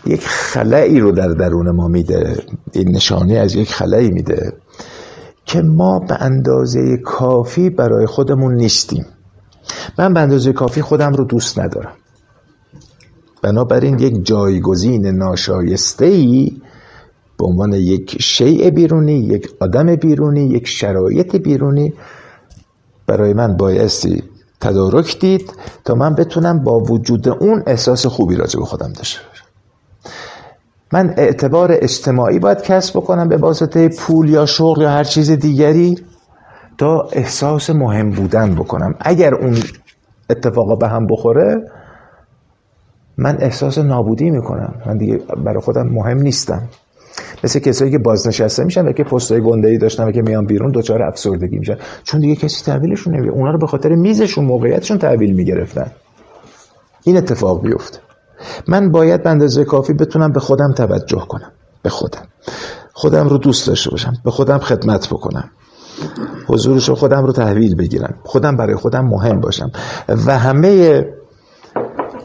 یک 0.06 0.26
خلایی 0.26 1.00
رو 1.00 1.12
در 1.12 1.28
درون 1.28 1.70
ما 1.70 1.88
میده. 1.88 2.42
این 2.72 2.96
نشانه 2.96 3.34
از 3.34 3.54
یک 3.54 3.72
خلایی 3.72 4.10
میده 4.10 4.52
که 5.44 5.62
ما 5.62 5.98
به 5.98 6.22
اندازه 6.22 6.96
کافی 6.96 7.70
برای 7.70 8.06
خودمون 8.06 8.54
نیستیم. 8.54 9.06
من 9.98 10.14
به 10.14 10.20
اندازه 10.20 10.52
کافی 10.52 10.82
خودم 10.82 11.12
رو 11.12 11.24
دوست 11.24 11.58
ندارم. 11.58 11.92
بنابراین 13.42 13.98
یک 13.98 14.26
جایگزین 14.26 15.06
ناشایسته 15.06 16.04
ای 16.04 16.60
به 17.38 17.46
عنوان 17.46 17.72
یک 17.72 18.22
شیء 18.22 18.70
بیرونی 18.70 19.12
یک 19.12 19.48
آدم 19.60 19.96
بیرونی 19.96 20.46
یک 20.46 20.66
شرایط 20.66 21.36
بیرونی 21.36 21.94
برای 23.08 23.34
من 23.34 23.56
بایستی 23.56 24.22
تدارک 24.60 25.18
دید 25.20 25.52
تا 25.84 25.94
من 25.94 26.14
بتونم 26.14 26.64
با 26.64 26.80
وجود 26.80 27.28
اون 27.28 27.62
احساس 27.66 28.06
خوبی 28.06 28.36
راجع 28.36 28.60
به 28.60 28.66
خودم 28.66 28.92
داشته 28.92 29.20
من 30.92 31.14
اعتبار 31.16 31.68
اجتماعی 31.72 32.38
باید 32.38 32.62
کسب 32.62 32.96
بکنم 32.96 33.28
به 33.28 33.36
واسطه 33.36 33.88
پول 33.88 34.28
یا 34.28 34.46
شغل 34.46 34.82
یا 34.82 34.90
هر 34.90 35.04
چیز 35.04 35.30
دیگری 35.30 35.98
تا 36.78 37.08
احساس 37.12 37.70
مهم 37.70 38.10
بودن 38.10 38.54
بکنم. 38.54 38.94
اگر 39.00 39.34
اون 39.34 39.58
اتفاقا 40.30 40.76
به 40.76 40.88
هم 40.88 41.06
بخوره 41.06 41.70
من 43.18 43.36
احساس 43.40 43.78
نابودی 43.78 44.30
می‌کنم. 44.30 44.74
من 44.86 44.98
دیگه 44.98 45.16
برای 45.44 45.60
خودم 45.60 45.86
مهم 45.86 46.18
نیستم. 46.18 46.62
مثل 47.44 47.58
کسایی 47.58 47.90
که 47.90 47.98
بازنشسته 47.98 48.64
میشن 48.64 48.86
و 48.86 48.92
که 48.92 49.04
پستای 49.04 49.40
گنده 49.40 49.78
داشتن 49.78 50.04
و 50.04 50.12
که 50.12 50.22
میان 50.22 50.46
بیرون 50.46 50.70
دوچار 50.70 51.02
افسردگی 51.02 51.58
میشن. 51.58 51.76
چون 52.04 52.20
دیگه 52.20 52.36
کسی 52.36 52.64
تحویلشون 52.64 53.14
نمی‌گیره. 53.14 53.34
اونا 53.34 53.50
رو 53.50 53.58
به 53.58 53.66
خاطر 53.66 53.94
میزشون 53.94 54.44
موقعیتشون 54.44 54.98
تحویل 54.98 55.32
می‌گرفتن. 55.32 55.90
این 57.04 57.16
اتفاق 57.16 57.62
بیفته 57.62 57.98
من 58.68 58.92
باید 58.92 59.22
به 59.22 59.30
اندازه 59.30 59.64
کافی 59.64 59.92
بتونم 59.92 60.32
به 60.32 60.40
خودم 60.40 60.72
توجه 60.72 61.26
کنم. 61.28 61.52
به 61.82 61.90
خودم. 61.90 62.22
خودم 62.92 63.28
رو 63.28 63.38
دوست 63.38 63.66
داشته 63.66 63.90
باشم. 63.90 64.12
به 64.24 64.30
خودم 64.30 64.58
خدمت 64.58 65.08
بکنم. 65.08 65.50
حضورش 66.46 66.90
خودم 66.90 67.26
رو 67.26 67.32
تحویل 67.32 67.74
بگیرم 67.74 68.14
خودم 68.22 68.56
برای 68.56 68.74
خودم 68.74 69.04
مهم 69.04 69.40
باشم. 69.40 69.70
و 70.26 70.38
همه 70.38 71.04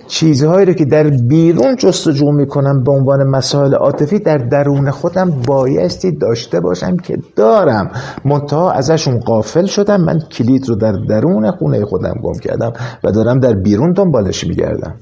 چیزهایی 0.07 0.65
رو 0.65 0.73
که 0.73 0.85
در 0.85 1.09
بیرون 1.09 1.75
جستجو 1.75 2.31
می‌کنم 2.31 2.83
به 2.83 2.91
عنوان 2.91 3.23
مسائل 3.29 3.73
عاطفی 3.73 4.19
در 4.19 4.37
درون 4.37 4.91
خودم 4.91 5.41
بایستی 5.47 6.11
داشته 6.11 6.59
باشم 6.59 6.97
که 6.97 7.17
دارم. 7.35 7.91
منتها 8.25 8.71
ازشون 8.71 9.19
قافل 9.19 9.65
شدم. 9.65 10.01
من 10.01 10.19
کلید 10.19 10.69
رو 10.69 10.75
در 10.75 10.91
درون 11.09 11.51
خونه 11.51 11.85
خودم 11.85 12.13
گم 12.23 12.39
کردم 12.39 12.73
و 13.03 13.11
دارم 13.11 13.39
در 13.39 13.53
بیرون 13.53 13.91
دنبالش 13.91 14.43
میگردم. 14.43 14.95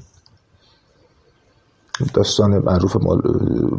داستان 2.14 2.58
معروف 2.58 2.96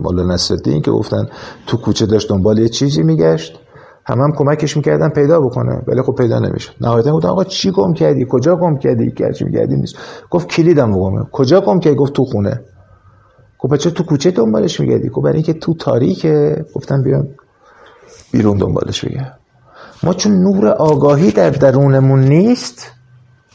مولا 0.04 0.34
نصرالدین 0.34 0.82
که 0.82 0.92
گفتن 0.92 1.26
تو 1.68 1.78
کوچه 1.78 2.06
داشت 2.06 2.30
دنبال 2.30 2.60
یه 2.60 2.70
چیزی 2.70 3.04
میگشت. 3.04 3.60
هم 4.06 4.22
هم 4.22 4.32
کمکش 4.32 4.78
می‌کردن 4.78 5.10
پیدا 5.10 5.40
بکنه 5.40 5.82
ولی 5.88 6.02
خب 6.02 6.16
پیدا 6.16 6.40
نمی‌شد. 6.40 6.72
نهایتا 6.82 7.12
گفتن 7.12 7.28
آقا 7.28 7.44
چی 7.44 7.72
گم 7.72 7.94
کردی؟ 7.94 8.26
کجا 8.30 8.56
گم 8.56 8.78
کردی؟ 8.78 9.12
گرچه 9.12 9.46
میگردی 9.46 9.76
نیست. 9.76 9.96
گفت 10.30 10.48
کلیدم 10.48 10.92
گمه 10.92 11.26
کجا 11.32 11.62
گم 11.62 11.80
کردی؟ 11.80 11.96
گفت 11.96 12.14
تو 12.14 12.26
خونه. 12.26 12.62
گفت 13.60 13.74
بچه 13.74 13.92
تو 13.92 14.04
کوچه 14.04 14.32
دنبالش 14.32 14.80
میگردی؟ 14.80 15.10
گفت 15.10 15.24
برای 15.24 15.36
اینکه 15.36 15.54
تو 15.54 15.74
تاریکه. 15.74 16.66
گفتن 16.76 17.04
بیان 17.04 17.28
بیرون 18.32 18.58
دنبالش 18.58 19.06
بگرد 19.06 19.40
ما 20.04 20.14
چون 20.14 20.32
نور 20.32 20.68
آگاهی 20.68 21.32
در 21.32 21.50
درونمون 21.50 22.20
نیست 22.20 22.92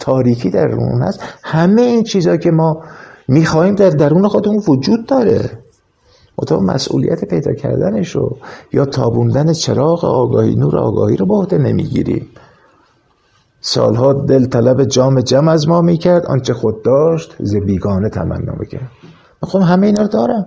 تاریکی 0.01 0.51
در 0.51 0.67
درون 0.67 1.03
هست 1.03 1.21
همه 1.45 1.83
این 1.83 2.03
چیزها 2.03 2.37
که 2.37 2.51
ما 2.51 2.83
می‌خواهیم 3.29 3.75
در 3.75 3.91
درون 3.91 4.29
خودمون 4.29 4.63
وجود 4.69 5.07
داره. 5.07 5.51
تو 6.45 6.61
مسئولیت 6.61 7.25
پیدا 7.25 7.53
کردنش 7.53 8.17
رو 8.17 8.37
یا 8.73 8.85
تابوندن 8.85 9.53
چراغ 9.53 10.05
آگاهی 10.05 10.55
نور 10.55 10.79
آگاهی 10.79 11.17
رو 11.17 11.27
به 11.27 11.35
عهده 11.35 11.59
نمی‌گیریم. 11.59 12.27
سالها 13.61 14.13
دل 14.13 14.47
طلب 14.47 14.85
جام 14.85 15.21
جم 15.21 15.49
از 15.49 15.69
ما 15.69 15.83
می‌کرد 15.83 16.27
آنچه 16.27 16.55
خود 16.55 16.83
داشت 16.83 17.37
ز 17.41 17.57
بیگانه 17.57 18.09
تمنا 18.09 18.55
می‌کرد. 18.59 18.91
خب 19.43 19.59
همه 19.59 19.87
اینا 19.87 20.03
رو 20.03 20.09
دارم. 20.09 20.47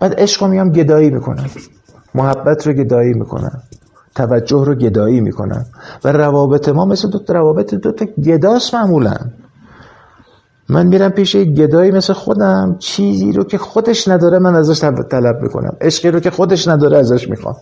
بعد 0.00 0.20
عشق 0.20 0.42
رو 0.42 0.48
میام 0.48 0.70
گدایی 0.70 1.10
می‌کنم. 1.10 1.46
محبت 2.14 2.66
رو 2.66 2.72
گدایی 2.72 3.14
می‌کنم. 3.14 3.62
توجه 4.14 4.64
رو 4.64 4.74
گدایی 4.74 5.20
می‌کنم. 5.20 5.66
و 6.04 6.12
روابط 6.12 6.68
ما 6.68 6.84
مثل 6.84 7.10
دو 7.10 7.20
روابط 7.28 7.74
دو 7.74 7.92
تا 7.92 8.04
گداست 8.04 8.74
معمولا. 8.74 9.16
من 10.68 10.86
میرم 10.86 11.10
پیش 11.10 11.36
گدایی 11.36 11.90
مثل 11.90 12.12
خودم 12.12 12.76
چیزی 12.78 13.32
رو 13.32 13.44
که 13.44 13.58
خودش 13.58 14.08
نداره 14.08 14.38
من 14.38 14.54
ازش 14.54 14.80
طلب 15.10 15.42
می‌کنم. 15.42 15.76
عشقی 15.80 16.10
رو 16.10 16.20
که 16.20 16.30
خودش 16.30 16.68
نداره 16.68 16.98
ازش 16.98 17.28
می‌خوام. 17.28 17.56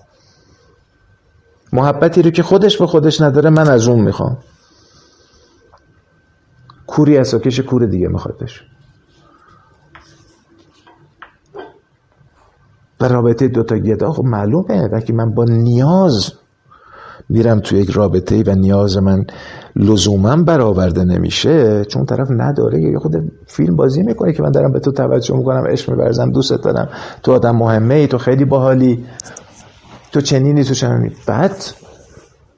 محبتی 1.72 2.22
رو 2.22 2.30
که 2.30 2.42
خودش 2.42 2.78
به 2.78 2.86
خودش 2.86 3.20
نداره 3.20 3.50
من 3.50 3.68
از 3.68 3.88
اون 3.88 4.00
می‌خوام. 4.00 4.38
کوری 6.86 7.18
اساکش 7.18 7.60
کور 7.60 7.86
دیگه 7.86 8.08
میخوادش 8.08 8.64
و 13.00 13.08
رابطه 13.08 13.48
دوتا 13.48 13.78
گدا 13.78 14.12
خب 14.12 14.24
معلومه 14.24 14.88
وقتی 14.92 15.12
من 15.12 15.34
با 15.34 15.44
نیاز 15.44 16.32
میرم 17.28 17.60
تو 17.60 17.76
یک 17.76 17.90
رابطه 17.90 18.42
و 18.46 18.54
نیاز 18.54 18.96
من 18.96 19.26
لزوما 19.76 20.36
برآورده 20.36 21.04
نمیشه 21.04 21.84
چون 21.84 22.06
طرف 22.06 22.28
نداره 22.30 22.80
یا 22.80 22.98
خود 22.98 23.32
فیلم 23.46 23.76
بازی 23.76 24.02
می‌کنه 24.02 24.32
که 24.32 24.42
من 24.42 24.50
دارم 24.50 24.72
به 24.72 24.80
تو 24.80 24.92
توجه 24.92 25.36
می‌کنم 25.36 25.66
عشق 25.66 25.90
میبرزم 25.90 26.30
دوست 26.30 26.52
دارم 26.54 26.88
تو 27.22 27.32
آدم 27.32 27.56
مهمه 27.56 27.94
ای 27.94 28.06
تو 28.06 28.18
خیلی 28.18 28.44
باحالی 28.44 29.04
تو 30.12 30.20
چنینی 30.20 30.64
تو 30.64 30.74
چنینی. 30.74 31.12
بعد 31.26 31.56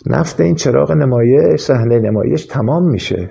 نفت 0.06 0.40
این 0.40 0.54
چراغ 0.54 0.92
نمایش 0.92 1.60
صحنه 1.60 1.98
نمایش 1.98 2.46
تمام 2.46 2.90
میشه 2.90 3.30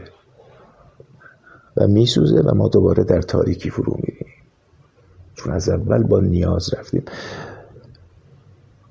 و 1.77 1.87
میسوزه 1.87 2.41
و 2.41 2.55
ما 2.55 2.67
دوباره 2.67 3.03
در 3.03 3.21
تاریکی 3.21 3.69
فرو 3.69 3.93
میریم. 3.95 4.27
چون 5.35 5.53
از 5.53 5.69
اول 5.69 6.03
با 6.03 6.19
نیاز 6.19 6.73
رفتیم. 6.73 7.03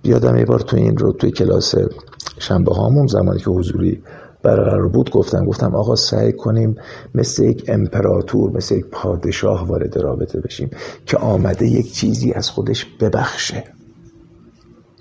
یادم 0.05 0.37
یه 0.37 0.45
بار 0.45 0.61
تو 0.61 0.77
این 0.77 0.97
رو 0.97 1.13
توی 1.13 1.31
کلاس 1.31 1.75
شنبه 2.39 2.75
هامون 2.75 3.07
زمانی 3.07 3.39
که 3.39 3.51
حضوری 3.51 4.03
برقرار 4.43 4.89
بود 4.89 5.11
گفتم 5.11 5.45
گفتم 5.45 5.75
آقا 5.75 5.97
سعی 5.97 6.33
کنیم 6.33 6.77
مثل 7.15 7.45
یک 7.45 7.65
امپراتور 7.69 8.51
مثل 8.51 8.75
یک 8.75 8.87
پادشاه 8.87 9.67
وارد 9.67 9.99
رابطه 9.99 10.41
بشیم 10.41 10.71
که 11.07 11.17
آمده 11.17 11.67
یک 11.67 11.93
چیزی 11.93 12.33
از 12.33 12.51
خودش 12.51 12.87
ببخشه. 13.01 13.65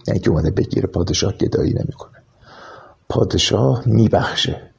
یعنی 0.08 0.20
که 0.20 0.30
اومده 0.30 0.52
بگیره 0.52 0.88
پادشاه 0.88 1.34
گدایی 1.34 1.74
نمی‌کنه. 1.74 2.18
پادشاه 3.10 3.84
میبخشه. 3.86 4.72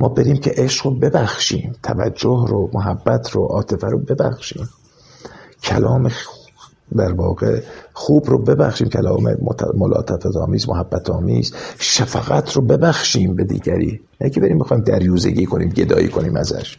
ما 0.00 0.08
بریم 0.08 0.36
که 0.36 0.52
عشق 0.56 0.86
رو 0.86 0.98
ببخشیم 0.98 1.72
توجه 1.82 2.44
رو 2.48 2.70
محبت 2.74 3.30
رو 3.30 3.42
عاطفه 3.42 3.86
رو 3.86 3.98
ببخشیم. 3.98 4.68
کلام 5.62 6.08
در 6.96 7.12
واقع 7.12 7.60
خوب 7.92 8.30
رو 8.30 8.42
ببخشیم 8.42 8.88
کلام 8.88 9.36
ملاطفت 9.74 10.36
آمیز 10.36 10.68
محبت 10.68 11.10
آمیز 11.10 11.54
شفقت 11.78 12.52
رو 12.52 12.62
ببخشیم 12.62 13.36
به 13.36 13.44
دیگری. 13.44 14.00
نه 14.20 14.30
که 14.30 14.40
بریم 14.40 14.58
بخوایم 14.58 14.82
دریوزگی 14.82 15.46
کنیم 15.46 15.68
گدایی 15.68 16.08
کنیم 16.08 16.36
ازش. 16.36 16.78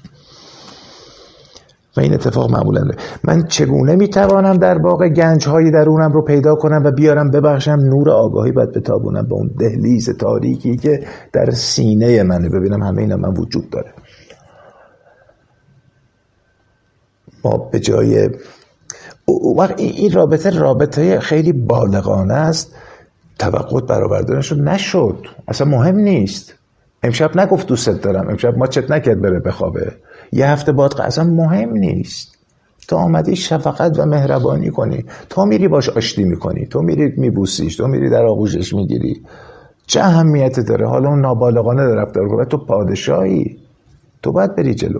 و 1.97 1.99
این 1.99 2.13
اتفاق 2.13 2.51
معمولا 2.51 2.81
من 3.23 3.47
چگونه 3.47 3.95
می‌توانم 3.95 4.57
در 4.57 4.77
واقع 4.77 5.09
گنج 5.09 5.47
های 5.47 5.71
درونم 5.71 6.11
رو 6.11 6.21
پیدا 6.21 6.55
کنم 6.55 6.81
و 6.85 6.91
بیارم 6.91 7.31
ببخشم؟ 7.31 7.71
نور 7.71 8.09
آگاهی 8.09 8.51
باید 8.51 8.71
بتابونم 8.71 9.27
به 9.27 9.35
اون 9.35 9.51
دهلیز 9.59 10.09
تاریکی 10.09 10.77
که 10.77 11.07
در 11.33 11.51
سینه 11.51 12.23
منه. 12.23 12.49
ببینم 12.49 12.83
همه 12.83 13.01
اینا 13.01 13.17
من 13.17 13.33
وجود 13.37 13.69
داره. 13.69 13.93
ما 17.43 17.57
به 17.57 17.79
جای 17.79 18.29
وقت 19.57 19.79
این 19.79 20.11
رابطه 20.11 20.49
رابطه 20.49 21.19
خیلی 21.19 21.53
بالغانه 21.53 22.33
است. 22.33 22.75
توقع 23.39 23.81
برآوردنش 23.81 24.51
نشد. 24.51 25.25
اصلا 25.47 25.67
مهم 25.67 25.95
نیست. 25.95 26.53
امشب 27.03 27.37
نگفت 27.37 27.67
دوست 27.67 27.89
دارم. 27.89 28.29
امشب 28.29 28.57
ما 28.57 28.67
چت 28.67 28.91
نکرد 28.91 29.21
بره 29.21 29.39
بخوابه. 29.39 29.93
یه 30.31 30.47
هفته 30.47 30.71
بعد 30.71 31.01
اصلا 31.01 31.23
مهم 31.23 31.73
نیست. 31.73 32.37
تو 32.87 32.95
آمدی 32.95 33.35
شفقت 33.35 33.99
و 33.99 34.05
مهربانی 34.05 34.69
کنی. 34.69 35.05
تو 35.29 35.45
میری 35.45 35.67
باش 35.67 35.89
آشتی 35.89 36.23
می‌کنی. 36.23 36.65
تو 36.65 36.81
میری 36.81 37.13
میبوسیش. 37.17 37.75
تو 37.75 37.87
میری 37.87 38.09
در 38.09 38.25
آغوشش 38.25 38.73
می‌گیری. 38.73 39.21
چه 39.87 39.99
اهمیت 39.99 40.59
داره؟ 40.59 40.87
حالا 40.87 41.09
اون 41.09 41.21
نابالغانه 41.21 41.83
رفتار 41.83 42.27
کنه 42.29 42.45
تو 42.45 42.57
پادشاهی. 42.57 43.57
تو 44.23 44.31
باید 44.31 44.55
بری 44.55 44.75
جلو. 44.75 44.99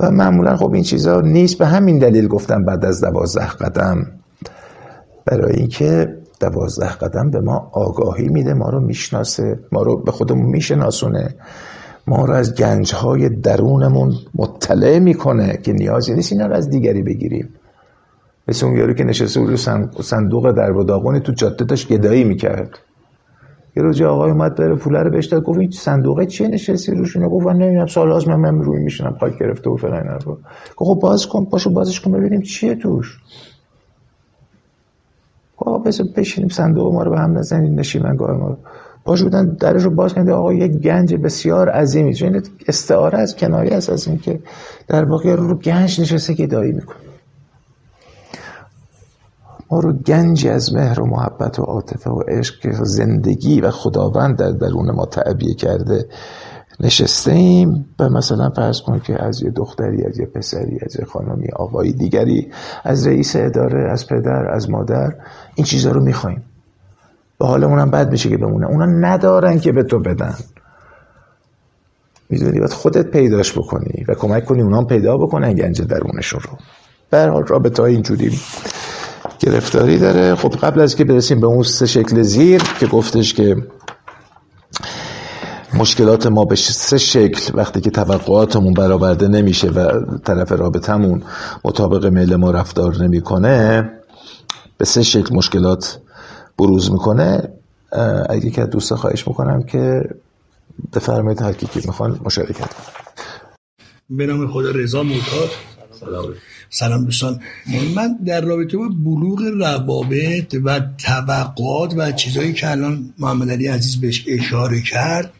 و 0.00 0.10
معمولا 0.10 0.56
خب 0.56 0.72
این 0.72 0.82
چیزها 0.82 1.20
نیست. 1.20 1.58
به 1.58 1.66
همین 1.66 1.98
دلیل 1.98 2.28
گفتم 2.28 2.64
بعد 2.64 2.84
از 2.84 3.00
دوازده 3.00 3.50
قدم 3.50 4.06
برای 5.24 5.56
اینکه 5.56 6.16
دوازده 6.40 6.88
قدم 6.88 7.30
به 7.30 7.40
ما 7.40 7.70
آگاهی 7.72 8.28
میده 8.28 8.54
ما 8.54 8.70
رو 8.70 8.80
می‌شناسه 8.80 9.58
ما 9.72 9.82
رو 9.82 9.96
به 9.96 10.10
خودمون 10.10 10.46
میشناسونه. 10.46 11.34
ما 12.06 12.24
رو 12.24 12.34
از 12.34 12.54
گنجهای 12.54 13.28
درونمون 13.28 14.12
مطلع 14.34 14.98
می‌کنه 14.98 15.58
که 15.62 15.72
نیازی 15.72 16.14
نیست 16.14 16.32
اینا 16.32 16.46
رو 16.46 16.54
از 16.54 16.70
دیگری 16.70 17.02
بگیریم. 17.02 17.48
مثل 18.48 18.66
اون 18.66 18.76
یارو 18.76 18.94
که 18.94 19.04
نشسته 19.04 19.40
بود 19.40 19.56
صندوق 20.02 20.52
در 20.52 20.72
و 20.72 21.18
تو 21.18 21.32
جاده 21.32 21.64
داشت 21.64 21.88
گدایی 21.88 22.24
می‌کرد. 22.24 22.70
یه 23.76 23.82
روز 23.82 24.02
آقای 24.02 24.30
اومد 24.30 24.54
بره 24.54 24.74
پول 24.74 24.96
رو 24.96 25.10
بهش 25.10 25.26
داد 25.26 25.42
گفت 25.42 25.58
این 25.58 25.70
صندوقه 25.70 26.26
چیه 26.26 26.48
نشستی 26.48 26.92
روشونه 26.92 27.28
گفت 27.28 27.46
من 27.46 27.56
نمی‌دونم 27.56 27.86
سال 27.86 28.12
از 28.12 28.28
من, 28.28 28.58
روی 28.58 28.78
میشنم 28.78 29.16
خاک 29.20 29.38
گرفته 29.38 29.70
و 29.70 29.76
فلان 29.76 30.02
اینا 30.02 30.18
گفت 30.18 30.42
خب 30.76 30.98
باز 31.02 31.26
کن 31.26 31.44
پاشو 31.44 31.70
بازش 31.70 32.00
کن 32.00 32.12
ببینیم 32.12 32.40
چیه 32.40 32.74
توش. 32.74 33.18
خب 35.56 35.82
بس 35.86 36.00
بشینیم 36.00 36.48
صندوق 36.48 36.94
ما 36.94 37.02
رو 37.02 37.10
به 37.10 37.18
هم 37.18 37.38
نزنیم 37.38 37.78
نشیمنگاه 37.78 38.36
ما 38.36 38.56
پاشو 39.04 39.24
بودن 39.24 39.46
درش 39.46 39.82
رو 39.82 39.90
باز 39.90 40.14
کنید 40.14 40.30
آقا 40.30 40.52
یک 40.52 40.72
گنج 40.72 41.14
بسیار 41.14 41.68
عظیمی. 41.68 42.14
چون 42.14 42.42
استعاره 42.68 43.18
از 43.18 43.36
کنایه 43.36 43.74
است 43.74 43.90
از 43.90 44.08
اینکه 44.08 44.40
در 44.88 45.04
واقع 45.04 45.34
رو 45.34 45.54
گنج 45.54 46.00
نشسته 46.00 46.34
که 46.34 46.46
دایی 46.46 46.72
می‌کنه. 46.72 47.09
ما 49.70 49.80
رو 49.80 49.92
گنجی 49.92 50.48
از 50.48 50.74
مهر 50.74 51.00
و 51.00 51.06
محبت 51.06 51.58
و 51.58 51.62
عاطفه 51.62 52.10
و 52.10 52.20
عشق 52.20 52.60
که 52.60 52.72
زندگی 52.72 53.60
و 53.60 53.70
خداوند 53.70 54.36
در 54.36 54.50
درون 54.50 54.90
ما 54.90 55.06
تعبیه 55.06 55.54
کرده 55.54 56.08
نشسته 56.80 57.32
ایم 57.32 57.86
و 57.98 58.08
مثلا 58.08 58.50
فرض 58.50 58.80
کن 58.80 59.00
که 59.00 59.24
از 59.24 59.42
یه 59.42 59.50
دختری 59.50 60.04
از 60.04 60.18
یه 60.18 60.26
پسری 60.26 60.78
از 60.86 60.96
یه 60.96 61.04
خانمی 61.04 61.48
آقایی 61.56 61.92
دیگری 61.92 62.52
از 62.84 63.06
رئیس 63.06 63.36
اداره 63.36 63.92
از 63.92 64.06
پدر 64.06 64.50
از 64.54 64.70
مادر 64.70 65.14
این 65.54 65.64
چیزها 65.64 65.92
رو 65.92 66.00
می‌خوایم. 66.00 66.42
به 67.38 67.46
حالمون 67.46 67.78
هم 67.78 67.90
بد 67.90 68.10
میشه 68.10 68.28
که 68.28 68.36
بمونه. 68.36 68.66
اونا 68.66 68.86
ندارن 68.86 69.60
که 69.60 69.72
به 69.72 69.82
تو 69.82 69.98
بدن. 69.98 70.34
می‌دونی؟ 72.30 72.58
باید 72.58 72.72
خودت 72.72 73.06
پیداش 73.06 73.58
بکنی 73.58 74.04
و 74.08 74.14
کمک 74.14 74.44
کنی 74.44 74.62
اونا 74.62 74.78
هم 74.78 74.86
پیدا 74.86 75.16
بکنن 75.16 75.52
گنج 75.52 75.82
درونشون 75.82 76.40
رو. 76.40 76.58
به 77.10 77.26
حال 77.26 77.46
رابطه 77.46 77.82
های 77.82 77.92
اینجوری. 77.92 78.38
گرفتاری 79.40 79.98
داره. 79.98 80.34
خب 80.34 80.48
قبل 80.48 80.80
از 80.80 80.96
که 80.96 81.04
برسیم 81.04 81.40
به 81.40 81.46
اون 81.46 81.62
سه 81.62 81.86
شکل 81.86 82.22
زیر 82.22 82.62
که 82.80 82.86
گفتش 82.86 83.34
که 83.34 83.56
مشکلات 85.74 86.26
ما 86.26 86.44
به 86.44 86.56
سه 86.56 86.98
شکل 86.98 87.52
وقتی 87.54 87.80
که 87.80 87.90
توقعاتمون 87.90 88.74
برآورده 88.74 89.28
نمیشه 89.28 89.68
و 89.68 90.00
طرف 90.24 90.52
رابطمون 90.52 91.22
مطابق 91.64 92.06
میل 92.06 92.36
ما 92.36 92.50
رفتار 92.50 92.96
نمی‌کنه 93.02 93.90
به 94.78 94.84
سه 94.84 95.02
شکل 95.02 95.34
مشکلات 95.34 95.98
بروز 96.58 96.92
می‌کنه. 96.92 97.52
اگه 98.28 98.50
که 98.50 98.64
دوست 98.64 98.94
خواهش 98.94 99.28
می‌کنم 99.28 99.62
که 99.62 100.02
بفرمایید 100.94 101.42
هر 101.42 101.52
کی 101.52 101.66
که 101.66 101.80
می‌خوان 101.86 102.20
مشارکت 102.24 102.58
کنم 102.58 102.94
به 104.10 104.26
نام 104.26 104.48
خدا 104.48 104.70
رضا 104.70 105.02
معتاد 105.02 105.50
سلام 106.70 107.04
دوستان. 107.04 107.40
من 107.94 108.18
در 108.26 108.40
رابطه 108.40 108.76
با 108.76 108.88
بلوغ 108.88 109.42
روابط 109.42 110.56
و 110.64 110.80
توقعات 110.98 111.94
و 111.96 112.12
چیزهایی 112.12 112.52
که 112.52 112.70
الان 112.70 113.14
محمد 113.18 113.50
علی 113.50 113.66
عزیز 113.66 114.00
بهش 114.00 114.24
اشاره 114.28 114.82
کرد 114.82 115.32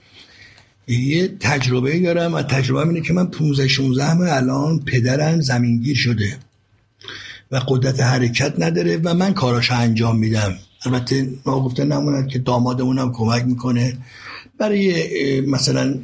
یه 0.88 1.28
تجربه 1.40 2.00
دارم 2.00 2.34
و 2.34 2.42
تجربه 2.42 2.88
اینه 2.88 3.00
که 3.00 3.12
من 3.12 3.26
15 3.26 3.68
16 3.68 4.14
ماه 4.14 4.32
الان 4.32 4.80
پدرم 4.84 5.40
زمینگیر 5.40 5.96
شده 5.96 6.36
و 7.50 7.60
قدرت 7.68 8.00
حرکت 8.00 8.54
نداره 8.58 8.96
و 8.96 9.14
من 9.14 9.34
کاراش 9.34 9.70
انجام 9.70 10.18
میدم. 10.18 10.54
البته 10.86 11.28
ما 11.46 11.64
گفته 11.64 11.84
نموند 11.84 12.28
که 12.28 12.38
دامادمونم 12.38 13.12
کمک 13.12 13.44
می‌کنه. 13.44 13.98
برای 14.58 15.40
مثلا 15.40 15.98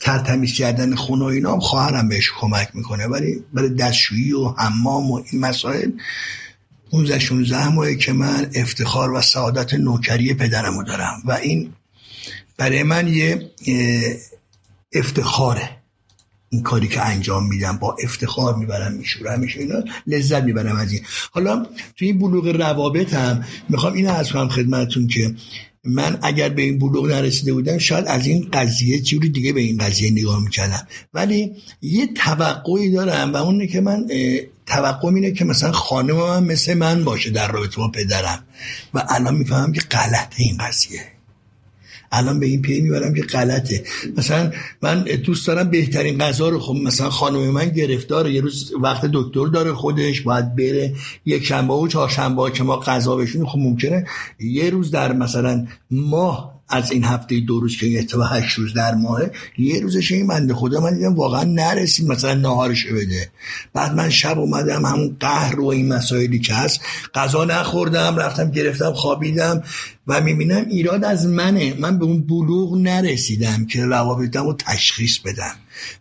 ترتمیز 0.00 0.52
کردن 0.52 0.94
خونه 0.94 1.24
و 1.24 1.28
اینا 1.28 1.52
هم 1.52 1.60
خواهرم 1.60 2.08
بهش 2.08 2.30
کمک 2.40 2.68
می‌کنه. 2.74 3.06
ولی 3.06 3.44
برای 3.52 3.68
دستشویی 3.68 4.32
و 4.32 4.48
حمام 4.48 5.10
و 5.10 5.22
این 5.32 5.40
مسائل 5.40 5.90
15 6.90 7.18
16 7.18 7.68
ماهه 7.68 7.94
که 7.94 8.12
من 8.12 8.50
افتخار 8.54 9.12
و 9.12 9.20
سعادت 9.20 9.74
نوکری 9.74 10.34
پدرمو 10.34 10.82
دارم. 10.82 11.22
و 11.24 11.32
این 11.32 11.72
برای 12.56 12.82
من 12.82 13.08
یه 13.08 13.50
افتخاره. 14.92 15.70
این 16.52 16.62
کاری 16.62 16.88
که 16.88 17.06
انجام 17.06 17.48
میدم 17.48 17.76
با 17.76 17.96
افتخار 18.04 18.54
می‌برم 18.56 18.92
میشورم 18.92 19.40
میشه 19.40 19.60
اینا 19.60 19.82
لذت 20.06 20.42
می‌برم 20.42 20.76
از 20.76 20.92
این. 20.92 21.00
حالا 21.30 21.66
توی 21.96 22.08
این 22.08 22.18
بلوغ 22.18 22.48
روابط 22.48 23.14
هم 23.14 23.44
می‌خوام 23.68 23.92
اینو 23.92 24.12
از 24.12 24.32
کنم 24.32 24.48
خدمتتون 24.48 25.06
که 25.06 25.34
من 25.84 26.18
اگر 26.22 26.48
به 26.48 26.62
این 26.62 26.78
بلوغ 26.78 27.06
نرسیده 27.06 27.52
بودم 27.52 27.78
شاید 27.78 28.06
از 28.06 28.26
این 28.26 28.48
قضیه 28.52 29.00
جوری 29.00 29.28
دیگه 29.28 29.52
به 29.52 29.60
این 29.60 29.78
قضیه 29.78 30.10
نگاه 30.10 30.42
می‌کردم. 30.42 30.86
ولی 31.14 31.52
یه 31.82 32.06
توقعی 32.06 32.90
دارم 32.90 33.32
و 33.32 33.36
اونه 33.36 33.66
که 33.66 33.80
من 33.80 34.06
توقع 34.66 35.08
اینه 35.08 35.32
که 35.32 35.44
مثلا 35.44 35.72
خانم 35.72 36.16
من 36.16 36.44
مثل 36.44 36.74
من 36.74 37.04
باشه 37.04 37.30
در 37.30 37.52
رابطه 37.52 37.76
با 37.76 37.88
پدرم. 37.88 38.44
و 38.94 39.04
الان 39.08 39.34
می‌فهمم 39.34 39.72
که 39.72 39.80
غلطه 39.80 40.36
این 40.36 40.56
قضیه. 40.56 41.19
الان 42.12 42.40
به 42.40 42.46
این 42.46 42.62
پی 42.62 42.80
می‌برم 42.80 43.14
که 43.14 43.22
غلطه. 43.22 43.84
مثلا 44.16 44.52
من 44.82 45.02
دوست 45.02 45.46
دارم 45.46 45.70
بهترین 45.70 46.18
غذا 46.18 46.48
رو 46.48 46.60
خب 46.60 46.74
مثلا 46.74 47.10
خانم 47.10 47.50
من 47.50 47.68
گرفتار 47.68 48.30
یه 48.30 48.40
روز 48.40 48.72
وقت 48.82 49.10
دکتر 49.12 49.46
داره 49.46 49.72
خودش 49.72 50.20
باید 50.20 50.56
بره 50.56 50.94
یک 51.26 51.44
شنبه 51.44 51.74
و 51.74 51.88
چهارشنبه 51.88 52.50
که 52.50 52.62
ما 52.62 52.76
غذا 52.76 53.16
بشیم 53.16 53.46
خب 53.46 53.58
ممکنه. 53.58 54.06
یه 54.40 54.70
روز 54.70 54.90
در 54.90 55.12
مثلا 55.12 55.66
ماه 55.90 56.59
از 56.70 56.92
این 56.92 57.04
هفته 57.04 57.40
دو 57.40 57.60
روز 57.60 57.76
که 57.76 57.86
این 57.86 57.98
اتفاق 57.98 58.32
هشت 58.32 58.58
روز 58.58 58.74
در 58.74 58.94
ماهه 58.94 59.32
یه 59.58 59.80
روزش 59.80 60.12
این 60.12 60.26
بنده 60.26 60.54
خدا 60.54 60.80
من 60.80 60.94
دیدم 60.94 61.14
واقعا 61.14 61.44
نرسید 61.44 62.08
مثلا 62.08 62.34
نهارش 62.34 62.86
بده. 62.86 63.30
بعد 63.72 63.94
من 63.94 64.10
شب 64.10 64.38
اومدم 64.38 64.84
همون 64.84 65.16
قهر 65.20 65.60
و 65.60 65.66
این 65.66 65.88
مسائلی 65.88 66.38
که 66.38 66.54
هست 66.54 66.80
غذا 67.14 67.44
نخوردم 67.44 68.16
رفتم 68.16 68.50
گرفتم 68.50 68.92
خوابیدم 68.92 69.62
و 70.06 70.20
می‌بینم 70.20 70.64
ایراد 70.70 71.04
از 71.04 71.26
منه. 71.26 71.74
من 71.78 71.98
به 71.98 72.04
اون 72.04 72.22
بلوغ 72.22 72.76
نرسیدم 72.76 73.66
که 73.66 73.84
روابطم 73.84 74.46
رو 74.46 74.54
تشخیص 74.54 75.18
بدم 75.18 75.54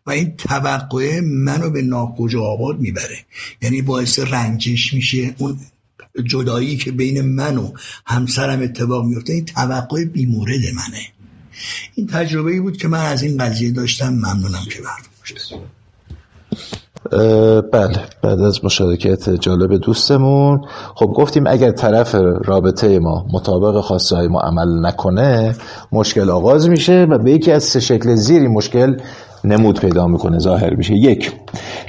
و 0.05 0.11
این 0.11 0.35
توقع 0.35 1.19
منو 1.19 1.69
به 1.69 1.81
ناکجا 1.81 2.41
آباد 2.41 2.79
می‌بره. 2.79 3.17
یعنی 3.61 3.81
باعث 3.81 4.19
رنجش 4.19 4.93
میشه 4.93 5.35
اون 5.37 5.59
جدایی 6.25 6.77
که 6.77 6.91
بین 6.91 7.21
من 7.21 7.57
و 7.57 7.71
همسرم 8.05 8.61
اتفاق 8.61 9.05
میفته 9.05 9.33
این 9.33 9.45
توقع 9.45 10.05
بیمورد 10.05 10.61
منه. 10.75 11.01
این 11.95 12.07
تجربه 12.07 12.51
ای 12.51 12.59
بود 12.59 12.77
که 12.77 12.87
من 12.87 13.05
از 13.05 13.23
این 13.23 13.37
قضیه 13.37 13.71
داشتم 13.71 14.09
ممنونم 14.09 14.65
که 14.71 14.79
برداشت. 14.81 15.53
بله 17.71 17.99
بعد 18.21 18.41
از 18.41 18.65
مشارکت 18.65 19.29
جالب 19.29 19.77
دوستمون 19.77 20.61
خب 20.95 21.05
گفتیم 21.05 21.47
اگر 21.47 21.71
طرف 21.71 22.15
رابطه 22.45 22.99
ما 22.99 23.25
مطابق 23.33 23.81
خواسته 23.81 24.27
ما 24.27 24.39
عمل 24.39 24.85
نکنه 24.85 25.55
مشکل 25.91 26.29
آغاز 26.29 26.69
میشه 26.69 27.07
و 27.09 27.17
به 27.17 27.31
یکی 27.31 27.51
از 27.51 27.63
سه 27.63 27.79
شکل 27.79 28.15
زیری 28.15 28.47
مشکل 28.47 28.97
نمود 29.43 29.79
پیدا 29.79 30.07
می‌کنه 30.07 30.39
ظاهر 30.39 30.73
میشه. 30.73 30.93
یک 30.93 31.31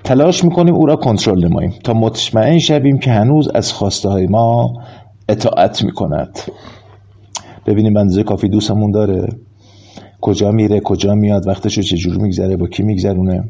تلاش 0.05 0.45
می‌کنیم 0.45 0.75
او 0.75 0.87
را 0.87 0.97
کنترل 0.97 1.45
نماییم. 1.45 1.75
تا 1.85 1.93
مطمئن 1.93 2.59
شویم 2.59 2.99
که 2.99 3.11
هنوز 3.11 3.49
از 3.49 3.73
خواسته 3.73 4.09
های 4.09 4.27
ما 4.27 4.73
اطاعت 5.29 5.85
می‌کند. 5.85 6.39
ببینیم 7.67 7.95
بندازه 7.95 8.23
کافی 8.23 8.49
دوستمون 8.49 8.91
داره. 8.91 9.29
کجا 10.21 10.51
میره 10.51 10.81
کجا 10.81 11.15
میاد 11.15 11.47
وقتش 11.47 11.77
رو 11.77 11.83
چجور 11.83 12.17
میگذره 12.17 12.57
با 12.57 12.67
کی 12.67 12.83
میگذرونه. 12.83 13.45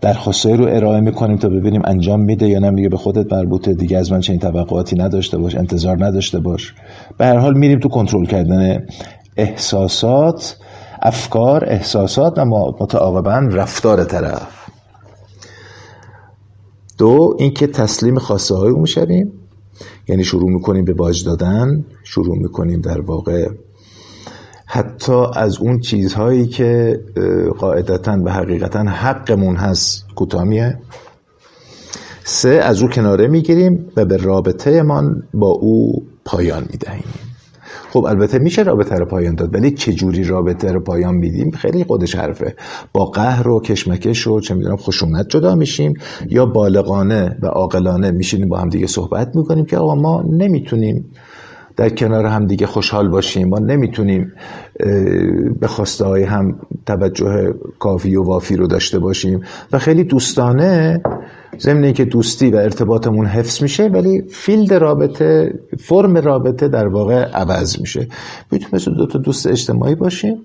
درخواستایی 0.00 0.56
رو 0.56 0.64
ارائه 0.64 1.00
می‌کنیم 1.00 1.36
تا 1.36 1.48
ببینیم 1.48 1.82
انجام 1.84 2.20
میده 2.20 2.48
یا 2.48 2.58
نه. 2.58 2.88
به 2.88 2.96
خودت 2.96 3.32
مربوطه 3.32 3.74
دیگه 3.74 3.98
از 3.98 4.12
من 4.12 4.20
چنین 4.20 4.38
توقعاتی 4.38 4.96
نداشته 4.96 5.38
باش 5.38 5.54
انتظار 5.54 6.04
نداشته 6.04 6.38
باش. 6.38 6.74
به 7.18 7.26
هر 7.26 7.38
حال 7.38 7.58
میریم 7.58 7.78
تو 7.78 7.88
کنترل 7.88 8.26
کردن 8.26 8.86
احساسات. 9.36 10.56
افکار 11.02 11.64
احساسات 11.64 12.38
و 12.38 12.44
متعاقبا 12.80 13.38
رفتار 13.38 14.04
طرف. 14.04 14.66
دو 16.98 17.34
اینکه 17.38 17.66
تسلیم 17.66 18.18
خواسته 18.18 18.54
های 18.54 18.70
او 18.70 18.80
می‌شویم 18.80 19.32
یعنی 20.08 20.24
شروع 20.24 20.50
می‌کنیم 20.50 20.84
به 20.84 20.94
باج 20.94 21.24
دادن 21.24 21.84
شروع 22.04 22.38
می‌کنیم 22.38 22.80
در 22.80 23.00
واقع 23.00 23.48
حتی 24.66 25.24
از 25.34 25.58
اون 25.58 25.80
چیزهایی 25.80 26.46
که 26.46 27.00
قاعدتا 27.58 28.18
و 28.24 28.30
حقیقتا 28.30 28.80
حقمون 28.80 29.56
هست 29.56 30.04
کوتامیه 30.14 30.78
سه 32.24 32.48
از 32.48 32.82
او 32.82 32.88
کناره 32.88 33.28
می‌گیریم 33.28 33.88
و 33.96 34.04
به 34.04 34.16
رابطه 34.16 34.82
با 35.34 35.48
او 35.48 36.06
پایان 36.24 36.66
می‌دهیم. 36.70 37.04
خب 37.96 38.04
البته 38.04 38.38
میشه 38.38 38.62
رابطه 38.62 38.94
رو 38.96 39.06
پایان 39.06 39.34
داد 39.34 39.54
ولی 39.54 39.70
چه 39.70 39.92
جوری 39.92 40.24
رابطه 40.24 40.72
رو 40.72 40.80
پایان 40.80 41.14
میدیم؟ 41.14 41.50
خیلی 41.50 41.84
خودش 41.84 42.14
حرفه. 42.14 42.54
با 42.92 43.04
قهر 43.04 43.48
و 43.48 43.60
کشمکش 43.60 44.26
و 44.26 44.40
چه 44.40 44.54
می‌دونم 44.54 44.76
خشونت 44.76 45.28
جدا 45.28 45.54
میشیم 45.54 45.94
یا 46.30 46.46
بالغانه 46.46 47.36
و 47.42 47.46
عاقلانه 47.46 48.10
میشینیم 48.10 48.48
با 48.48 48.58
هم 48.58 48.68
دیگه 48.68 48.86
صحبت 48.86 49.36
می‌کنیم 49.36 49.64
که 49.64 49.76
آقا 49.76 49.94
ما 49.94 50.24
نمی‌تونیم 50.30 51.04
در 51.76 51.88
کنار 51.88 52.26
هم 52.26 52.46
دیگه 52.46 52.66
خوشحال 52.66 53.08
باشیم. 53.08 53.48
ما 53.48 53.58
نمی‌تونیم 53.58 54.32
به 55.60 55.66
خواسته 55.66 56.26
هم 56.26 56.60
توجه 56.86 57.54
کافی 57.78 58.16
و 58.16 58.22
وافی 58.22 58.56
رو 58.56 58.66
داشته 58.66 58.98
باشیم. 58.98 59.40
و 59.72 59.78
خیلی 59.78 60.04
دوستانه 60.04 61.02
ضمن 61.60 61.92
که 61.92 62.04
دوستی 62.04 62.50
و 62.50 62.56
ارتباطمون 62.56 63.26
حفظ 63.26 63.62
میشه 63.62 63.84
ولی 63.84 64.22
field 64.30 64.74
رابطه 64.74 65.58
فرم 65.78 66.16
رابطه 66.16 66.68
در 66.68 66.86
واقع 66.88 67.24
عوض 67.24 67.80
میشه. 67.80 68.08
می‌تونیم 68.50 68.74
مثل 68.74 68.94
دو 68.94 69.06
تا 69.06 69.18
دوست 69.18 69.46
اجتماعی 69.46 69.94
باشیم 69.94 70.36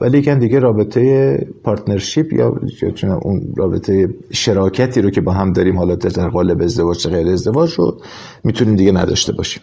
ولیکن 0.00 0.38
دیگه 0.38 0.58
رابطه 0.58 1.36
partnership 1.64 2.32
یا 2.32 2.56
اون 3.22 3.54
رابطه 3.56 4.08
شراکتی 4.32 5.00
رو 5.00 5.10
که 5.10 5.20
با 5.20 5.32
هم 5.32 5.52
داریم 5.52 5.78
حالا 5.78 5.94
در 5.94 6.28
قالب 6.28 6.62
ازدواج 6.62 7.08
غیر 7.08 7.28
ازدواج 7.28 7.72
رو 7.72 7.96
می‌تونیم 8.44 8.76
دیگه 8.76 8.92
نداشته 8.92 9.32
باشیم. 9.32 9.62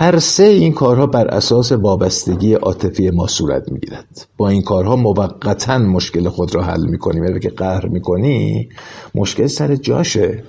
هر 0.00 0.18
سه 0.18 0.42
این 0.42 0.72
کارها 0.72 1.06
بر 1.06 1.28
اساس 1.28 1.72
وابستگی 1.72 2.54
عاطفی 2.54 3.10
ما 3.10 3.26
صورت 3.26 3.72
می‌گیرد. 3.72 4.26
با 4.36 4.48
این 4.48 4.62
کارها 4.62 4.96
موقتا 4.96 5.78
مشکل 5.78 6.28
خود 6.28 6.54
را 6.54 6.62
حل 6.62 6.86
می‌کنیم. 6.86 7.24
یعنی 7.24 7.40
که 7.40 7.48
قهر 7.48 7.86
می‌کنی 7.86 8.68
مشکل 9.14 9.46
سر 9.46 9.76
جاشه. 9.76 10.44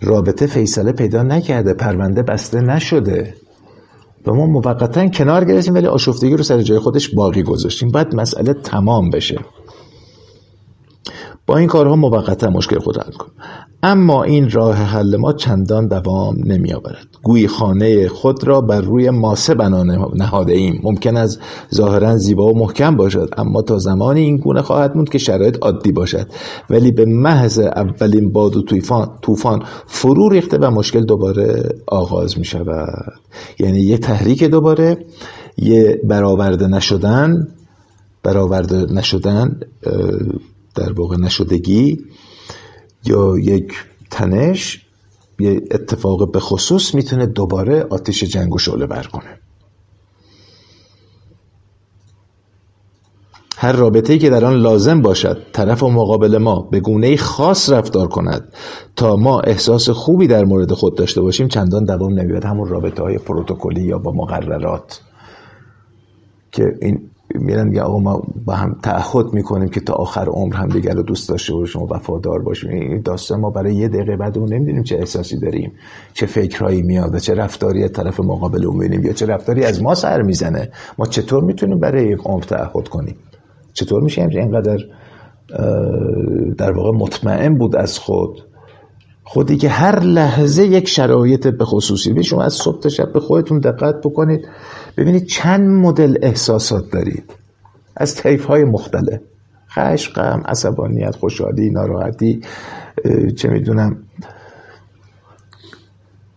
رابطه 0.00 0.46
فیصله 0.46 0.92
پیدا 0.92 1.22
نکرده 1.22 1.74
پرونده 1.74 2.22
بسته 2.22 2.60
نشده. 2.60 3.34
و 4.26 4.34
ما 4.34 4.46
موقتا 4.46 5.08
کنار 5.08 5.44
گرفتیم 5.44 5.74
ولی 5.74 5.86
آشفتگی 5.86 6.36
رو 6.36 6.42
سر 6.42 6.62
جای 6.62 6.78
خودش 6.78 7.14
باقی 7.14 7.42
گذاشتیم. 7.42 7.90
باید 7.90 8.14
مسئله 8.14 8.54
تمام 8.54 9.10
بشه. 9.10 9.38
با 11.46 11.56
این 11.56 11.68
کارها 11.68 11.96
موقتا 11.96 12.50
مشکل 12.50 12.78
خود 12.78 12.98
حل 12.98 13.12
کنیم 13.12 13.32
اما 13.82 14.22
این 14.22 14.50
راه 14.50 14.76
حل 14.76 15.16
ما 15.16 15.32
چندان 15.32 15.88
دوام 15.88 16.36
نمی 16.44 16.72
آورد 16.72 17.06
گویی 17.22 17.48
خانه 17.48 18.08
خود 18.08 18.44
را 18.44 18.60
بر 18.60 18.80
روی 18.80 19.10
ماسه 19.10 19.54
بنا 19.54 19.82
نهاده 20.14 20.52
ایم. 20.52 20.80
ممکن 20.82 21.16
است 21.16 21.40
ظاهرا 21.74 22.16
زیبا 22.16 22.52
و 22.52 22.58
محکم 22.58 22.96
باشد 22.96 23.28
اما 23.36 23.62
تا 23.62 23.78
زمانی 23.78 24.20
این 24.20 24.36
گونه 24.36 24.62
خواهد 24.62 24.96
موند 24.96 25.08
که 25.08 25.18
شرایط 25.18 25.58
عادی 25.62 25.92
باشد. 25.92 26.26
ولی 26.70 26.92
به 26.92 27.04
محض 27.04 27.58
اولین 27.58 28.32
باد 28.32 28.56
و 28.56 28.62
طوفان 28.62 29.08
طوفان 29.22 29.62
فرو 29.86 30.28
ریخته 30.28 30.58
و 30.58 30.70
مشکل 30.70 31.04
دوباره 31.04 31.74
آغاز 31.86 32.38
می 32.38 32.44
شود 32.44 33.12
یعنی 33.58 33.80
یه 33.80 33.98
تحریک 33.98 34.44
دوباره 34.44 34.96
یه 35.58 36.00
برآورده 36.04 36.66
نشدن 36.66 37.48
برآورده 38.22 38.92
نشدن 38.92 39.60
در 40.74 40.92
واقع 40.92 41.16
نشدگی 41.16 42.04
یا 43.04 43.38
یک 43.38 43.72
تنش 44.10 44.86
یه 45.40 45.60
اتفاق 45.70 46.32
به 46.32 46.40
خصوص 46.40 46.94
می‌تونه 46.94 47.26
دوباره 47.26 47.82
آتش 47.90 48.24
جنگ 48.24 48.54
و 48.54 48.58
شعله 48.58 48.86
بر 48.86 49.02
کنه. 49.02 49.38
هر 53.56 53.72
رابطه‌ای 53.72 54.18
که 54.18 54.30
در 54.30 54.44
آن 54.44 54.54
لازم 54.54 55.02
باشد 55.02 55.42
طرف 55.52 55.82
و 55.82 55.90
مقابل 55.90 56.38
ما 56.38 56.60
به 56.60 56.80
گونه 56.80 57.16
خاص 57.16 57.70
رفتار 57.70 58.08
کند 58.08 58.52
تا 58.96 59.16
ما 59.16 59.40
احساس 59.40 59.90
خوبی 59.90 60.26
در 60.26 60.44
مورد 60.44 60.72
خود 60.72 60.96
داشته 60.96 61.20
باشیم 61.20 61.48
چندان 61.48 61.84
دوام 61.84 62.20
نمیاد 62.20 62.44
همون 62.44 62.68
رابطه 62.68 63.02
های 63.02 63.18
پروتکلی 63.18 63.82
یا 63.82 63.98
با 63.98 64.12
مقررات. 64.12 65.00
که 66.52 66.64
این 66.82 67.10
میرن 67.34 67.68
میگه 67.68 67.82
آقا 67.82 67.98
ما 67.98 68.22
با 68.44 68.52
هم 68.52 68.76
تعهد 68.82 69.26
می‌کنیم 69.32 69.68
که 69.68 69.80
تا 69.80 69.92
آخر 69.94 70.26
عمر 70.28 70.56
هم 70.56 70.68
دیگر 70.68 70.94
رو 70.94 71.02
دوست 71.02 71.28
داشته 71.28 71.54
باشیم 71.54 71.82
و 71.82 71.86
وفادار 71.94 72.42
باشیم. 72.42 72.70
این 72.70 73.02
داستان 73.02 73.40
ما 73.40 73.50
برای 73.50 73.74
یه 73.74 73.88
دقیقه 73.88 74.16
بعد 74.16 74.38
اون 74.38 74.52
نمی‌دونیم 74.52 74.82
چه 74.82 74.96
احساسی 74.96 75.40
داریم 75.40 75.72
چه 76.12 76.26
فکرهایی 76.26 76.82
میاد 76.82 77.14
و 77.14 77.18
چه 77.18 77.34
رفتاری 77.34 77.84
از 77.84 77.92
طرف 77.92 78.20
مقابل 78.20 78.66
اون 78.66 78.92
یا 79.04 79.12
چه 79.12 79.26
رفتاری 79.26 79.64
از 79.64 79.82
ما 79.82 79.94
سر 79.94 80.22
می‌زنه. 80.22 80.70
ما 80.98 81.06
چطور 81.06 81.44
می‌تونیم 81.44 81.80
برای 81.80 82.08
یک 82.08 82.20
عمر 82.24 82.42
تعهد 82.42 82.88
کنیم؟ 82.88 83.16
چطور 83.72 84.02
میشه 84.02 84.22
اینقدر 84.22 84.78
در 86.58 86.72
واقع 86.72 86.98
مطمئن 86.98 87.58
بود 87.58 87.76
از 87.76 87.98
خود؟ 87.98 88.42
خودی 89.24 89.56
که 89.56 89.68
هر 89.68 90.00
لحظه 90.00 90.66
یک 90.66 90.88
شرایط 90.88 91.46
به 91.46 91.64
خصوصی 91.64 92.22
شما 92.22 92.42
از 92.42 92.52
صبح 92.52 92.80
تا 92.80 92.88
شب 92.88 93.12
به 93.12 93.20
خودتون 93.20 93.58
دقت 93.58 93.94
بکنید. 94.04 94.48
ببینید 94.96 95.26
چند 95.26 95.68
مدل 95.68 96.16
احساسات 96.22 96.90
دارید. 96.90 97.32
از 97.96 98.14
طیف 98.14 98.44
های 98.44 98.64
مختلف. 98.64 99.20
خشم 99.70 100.12
غم 100.12 100.42
عصبانیت 100.46 101.16
خوشحالی 101.16 101.70
ناراحتی 101.70 102.40
چه 103.36 103.48
می‌دونم 103.48 103.96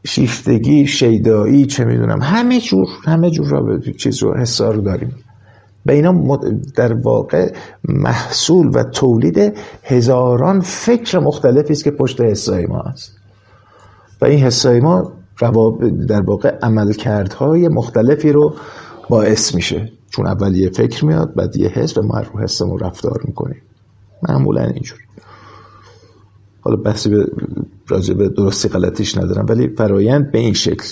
شیفتگی 0.06 0.88
شیدایی 0.88 1.66
چه 1.66 1.86
می‌دونم. 1.86 2.22
همه 2.22 2.60
جور 2.60 2.88
همه 3.06 3.32
جور 3.32 3.48
را 3.48 3.80
چیز 3.80 4.24
رو 4.24 4.38
حسا 4.38 4.72
رو 4.72 4.82
داریم. 4.82 5.16
به 5.86 5.94
اینا 5.94 6.40
در 6.76 6.94
واقع 6.94 7.54
محصول 7.84 8.72
و 8.74 8.84
تولید 8.84 9.54
هزاران 9.84 10.62
فکر 10.62 11.20
مختلفی 11.20 11.74
است 11.74 11.84
که 11.84 11.92
پشت 11.92 12.22
حسای 12.22 12.66
ما 12.66 12.82
است 12.82 13.12
و 14.22 14.26
این 14.26 14.40
حسای 14.40 14.80
ما 14.80 15.14
در 16.08 16.22
واقع 16.22 16.58
عملکردهای 16.62 17.68
مختلفی 17.68 18.32
رو 18.32 18.56
باعث 19.10 19.56
میشه. 19.56 19.92
چون 20.10 20.28
اول 20.28 20.56
یه 20.56 20.70
فکر 20.70 21.06
میاد 21.06 21.34
بعد 21.36 21.56
یه 21.56 21.68
حس 21.68 21.98
و 21.98 22.02
ما 22.02 22.20
رو 22.20 22.40
حسمون 22.40 22.80
رفتار 22.80 23.22
می‌کنیم 23.26 23.62
معمولا 24.30 24.64
اینجور 24.64 25.00
حالا 26.62 26.78
بحثی 26.78 27.10
به 27.10 27.32
راجب 27.88 28.28
درستی 28.28 28.70
غلطیش 28.70 29.18
ندارم 29.18 29.46
ولی 29.50 29.68
فرایند 29.68 30.32
به 30.32 30.40
این 30.40 30.54
شکل 30.54 30.88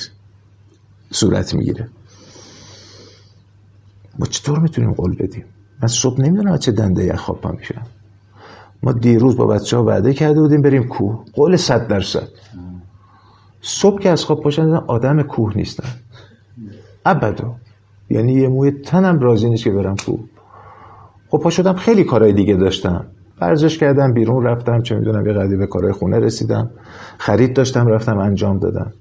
صورت 1.11 1.53
می‌گیره. 1.53 1.89
ما 4.19 4.25
چطور 4.25 4.59
می‌تونیم 4.59 4.93
قول 4.93 5.15
بدیم؟ 5.15 5.45
من 5.81 5.87
صبح 5.87 6.21
نمی‌دونم 6.21 6.57
چه 6.57 6.71
دنده 6.71 7.15
خواب 7.15 7.51
میشم. 7.57 7.81
ما 8.83 8.91
دیروز 8.91 9.37
با 9.37 9.45
بچه 9.45 9.77
ها 9.77 9.83
وعده 9.83 10.13
کرده 10.13 10.41
بودیم 10.41 10.61
بریم 10.61 10.87
کوه. 10.87 11.25
قول 11.33 11.57
صد 11.57 11.87
درصد. 11.87 12.27
صبح 13.67 13.99
که 13.99 14.09
از 14.09 14.23
خواب 14.23 14.41
پاشن 14.41 14.73
آدم 14.73 15.21
کوه 15.21 15.57
نیستن. 15.57 15.89
ابدا. 17.05 17.55
یعنی 18.09 18.33
یه 18.33 18.47
موی 18.47 18.71
تنم 18.71 19.19
راضی 19.19 19.49
نیست 19.49 19.63
که 19.63 19.71
برم 19.71 19.95
کوه. 19.95 20.19
خب 21.29 21.37
پا 21.37 21.49
شدم 21.49 21.73
خیلی 21.73 22.03
کارهای 22.03 22.33
دیگه 22.33 22.55
داشتم. 22.55 23.05
ورزش 23.41 23.77
کردم 23.77 24.13
بیرون 24.13 24.43
رفتم 24.45 24.81
چه 24.81 24.95
می‌دونم 24.95 25.27
یه 25.27 25.33
قدی 25.33 25.55
به 25.55 25.67
کارهای 25.67 25.93
خونه 25.93 26.19
رسیدم. 26.19 26.69
خرید 27.17 27.55
داشتم 27.55 27.87
رفتم 27.87 28.17
انجام 28.17 28.59
دادم. 28.59 28.93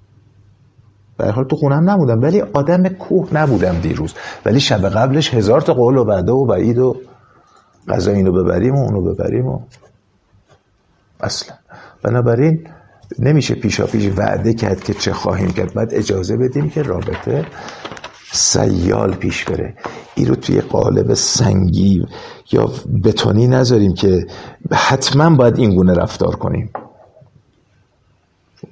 به 1.17 1.31
حال 1.31 1.45
تو 1.45 1.57
خونم 1.57 1.91
نمودم 1.91 2.23
ولی 2.23 2.41
آدم 2.41 2.89
کوه 2.89 3.29
نبودم 3.33 3.81
دیروز. 3.81 4.15
ولی 4.47 4.61
شب 4.61 4.89
قبلش 4.89 5.35
هزار 5.35 5.61
تا 5.61 5.75
قول 5.75 5.97
و 5.97 6.05
وعده 6.05 6.33
و 6.33 6.47
وعید 6.47 6.79
و 6.79 6.97
غذا 7.89 8.12
اینو 8.12 8.33
ببریم 8.33 8.75
و 8.75 8.85
اونو 8.85 9.15
ببریم 9.15 9.47
و 9.47 9.61
اصلا. 11.21 11.57
بنابراین 12.03 12.67
نمیشه 13.19 13.55
پیشا 13.55 13.87
پیش 13.87 14.12
وعده 14.17 14.55
کرد 14.55 14.85
که 14.85 14.95
چه 14.95 15.12
خواهیم 15.12 15.51
کرد. 15.51 15.75
بعد 15.75 15.95
اجازه 15.95 16.37
بدیم 16.37 16.71
که 16.71 16.83
رابطه 16.83 17.47
سیال 18.33 19.15
پیش 19.15 19.45
بره. 19.45 19.75
این 20.15 20.27
رو 20.27 20.35
توی 20.35 20.61
قالب 20.61 21.15
سنگی 21.15 22.07
یا 22.53 22.71
بتونی 23.05 23.47
نذاریم 23.47 23.95
که 23.95 24.27
حتما 24.73 25.37
باید 25.37 25.59
این 25.59 25.75
گونه 25.75 25.95
رفتار 25.95 26.37
کنیم. 26.37 26.71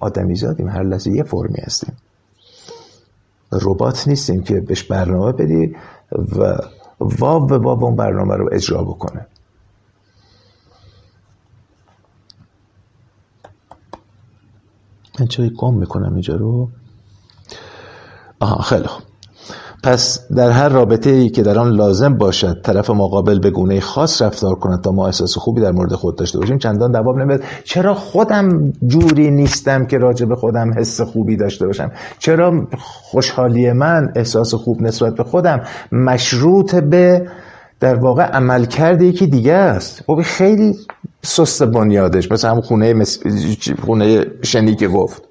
آدمی 0.01 0.35
زادیم 0.35 0.69
هر 0.69 0.83
لحظه 0.83 1.11
یه 1.11 1.23
فرمی 1.23 1.61
هستیم. 1.63 1.97
ربات 3.53 4.09
نیستیم 4.09 4.43
که 4.43 4.61
بهش 4.61 4.83
برنامه 4.83 5.33
بدی 5.33 5.77
و 6.39 6.57
واب 7.01 7.49
به 7.49 7.59
واب 7.59 7.85
اون 7.85 7.97
برنامه 7.97 8.37
رو 8.37 8.49
اجرا 8.53 8.83
بکنه. 8.83 9.27
من 15.21 15.27
چرا 15.27 15.49
گم 15.59 15.75
می‌کنم 15.75 16.13
اینجا 16.13 16.37
رو. 16.37 16.69
آها 18.41 18.63
خیلی 18.63 18.87
خوب. 18.87 19.03
پس 19.85 20.29
در 20.37 20.51
هر 20.51 20.69
رابطه 20.69 21.11
ای 21.11 21.29
که 21.29 21.43
در 21.43 21.59
آن 21.59 21.69
لازم 21.69 22.15
باشد 22.15 22.61
طرف 22.63 22.91
مقابل 22.91 23.39
به 23.39 23.51
گونه 23.51 23.81
خاص 23.81 24.23
رفتار 24.23 24.55
کند 24.55 24.81
تا 24.81 24.91
ما 24.91 25.07
احساس 25.07 25.39
خوبی 25.39 25.61
در 25.61 25.73
مورد 25.73 25.93
خود 25.93 26.17
داشته 26.17 26.39
باشیم. 26.39 26.59
چندان 26.59 26.93
دوام 26.93 27.23
نمیاد 27.23 27.43
چرا 27.65 27.95
خودم 27.95 28.73
جوری 28.87 29.31
نیستم 29.31 29.87
که 29.87 29.99
راجع 29.99 30.27
به 30.27 30.37
خودم 30.37 30.79
حس 30.79 31.01
خوبی 31.01 31.37
داشته 31.37 31.67
باشم؟ 31.67 31.91
چرا 32.19 32.67
خوشحالی 32.79 33.73
من 33.73 34.13
احساس 34.17 34.55
خوب 34.55 34.83
نسبت 34.83 35.15
به 35.15 35.25
خودم 35.25 35.61
مشروط 35.93 36.75
به 36.75 37.29
در 37.81 37.95
واقع 37.95 38.23
عمل 38.23 38.65
کرده 38.65 39.05
یکی 39.05 39.27
دیگه 39.27 39.53
است؟ 39.53 40.03
خب 40.07 40.21
خیلی 40.23 40.75
سست 41.25 41.63
بنیادش 41.63 42.33
مثل 42.33 42.49
هم 42.49 42.61
خونه, 42.61 42.95
مس... 42.95 43.23
خونه 43.85 44.27
شنی 44.43 44.77
که 44.77 44.89
گفت. 44.89 45.23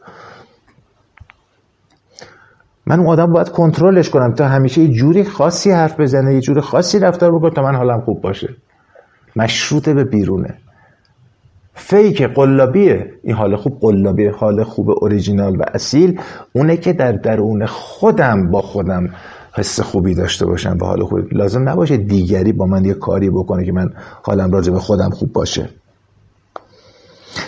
من 2.85 2.99
اون 2.99 3.07
آدم 3.07 3.33
باید 3.33 3.49
کنترلش 3.49 4.09
کنم 4.09 4.33
تا 4.33 4.47
همیشه 4.47 4.81
یه 4.81 4.87
جوری 4.87 5.23
خاصی 5.23 5.71
حرف 5.71 5.99
بزنه 5.99 6.33
یه 6.33 6.41
جوری 6.41 6.61
خاصی 6.61 6.99
رفتار 6.99 7.35
بکنه 7.35 7.51
تا 7.51 7.61
من 7.61 7.75
حالم 7.75 8.01
خوب 8.01 8.21
باشه. 8.21 8.55
مشروط 9.35 9.89
به 9.89 10.03
بیرونه. 10.03 10.57
فیک 11.73 12.21
قلابیه. 12.21 13.11
این 13.23 13.35
حال 13.35 13.55
خوب 13.55 13.79
قلابیه 13.81 14.31
حال 14.31 14.63
خوب 14.63 14.89
اوریجینال 14.89 15.55
و 15.55 15.63
اصیل. 15.73 16.19
اونه 16.53 16.77
که 16.77 16.93
در 16.93 17.11
درون 17.11 17.65
خودم 17.65 18.51
با 18.51 18.61
خودم 18.61 19.09
حس 19.53 19.79
خوبی 19.79 20.15
داشته 20.15 20.45
باشم 20.45 20.77
و 20.81 20.85
حال 20.85 21.03
خوبی 21.03 21.21
لازم 21.31 21.69
نباشه 21.69 21.97
دیگری 21.97 22.53
با 22.53 22.65
من 22.65 22.85
یه 22.85 22.93
کاری 22.93 23.29
بکنه 23.29 23.65
که 23.65 23.71
من 23.71 23.89
حالم 24.23 24.51
راجع 24.51 24.73
به 24.73 24.79
خودم 24.79 25.09
خوب 25.09 25.33
باشه. 25.33 25.69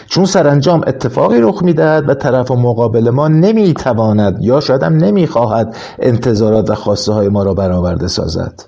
چون 0.07 0.25
سرانجام 0.25 0.81
اتفاقی 0.87 1.41
رخ 1.41 1.63
می‌دهد 1.63 2.09
و 2.09 2.13
طرف 2.13 2.51
و 2.51 2.55
مقابل 2.55 3.09
ما 3.09 3.27
نمی‌تواند 3.27 4.37
یا 4.41 4.59
شاید 4.59 4.83
هم 4.83 4.93
نمی‌خواهد 4.93 5.75
انتظارات 5.99 6.69
و 6.69 6.75
خواسته 6.75 7.11
های 7.13 7.29
ما 7.29 7.43
را 7.43 7.53
برآورده 7.53 8.07
سازد. 8.07 8.63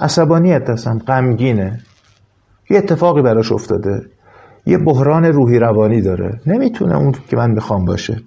عصبانیت 0.00 0.70
هستم 0.70 0.98
غمگینه. 0.98 1.80
یه 2.70 2.78
اتفاقی 2.78 3.22
براش 3.22 3.52
افتاده. 3.52 4.02
یه 4.66 4.78
بحران 4.78 5.24
روحی 5.24 5.58
روانی 5.58 6.00
داره. 6.00 6.40
نمی‌تونه 6.46 6.96
اون 6.96 7.14
که 7.28 7.36
من 7.36 7.50
می‌خوام 7.50 7.84
باشه. 7.84 8.22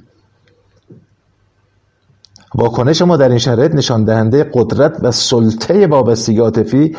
واکنش 2.55 3.01
ما 3.01 3.17
در 3.17 3.29
این 3.29 3.37
شرایط 3.37 3.75
نشان 3.75 4.03
دهنده 4.03 4.49
قدرت 4.53 5.03
و 5.03 5.11
سلطه 5.11 5.87
وابستگی 5.87 6.39
عاطفی 6.39 6.95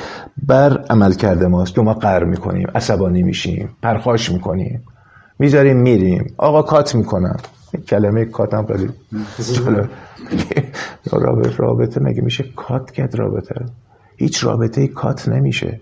بر 0.47 0.85
عمل 0.91 1.13
کرده 1.13 1.47
ماست. 1.47 1.75
که 1.75 1.81
ما 1.81 1.95
قهر 1.95 2.25
می‌کنیم 2.25 2.69
عصبانی 2.75 3.23
میشیم 3.23 3.77
پرخاش 3.83 4.31
می‌کنیم 4.31 4.83
می‌ذاریم 5.39 5.77
میریم. 5.77 6.35
آقا 6.39 6.63
کات 6.63 6.95
می‌کنم 6.95 7.37
کلمه 7.89 8.25
کات 8.25 8.55
هم 8.55 8.67
خیلی 8.67 8.89
رابطه 11.13 11.57
رابطه 11.57 12.01
مگه 12.01 12.23
میشه 12.23 12.45
کات 12.57 12.91
کرد 12.91 13.15
رابطه؟ 13.19 13.55
هیچ 14.17 14.45
رابطه 14.45 14.87
کات 14.87 15.29
نمیشه. 15.29 15.81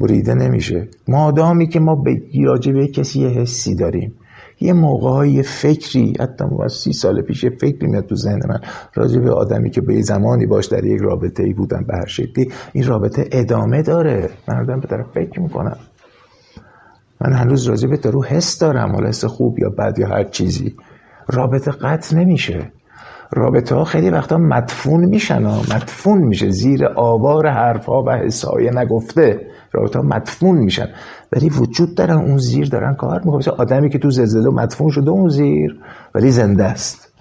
بریده 0.00 0.34
نمیشه. 0.34 0.88
مادامی 1.08 1.68
که 1.68 1.80
ما 1.80 1.94
به 1.94 2.22
راجع 2.44 2.72
به 2.72 2.86
کسی 2.88 3.20
یه 3.20 3.28
حسی 3.28 3.74
داریم. 3.74 4.14
یه 4.62 4.72
موقع 4.72 5.28
یه 5.28 5.42
فکری 5.42 6.14
حتی 6.20 6.44
سی 6.68 6.92
سال 6.92 7.22
پیش 7.22 7.44
فکری 7.44 7.86
میاد 7.86 8.06
تو 8.06 8.14
ذهن 8.14 8.40
من 8.48 8.60
راجع 8.94 9.20
به 9.20 9.30
آدمی 9.30 9.70
که 9.70 9.80
به 9.80 10.02
زمانی 10.02 10.46
باش 10.46 10.66
در 10.66 10.84
یک 10.84 11.00
رابطه 11.00 11.42
ای 11.42 11.52
بودم 11.52 11.84
به 11.88 11.94
هر 11.96 12.06
شکلی 12.06 12.52
این 12.72 12.86
رابطه 12.86 13.28
ادامه 13.32 13.82
داره. 13.82 14.30
من 14.48 14.60
آدم 14.60 14.80
به 14.80 14.86
طرف 14.86 15.06
فکر 15.14 15.40
می‌کنم. 15.40 15.76
من 17.20 17.32
هنوز 17.32 17.64
راجع 17.68 17.88
به 17.88 18.10
رو 18.10 18.24
حس 18.24 18.58
دارم 18.58 18.92
حالا 18.92 19.08
حس 19.08 19.24
خوب 19.24 19.58
یا 19.58 19.70
بد 19.70 19.98
یا 19.98 20.08
هر 20.08 20.24
چیزی. 20.24 20.76
رابطه 21.28 21.70
قطع 21.70 22.16
نمیشه. 22.16 22.72
رابطه 23.32 23.74
ها 23.74 23.84
خیلی 23.84 24.10
وقتا 24.10 24.36
مدفون 24.36 25.04
میشن 25.04 25.42
مدفون 25.46 26.18
میشه. 26.18 26.50
زیر 26.50 26.86
آوار 26.96 27.46
حرفها 27.46 28.02
و 28.06 28.10
حسای 28.10 28.70
نگفته. 28.70 29.46
رابطه 29.72 29.98
ها 29.98 30.04
مدفون 30.04 30.58
میشن. 30.58 30.86
ولی 31.32 31.48
وجود 31.48 31.94
دارن 31.94 32.18
اون 32.18 32.38
زیر 32.38 32.68
دارن 32.68 32.94
کار 32.94 33.20
می‌کنن. 33.24 33.54
آدمی 33.58 33.90
که 33.90 33.98
تو 33.98 34.10
زلزله 34.10 34.50
مدفون 34.50 34.90
شده 34.90 35.10
اون 35.10 35.28
زیر 35.28 35.80
ولی 36.14 36.30
زنده 36.30 36.64
است. 36.64 37.12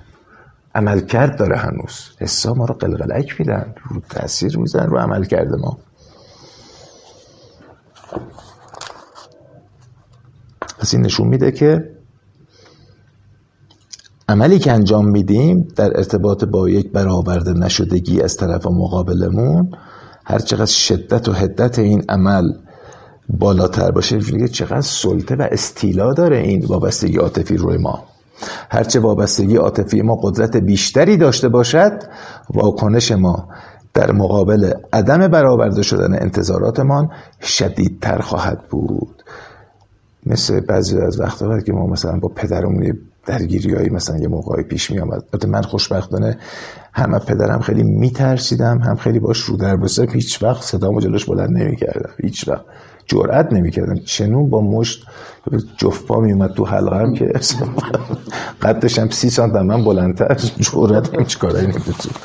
عمل 0.76 1.00
کرد 1.00 1.40
داره 1.40 1.58
هنوز. 1.58 2.10
حسا 2.20 2.54
ما 2.54 2.66
رو 2.66 2.74
قلقلک 2.74 3.36
میدن. 3.40 3.74
رو 3.90 4.02
تاثیر 4.10 4.58
میزن 4.60 4.86
رو 4.86 4.98
عمل 4.98 5.24
کرده 5.24 5.58
ما. 5.58 5.78
پس 10.80 10.94
این 10.94 11.06
نشون 11.06 11.28
میده 11.28 11.52
که 11.52 12.01
عملی 14.32 14.60
که 14.60 14.72
انجام 14.72 15.10
میدیم 15.10 15.68
در 15.76 15.98
ارتباط 15.98 16.44
با 16.44 16.70
یک 16.70 16.92
برآورده 16.92 17.54
نشدگی 17.54 18.22
از 18.22 18.38
طرف 18.38 18.66
مقابلمون 18.66 19.72
هر 20.26 20.40
چقدر 20.40 20.66
شدت 20.66 21.30
و 21.30 21.34
حدت 21.34 21.80
این 21.80 22.04
عمل 22.10 22.54
بالاتر 23.30 23.92
باشه 23.92 24.18
دیگه 24.18 24.48
چقدر 24.48 24.82
سلطه 24.82 25.36
و 25.36 25.48
استیلا 25.52 26.14
داره 26.14 26.38
این 26.38 26.66
وابستگی 26.66 27.18
عاطفی 27.18 27.58
روی 27.58 27.78
ما. 27.78 28.04
هرچه 28.70 29.00
وابستگی 29.00 29.56
عاطفی 29.56 30.02
ما 30.02 30.16
قدرت 30.16 30.58
بیشتری 30.58 31.18
داشته 31.18 31.50
باشد 31.50 32.04
واکنش 32.54 33.12
ما 33.12 33.50
در 33.94 34.12
مقابل 34.12 34.74
عدم 34.94 35.28
برآورده 35.28 35.82
شدن 35.82 36.22
انتظاراتمان 36.22 37.10
شدیدتر 37.42 38.20
خواهد 38.20 38.68
بود. 38.70 39.24
مثل 40.26 40.60
بعضی 40.60 40.98
از 40.98 41.20
وقتا 41.20 41.60
که 41.60 41.74
ما 41.74 41.88
مثلا 41.88 42.20
با 42.20 42.28
پدرمون 42.28 42.94
درگیری 43.26 43.74
هایی 43.74 43.90
مثلا 43.90 44.18
یه 44.18 44.28
موقعی 44.28 44.64
پیش 44.64 44.92
می 44.92 45.00
آمد 45.00 45.46
من 45.46 45.62
خوشبختانه 45.62 46.38
هم 46.94 47.20
پدرم 47.20 47.60
خیلی 47.60 47.84
میترسیدم 47.84 48.80
هم 48.80 48.96
خیلی 48.96 49.20
باش 49.20 49.40
رو 49.40 49.58
در 49.58 49.76
بسته 49.76 50.08
هیچ 50.14 50.44
وقت 50.44 50.64
صدامو 50.64 51.02
جلوش 51.02 51.26
بلند 51.26 51.58
نمی 51.58 51.76
کردم 51.76 52.10
هیچ 52.22 52.48
وقت. 52.48 52.66
جرأت 53.06 53.54
نمی 53.54 53.72
کردم 53.72 53.96
چنون 53.96 54.50
با 54.50 54.62
مشت 54.62 55.06
جفت 55.78 56.06
پا 56.06 56.20
می 56.20 56.32
اومد 56.32 56.54
تو 56.54 56.66
حلقم 56.66 57.14
که 57.14 57.26
قدش 58.64 59.00
هم 59.00 59.10
سی 59.10 59.30
سانت 59.30 59.56
من 59.56 59.84
بلندتر. 59.84 60.36
جرأت 60.60 61.16
هم 61.16 61.26
چیکارایی 61.26 61.68
نمی‌تونم 61.68 62.16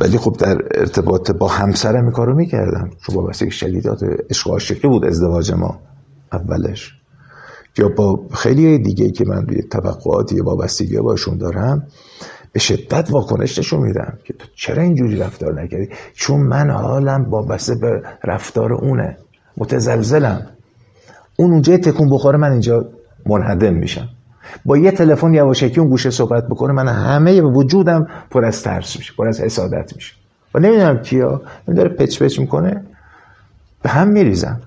ولی 0.00 0.18
خب 0.18 0.36
در 0.38 0.58
ارتباط 0.74 1.30
با 1.30 1.48
همسرم 1.48 2.02
این 2.02 2.12
کارو 2.12 2.34
می‌کردم. 2.34 2.90
چون 3.06 3.14
با 3.16 3.32
شدیدات 3.32 4.00
عشق 4.30 4.88
بود 4.88 5.04
ازدواج 5.04 5.52
ما. 5.52 5.78
اولش. 6.32 6.94
یا 7.78 7.88
با 7.88 8.20
خیلی 8.34 8.78
دیگه 8.78 9.10
که 9.10 9.24
من 9.24 9.46
توی 9.46 9.62
توقعاتی 9.62 10.40
وابستگی 10.40 10.96
باشون 10.96 11.38
دارم 11.38 11.86
به 12.52 12.60
شدت 12.60 13.10
واکنش 13.10 13.58
نشون 13.58 13.80
میدم 13.80 14.18
که 14.24 14.32
تو 14.32 14.46
چرا 14.56 14.82
اینجوری 14.82 15.16
رفتار 15.16 15.62
نکردی؟ 15.62 15.88
چون 16.14 16.40
من 16.40 16.70
حالم 16.70 17.30
وابسته 17.30 17.74
به 17.74 18.02
رفتار 18.24 18.72
اونه. 18.72 19.16
متزلزلم. 19.56 20.46
اون 21.36 21.50
اونجا 21.50 21.76
تکون 21.76 22.10
بخوره 22.10 22.38
من 22.38 22.52
اینجا 22.52 22.88
منهدم 23.26 23.74
میشم. 23.74 24.08
با 24.64 24.78
یه 24.78 24.90
تلفن 24.90 25.34
یواشکی 25.34 25.80
اون 25.80 25.88
گوشه 25.88 26.10
صحبت 26.10 26.46
بکنه 26.46 26.72
من 26.72 26.88
همه 26.88 27.40
وجودم 27.40 28.06
پر 28.30 28.44
از 28.44 28.62
ترس 28.62 28.96
میشه 28.96 29.12
پر 29.18 29.28
از 29.28 29.40
حسادت 29.40 29.92
میشه. 29.96 30.14
و 30.54 30.58
نمی‌دونم 30.58 30.98
کیا 30.98 31.42
داره 31.66 31.88
پچ 31.88 32.22
پچ 32.22 32.38
می‌کنه 32.38 32.84
به 33.82 33.90
هم 33.90 34.08
میریزم. 34.08 34.60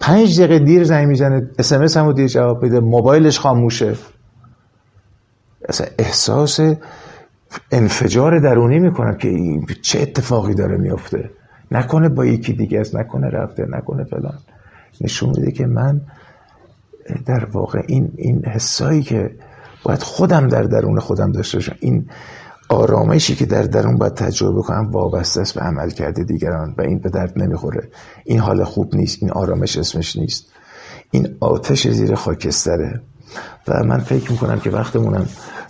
پنج 0.00 0.40
دقیقه 0.40 0.64
دیر 0.64 0.84
زنگ 0.84 1.08
می‌زنه 1.08 1.50
اسمس 1.58 1.96
هم 1.96 2.12
دیر 2.12 2.26
جواب 2.26 2.64
بده 2.64 2.80
موبایلش 2.80 3.38
خاموشه. 3.38 3.94
اصلا 5.68 5.86
احساس 5.98 6.60
انفجار 7.70 8.38
درونی 8.38 8.78
می‌کنم 8.78 9.16
که 9.16 9.60
چه 9.82 10.00
اتفاقی 10.00 10.54
داره 10.54 10.76
میفته. 10.76 11.30
نکنه 11.70 12.08
با 12.08 12.26
یکی 12.26 12.52
دیگه 12.52 12.80
است 12.80 12.96
نکنه 12.96 13.28
رفته 13.28 13.66
نکنه 13.70 14.04
فلان. 14.04 14.38
نشون 15.00 15.28
میده 15.28 15.52
که 15.52 15.66
من 15.66 16.00
در 17.26 17.44
واقع 17.44 17.82
این 17.86 18.12
این 18.16 18.44
حسایی 18.44 19.02
که 19.02 19.30
باید 19.84 20.02
خودم 20.02 20.48
در 20.48 20.62
درون 20.62 21.00
خودم 21.00 21.32
داشته 21.32 21.58
باشم 21.58 21.76
این 21.80 22.10
آرامشی 22.70 23.34
که 23.34 23.46
در 23.46 23.62
درون 23.62 23.96
باید 23.96 24.14
تجربه 24.14 24.62
کنم 24.62 24.90
وابسته 24.90 25.40
است 25.40 25.54
به 25.54 25.60
عمل 25.60 25.90
کرده 25.90 26.24
دیگران 26.24 26.74
و 26.78 26.82
این 26.82 26.98
به 26.98 27.10
درد 27.10 27.32
نمی‌خوره. 27.36 27.88
این 28.24 28.38
حال 28.38 28.64
خوب 28.64 28.94
نیست 28.94 29.18
این 29.20 29.30
آرامش 29.30 29.78
اسمش 29.78 30.16
نیست. 30.16 30.46
این 31.10 31.36
آتش 31.40 31.88
زیر 31.88 32.14
خاکستره. 32.14 33.00
و 33.68 33.84
من 33.84 33.98
فکر 33.98 34.32
می‌کنم 34.32 34.60
که 34.60 34.70
وقتمونم 34.70 35.26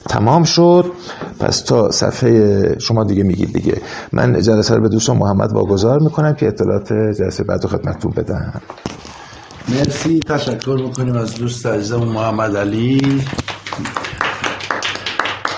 تمام 0.08 0.44
شد. 0.44 0.92
پس 1.40 1.60
تا 1.60 1.90
صفحه 1.90 2.76
شما 2.78 3.04
دیگه 3.04 3.22
میگید 3.22 3.52
دیگه. 3.52 3.80
من 4.12 4.42
جلسه 4.42 4.74
رو 4.74 4.82
به 4.82 4.88
دوستان 4.88 5.16
محمد 5.16 5.52
واگذار 5.52 6.00
می‌کنم 6.00 6.34
که 6.34 6.48
اطلاعات 6.48 6.92
جلسه 6.92 7.44
بعد 7.44 7.66
خدمتتون 7.66 8.12
بدم. 8.16 8.60
مرسی. 9.68 10.20
تشکر 10.20 10.80
می‌کنیم 10.84 11.16
از 11.16 11.34
دوست 11.34 11.66
عزیزم 11.66 12.04
محمد 12.04 12.56
علی. 12.56 13.22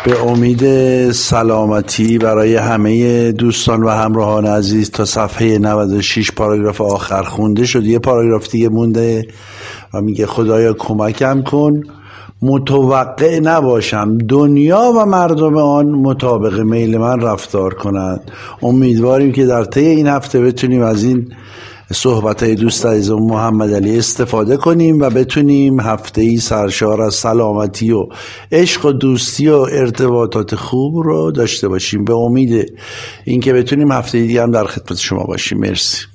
به 0.04 0.26
امید 0.26 0.62
سلامتی 1.10 2.18
برای 2.18 2.56
همه 2.56 3.32
دوستان 3.32 3.82
و 3.82 3.88
همراهان 3.88 4.46
عزیز 4.46 4.90
تا 4.90 5.04
صفحه 5.04 5.58
96 5.58 6.32
پاراگراف 6.32 6.80
آخر 6.80 7.22
خونده 7.22 7.64
شد. 7.64 7.86
یه 7.86 7.98
پاراگراف 7.98 8.48
دیگه 8.50 8.68
مونده 8.68 9.26
و 9.94 10.00
میگه 10.00 10.26
خدایا 10.26 10.72
کمکم 10.72 11.42
کن. 11.42 11.82
متوقع 12.42 13.40
نباشم. 13.40 14.18
دنیا 14.18 14.92
و 14.96 15.06
مردم 15.06 15.56
آن 15.56 15.86
مطابق 15.86 16.60
میل 16.60 16.98
من 16.98 17.20
رفتار 17.20 17.74
کنند. 17.74 18.30
امیدواریم 18.62 19.32
که 19.32 19.46
در 19.46 19.64
طی 19.64 19.86
این 19.86 20.06
هفته 20.06 20.40
بتونیم 20.40 20.82
از 20.82 21.04
این 21.04 21.32
صحبت 21.92 22.42
های 22.42 22.54
دوست 22.54 22.86
عزیز 22.86 23.10
محمد 23.10 23.74
علی 23.74 23.98
استفاده 23.98 24.56
کنیم 24.56 25.00
و 25.00 25.10
بتونیم 25.10 25.80
هفته 25.80 26.20
ای 26.20 26.36
سرشار 26.36 27.02
از 27.02 27.14
سلامتی 27.14 27.92
و 27.92 28.06
عشق 28.52 28.86
و 28.86 28.92
دوستی 28.92 29.48
و 29.48 29.56
ارتباطات 29.56 30.54
خوب 30.54 30.96
رو 30.96 31.30
داشته 31.30 31.68
باشیم. 31.68 32.04
به 32.04 32.14
امید 32.14 32.72
اینکه 33.24 33.52
بتونیم 33.52 33.92
هفته 33.92 34.20
دیگه 34.20 34.42
هم 34.42 34.50
در 34.50 34.64
خدمت 34.64 34.98
شما 34.98 35.24
باشیم. 35.24 35.58
مرسی. 35.58 36.11